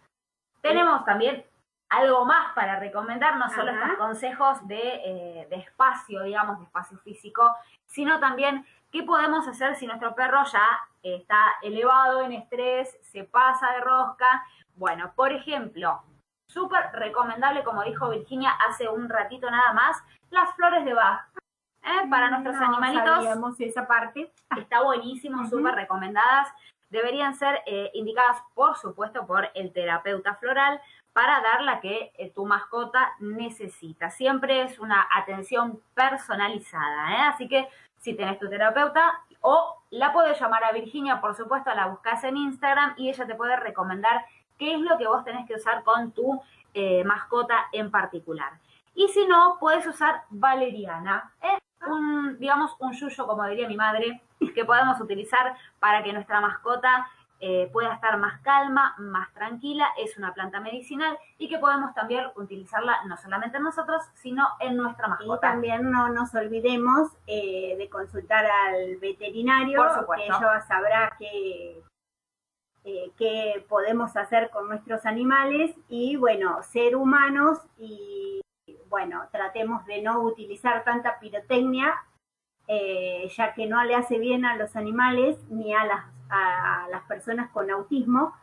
Tenemos 0.61 1.03
también 1.07 1.45
algo 1.93 2.24
más 2.24 2.53
para 2.55 2.78
recomendar, 2.78 3.36
no 3.36 3.51
solo 3.51 3.70
estos 3.70 3.99
consejos 3.99 4.66
de, 4.66 4.80
eh, 4.80 5.47
de, 5.51 5.57
espacio, 5.57 6.22
digamos, 6.22 6.59
de 6.59 6.64
espacio 6.64 6.97
físico, 6.99 7.55
sino 7.86 8.18
también 8.18 8.64
qué 8.90 9.03
podemos 9.03 9.47
hacer 9.47 9.76
si 9.76 9.86
nuestro 9.86 10.14
perro 10.14 10.43
ya 10.51 10.66
está 11.03 11.53
elevado 11.61 12.22
en 12.22 12.32
estrés, 12.32 12.97
se 13.03 13.24
pasa 13.24 13.72
de 13.72 13.80
rosca. 13.80 14.43
Bueno, 14.74 15.12
por 15.14 15.32
ejemplo, 15.32 16.03
súper 16.47 16.93
recomendable, 16.95 17.62
como 17.62 17.82
dijo 17.84 18.09
Virginia 18.09 18.53
hace 18.68 18.88
un 18.88 19.11
ratito 19.11 19.51
nada 19.51 19.74
más, 19.74 20.03
las 20.30 20.55
flores 20.55 20.86
de 20.86 20.95
Bach. 20.95 21.28
¿eh? 21.82 22.09
Para 22.09 22.30
nuestros 22.30 22.57
animalitos. 22.57 23.61
esa 23.61 23.86
parte. 23.86 24.32
Está 24.57 24.82
buenísimo, 24.82 25.47
súper 25.47 25.74
recomendadas. 25.74 26.49
Deberían 26.88 27.34
ser 27.34 27.62
eh, 27.66 27.90
indicadas, 27.95 28.43
por 28.55 28.76
supuesto, 28.76 29.26
por 29.26 29.51
el 29.55 29.72
terapeuta 29.72 30.34
floral 30.36 30.80
para 31.13 31.41
dar 31.41 31.63
la 31.63 31.81
que 31.81 32.13
eh, 32.17 32.31
tu 32.35 32.47
mascota 32.47 33.13
necesita. 33.21 34.11
Siempre 34.11 34.63
es 34.63 34.79
una 34.79 35.07
atención 35.15 35.81
personalizada, 35.95 37.13
¿eh? 37.13 37.21
así 37.33 37.49
que 37.49 37.69
si 37.99 38.15
tenés 38.15 38.39
tu 38.39 38.49
terapeuta 38.49 39.21
o 39.41 39.83
la 39.91 40.13
puedes 40.13 40.41
llamar 40.41 40.65
a 40.65 40.73
Virginia, 40.73 41.21
por 41.21 41.35
supuesto, 41.35 41.73
la 41.75 41.87
buscas 41.87 42.25
en 42.25 42.37
Instagram 42.37 42.95
y 42.97 43.11
ella 43.11 43.27
te 43.27 43.35
puede 43.35 43.57
recomendar 43.57 44.25
qué 44.59 44.75
es 44.75 44.81
lo 44.81 44.97
que 44.97 45.07
vos 45.07 45.25
tenés 45.25 45.47
que 45.47 45.55
usar 45.55 45.85
con 45.85 46.13
tu 46.13 46.41
eh, 46.75 47.05
mascota 47.05 47.67
en 47.73 47.91
particular. 47.91 48.53
Y 48.95 49.09
si 49.09 49.27
no, 49.27 49.57
puedes 49.59 49.87
usar 49.87 50.23
valeriana, 50.31 51.33
un, 51.87 52.39
digamos, 52.39 52.77
un 52.79 52.93
yuyo, 52.93 53.27
como 53.27 53.47
diría 53.47 53.69
mi 53.69 53.77
madre, 53.77 54.21
que 54.55 54.65
podemos 54.65 55.01
utilizar 55.01 55.57
para 55.79 56.03
que 56.03 56.13
nuestra 56.13 56.41
mascota 56.41 57.09
eh, 57.45 57.68
pueda 57.72 57.93
estar 57.95 58.16
más 58.18 58.40
calma, 58.43 58.95
más 58.99 59.34
tranquila, 59.34 59.88
es 59.99 60.16
una 60.16 60.32
planta 60.32 60.61
medicinal 60.61 61.18
y 61.38 61.49
que 61.49 61.59
podemos 61.59 61.93
también 61.93 62.26
utilizarla 62.36 63.03
no 63.07 63.16
solamente 63.16 63.57
en 63.57 63.64
nosotros, 63.64 64.01
sino 64.14 64.47
en 64.61 64.76
nuestra 64.76 65.09
mascota. 65.09 65.49
Y 65.49 65.51
también 65.51 65.90
no 65.90 66.09
nos 66.11 66.32
olvidemos 66.36 67.11
eh, 67.26 67.74
de 67.76 67.88
consultar 67.90 68.47
al 68.47 68.97
veterinario, 68.99 69.82
que 70.14 70.24
ella 70.24 70.61
sabrá 70.61 71.16
qué, 71.18 71.82
eh, 72.84 73.11
qué 73.18 73.66
podemos 73.68 74.16
hacer 74.16 74.49
con 74.51 74.68
nuestros 74.68 75.05
animales 75.05 75.74
y 75.88 76.14
bueno, 76.14 76.62
ser 76.62 76.95
humanos 76.95 77.59
y 77.76 78.40
bueno, 78.88 79.26
tratemos 79.32 79.84
de 79.86 80.01
no 80.01 80.20
utilizar 80.20 80.84
tanta 80.84 81.18
pirotecnia, 81.18 81.93
ya 82.68 83.53
que 83.53 83.66
no 83.66 83.82
le 83.82 83.97
hace 83.97 84.18
bien 84.18 84.45
a 84.45 84.57
los 84.57 84.76
animales 84.76 85.36
ni 85.51 85.74
a 85.74 85.84
las 85.84 86.12
a, 86.33 86.89
las 86.91 87.03
personas 87.05 87.51
con 87.51 87.70
autismo 87.70 88.35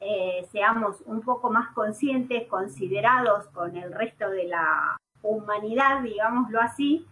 eh, 0.00 0.46
seamos 0.52 1.02
un 1.06 1.22
poco 1.22 1.50
más 1.50 1.72
conscientes, 1.72 2.46
considerados 2.48 3.48
con 3.48 3.76
el 3.76 3.92
resto 3.92 4.30
de 4.30 4.44
la 4.44 4.96
humanidad, 5.22 6.02
digámoslo 6.02 6.60
así, 6.60 7.04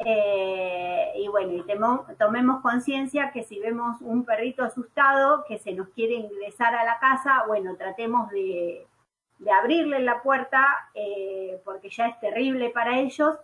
eh, 0.00 1.12
y 1.16 1.26
bueno, 1.28 1.54
y 1.54 2.14
tomemos 2.16 2.60
conciencia 2.60 3.32
que 3.32 3.42
si 3.42 3.58
vemos 3.58 4.00
un 4.00 4.24
perrito 4.24 4.62
asustado 4.62 5.44
que 5.48 5.58
se 5.58 5.72
nos 5.72 5.88
quiere 5.88 6.14
ingresar 6.14 6.74
a 6.74 6.84
la 6.84 6.98
casa, 6.98 7.44
bueno, 7.48 7.76
tratemos 7.76 8.30
de, 8.30 8.86
abrirle 9.50 10.00
la 10.00 10.20
puerta 10.22 10.66
eh, 10.94 11.60
porque 11.64 11.90
ya 11.90 12.08
es 12.08 12.20
terrible 12.20 12.70
para 12.70 12.98
ellos 12.98 13.38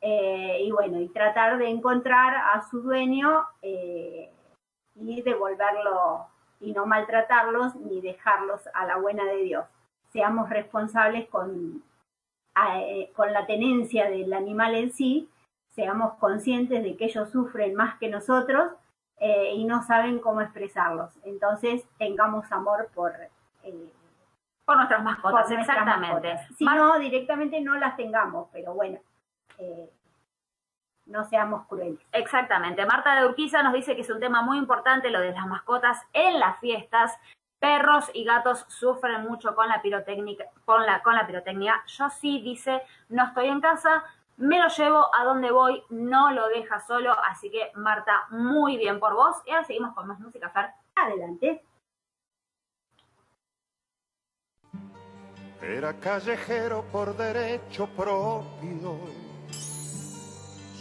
eh, 0.00 0.62
y 0.62 0.70
bueno, 0.70 1.00
y 1.00 1.08
tratar 1.08 1.58
de 1.58 1.68
encontrar 1.68 2.34
a 2.34 2.62
su 2.70 2.80
dueño 2.80 3.44
eh, 3.60 4.30
y 5.00 5.22
devolverlo 5.22 6.26
y 6.60 6.72
no 6.72 6.86
maltratarlos 6.86 7.74
ni 7.76 8.00
dejarlos 8.00 8.68
a 8.74 8.86
la 8.86 8.96
buena 8.96 9.24
de 9.24 9.38
Dios. 9.38 9.66
Seamos 10.12 10.50
responsables 10.50 11.28
con, 11.28 11.82
eh, 12.76 13.10
con 13.16 13.32
la 13.32 13.46
tenencia 13.46 14.10
del 14.10 14.32
animal 14.32 14.74
en 14.74 14.92
sí, 14.92 15.28
seamos 15.70 16.14
conscientes 16.14 16.82
de 16.82 16.96
que 16.96 17.06
ellos 17.06 17.30
sufren 17.30 17.74
más 17.74 17.98
que 17.98 18.08
nosotros 18.08 18.72
y 19.52 19.66
no 19.66 19.82
saben 19.82 20.18
cómo 20.18 20.40
expresarlos. 20.40 21.10
Entonces, 21.24 21.84
tengamos 21.98 22.50
amor 22.52 22.88
por, 22.94 23.12
por 24.64 24.76
nuestras 24.76 25.02
mascotas, 25.02 25.50
exactamente. 25.50 26.38
Si 26.56 26.64
no, 26.64 26.98
directamente 26.98 27.60
no 27.60 27.76
las 27.76 27.96
tengamos, 27.96 28.48
pero 28.52 28.72
bueno, 28.72 28.98
eh, 29.58 29.90
no 31.10 31.24
seamos 31.24 31.66
crueles. 31.66 32.00
Exactamente. 32.12 32.86
Marta 32.86 33.14
de 33.14 33.26
Urquiza 33.26 33.62
nos 33.62 33.74
dice 33.74 33.94
que 33.94 34.02
es 34.02 34.10
un 34.10 34.20
tema 34.20 34.42
muy 34.42 34.58
importante 34.58 35.10
lo 35.10 35.20
de 35.20 35.32
las 35.32 35.46
mascotas 35.46 36.00
en 36.12 36.40
las 36.40 36.58
fiestas. 36.60 37.18
Perros 37.58 38.10
y 38.14 38.24
gatos 38.24 38.64
sufren 38.68 39.22
mucho 39.22 39.54
con 39.54 39.68
la 39.68 39.82
pirotécnica, 39.82 40.46
con 40.64 40.86
la, 40.86 41.02
con 41.02 41.14
la 41.14 41.26
pirotecnia. 41.26 41.82
Yo 41.86 42.08
sí, 42.08 42.40
dice, 42.40 42.82
no 43.10 43.26
estoy 43.26 43.48
en 43.48 43.60
casa, 43.60 44.02
me 44.38 44.58
lo 44.58 44.68
llevo 44.68 45.14
a 45.14 45.24
donde 45.24 45.50
voy, 45.50 45.82
no 45.90 46.30
lo 46.30 46.48
deja 46.48 46.80
solo. 46.80 47.14
Así 47.28 47.50
que, 47.50 47.70
Marta, 47.74 48.26
muy 48.30 48.78
bien 48.78 48.98
por 48.98 49.14
vos. 49.14 49.36
Y 49.44 49.50
ahora 49.50 49.64
seguimos 49.64 49.94
con 49.94 50.06
más 50.06 50.18
música, 50.20 50.48
Fer. 50.48 50.70
Adelante. 50.94 51.62
Era 55.60 55.92
callejero 56.00 56.82
por 56.90 57.14
derecho 57.14 57.86
propio, 57.88 58.98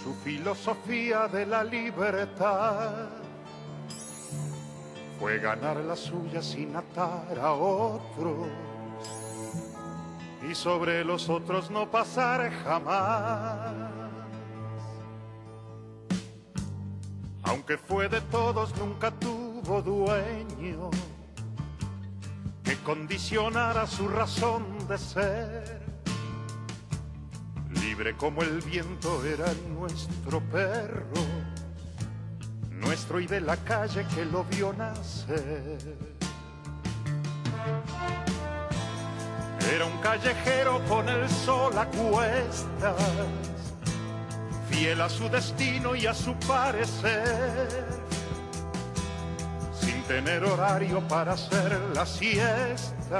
su 0.04 0.14
filosofía 0.14 1.28
de 1.28 1.46
la 1.46 1.64
libertad 1.64 3.10
fue 5.20 5.40
ganar 5.40 5.78
la 5.78 5.96
suya 5.96 6.42
sin 6.42 6.76
atar 6.76 7.38
a 7.38 7.52
otros 7.52 8.48
y 10.50 10.56
sobre 10.56 11.04
los 11.04 11.30
otros 11.30 11.70
no 11.70 11.92
pasar 11.92 12.50
jamás. 12.64 13.74
Aunque 17.44 17.78
fue 17.78 18.08
de 18.08 18.22
todos, 18.22 18.76
nunca 18.78 19.12
tuvo 19.12 19.82
dueño 19.82 20.90
que 22.64 22.76
condicionara 22.78 23.86
su 23.86 24.08
razón 24.08 24.88
de 24.88 24.98
ser. 24.98 25.79
Como 28.18 28.42
el 28.42 28.62
viento 28.62 29.24
era 29.26 29.46
nuestro 29.74 30.42
perro, 30.42 31.22
nuestro 32.72 33.20
y 33.20 33.28
de 33.28 33.42
la 33.42 33.58
calle 33.58 34.06
que 34.16 34.26
lo 34.26 34.44
vio 34.46 34.74
nacer. 34.74 35.98
Era 39.74 39.86
un 39.86 39.98
callejero 40.00 40.82
con 40.88 41.08
el 41.10 41.30
sol 41.30 41.78
a 41.78 41.86
cuestas, 41.88 42.96
fiel 44.70 45.02
a 45.02 45.10
su 45.10 45.30
destino 45.30 45.96
y 45.96 46.08
a 46.08 46.14
su 46.14 46.34
parecer 46.48 48.00
tener 50.10 50.44
horario 50.44 51.08
para 51.08 51.34
hacer 51.34 51.80
la 51.94 52.04
siesta, 52.04 53.20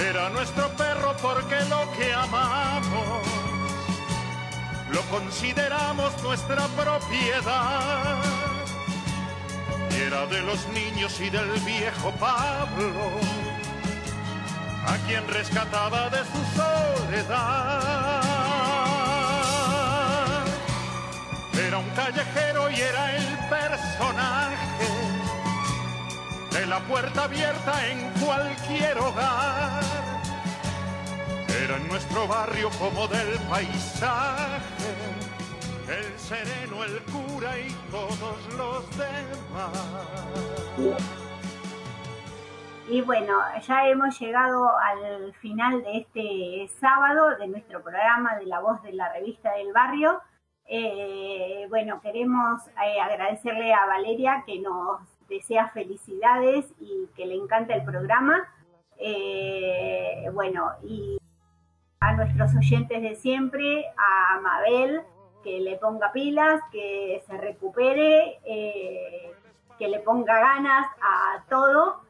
Era 0.00 0.28
nuestro 0.30 0.68
perro 0.70 1.14
porque 1.22 1.56
lo 1.70 1.90
que 1.92 2.12
amamos 2.12 3.44
lo 4.90 5.00
consideramos 5.02 6.22
nuestra 6.22 6.66
propiedad. 6.68 8.22
Era 9.90 10.26
de 10.26 10.40
los 10.42 10.66
niños 10.68 11.20
y 11.20 11.30
del 11.30 11.50
viejo 11.60 12.12
Pablo, 12.20 13.18
a 14.86 14.96
quien 15.06 15.26
rescataba 15.28 16.10
de 16.10 16.18
su 16.18 16.44
soledad. 16.56 18.24
Era 21.66 21.78
un 21.78 21.90
callejero 21.90 22.70
y 22.70 22.80
era 22.80 23.16
el 23.16 23.38
personaje 23.48 24.93
de 26.54 26.66
la 26.66 26.78
puerta 26.80 27.24
abierta 27.24 27.72
en 27.90 28.10
cualquier 28.24 28.96
hogar. 28.98 29.82
Era 31.64 31.76
en 31.76 31.88
nuestro 31.88 32.28
barrio 32.28 32.70
como 32.78 33.08
del 33.08 33.38
paisaje, 33.50 34.94
el 35.88 36.18
sereno, 36.18 36.84
el 36.84 37.00
cura 37.12 37.58
y 37.58 37.70
todos 37.90 38.54
los 38.56 38.88
demás. 38.96 40.14
Y 42.88 43.00
bueno, 43.00 43.40
ya 43.66 43.88
hemos 43.88 44.18
llegado 44.20 44.70
al 44.78 45.34
final 45.34 45.82
de 45.82 45.98
este 45.98 46.68
sábado 46.78 47.36
de 47.36 47.48
nuestro 47.48 47.82
programa 47.82 48.36
de 48.36 48.46
La 48.46 48.60
Voz 48.60 48.80
de 48.82 48.92
la 48.92 49.12
Revista 49.12 49.52
del 49.54 49.72
Barrio. 49.72 50.20
Eh, 50.66 51.66
bueno, 51.68 52.00
queremos 52.00 52.66
eh, 52.68 53.00
agradecerle 53.00 53.72
a 53.74 53.86
Valeria 53.86 54.44
que 54.46 54.60
nos 54.60 55.13
desea 55.28 55.68
felicidades 55.70 56.66
y 56.80 57.08
que 57.16 57.26
le 57.26 57.34
encanta 57.34 57.74
el 57.74 57.84
programa. 57.84 58.48
Eh, 58.98 60.28
bueno, 60.32 60.70
y 60.82 61.18
a 62.00 62.12
nuestros 62.14 62.54
oyentes 62.54 63.02
de 63.02 63.16
siempre, 63.16 63.86
a 63.96 64.40
Mabel, 64.40 65.02
que 65.42 65.60
le 65.60 65.76
ponga 65.76 66.12
pilas, 66.12 66.60
que 66.72 67.22
se 67.26 67.36
recupere, 67.36 68.38
que 69.78 69.88
le 69.88 70.00
ponga 70.00 70.38
ganas 70.38 70.86
a 71.02 71.44
todo. 71.48 72.02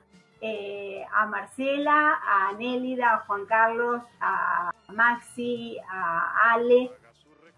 a 1.16 1.26
Marcela, 1.26 2.20
a 2.22 2.52
Nélida, 2.52 3.14
a 3.14 3.18
Juan 3.20 3.46
Carlos, 3.46 4.02
a 4.20 4.70
Maxi, 4.92 5.78
a 5.88 6.52
Ale, 6.52 6.90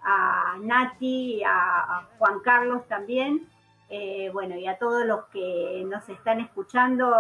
a 0.03 0.57
Nati, 0.61 1.43
a, 1.45 2.09
Juan 2.19 2.41
Carlos 2.41 2.87
también, 2.89 3.49
eh, 3.89 4.31
bueno, 4.33 4.57
y 4.57 4.67
a 4.67 4.79
todos 4.79 5.05
los 5.05 5.27
que 5.27 5.85
nos 5.87 6.09
están 6.09 6.41
escuchando 6.41 7.13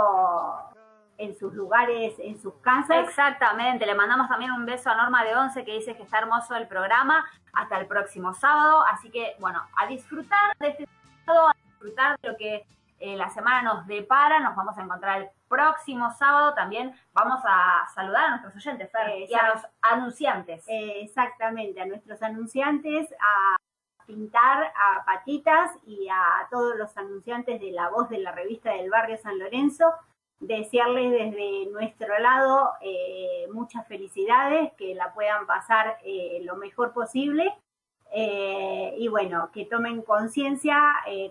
en 1.18 1.36
sus 1.36 1.54
lugares, 1.54 2.14
en 2.18 2.38
sus 2.38 2.54
casas. 2.56 3.08
Exactamente, 3.08 3.86
le 3.86 3.94
mandamos 3.94 4.28
también 4.28 4.52
un 4.52 4.66
beso 4.66 4.90
a 4.90 4.96
Norma 4.96 5.24
de 5.24 5.34
Once 5.34 5.64
que 5.64 5.74
dice 5.74 5.96
que 5.96 6.02
está 6.02 6.18
hermoso 6.18 6.54
el 6.56 6.68
programa. 6.68 7.24
Hasta 7.52 7.78
el 7.78 7.86
próximo 7.86 8.34
sábado, 8.34 8.84
así 8.84 9.10
que 9.10 9.34
bueno, 9.38 9.62
a 9.78 9.86
disfrutar 9.86 10.56
de 10.58 10.68
este 10.68 10.88
sábado, 11.24 11.48
a 11.48 11.54
disfrutar 11.54 12.18
de 12.20 12.28
lo 12.28 12.36
que 12.36 12.66
eh, 12.98 13.16
la 13.16 13.30
semana 13.30 13.62
nos 13.62 13.86
depara, 13.86 14.40
nos 14.40 14.54
vamos 14.56 14.76
a 14.76 14.82
encontrar 14.82 15.22
el 15.22 15.28
próximo 15.48 16.10
sábado 16.10 16.54
también 16.54 16.94
vamos 17.12 17.40
a 17.44 17.86
saludar 17.94 18.24
a 18.24 18.30
nuestros 18.30 18.56
oyentes, 18.56 18.90
y 19.28 19.34
a 19.34 19.48
los 19.48 19.62
anunciantes. 19.80 20.64
exactamente, 20.66 21.80
a 21.80 21.86
nuestros 21.86 22.22
anunciantes, 22.22 23.12
a 23.12 23.56
pintar 24.06 24.64
a 24.64 25.04
Patitas 25.04 25.70
y 25.86 26.08
a 26.08 26.46
todos 26.50 26.76
los 26.76 26.96
anunciantes 26.96 27.60
de 27.60 27.72
la 27.72 27.88
voz 27.90 28.08
de 28.08 28.18
la 28.18 28.32
revista 28.32 28.72
del 28.72 28.90
barrio 28.90 29.16
San 29.18 29.38
Lorenzo. 29.38 29.92
Desearles 30.40 31.12
desde 31.12 31.70
nuestro 31.70 32.18
lado 32.18 32.70
eh, 32.80 33.46
muchas 33.52 33.86
felicidades, 33.88 34.72
que 34.74 34.94
la 34.94 35.12
puedan 35.14 35.46
pasar 35.46 35.98
eh, 36.04 36.40
lo 36.44 36.56
mejor 36.56 36.92
posible 36.92 37.54
eh, 38.12 38.94
y 38.98 39.08
bueno, 39.08 39.50
que 39.52 39.64
tomen 39.64 40.02
conciencia 40.02 40.78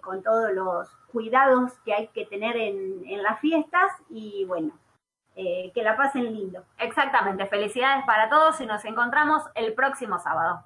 con 0.02 0.24
todos 0.24 0.52
los 0.52 0.90
cuidados 1.12 1.72
que 1.86 1.94
hay 1.94 2.08
que 2.08 2.26
tener 2.26 2.58
en, 2.58 3.04
en 3.06 3.24
las 3.24 3.40
fiestas 3.40 3.92
y 4.10 4.44
bueno, 4.46 4.74
eh, 5.38 5.74
que 5.76 5.84
la 5.84 5.98
pasen 5.98 6.34
lindo. 6.34 6.64
Exactamente, 6.78 7.46
felicidades 7.48 8.06
para 8.06 8.30
todos 8.30 8.62
y 8.62 8.66
nos 8.66 8.86
encontramos 8.86 9.44
el 9.56 9.74
próximo 9.74 10.18
sábado. 10.18 10.64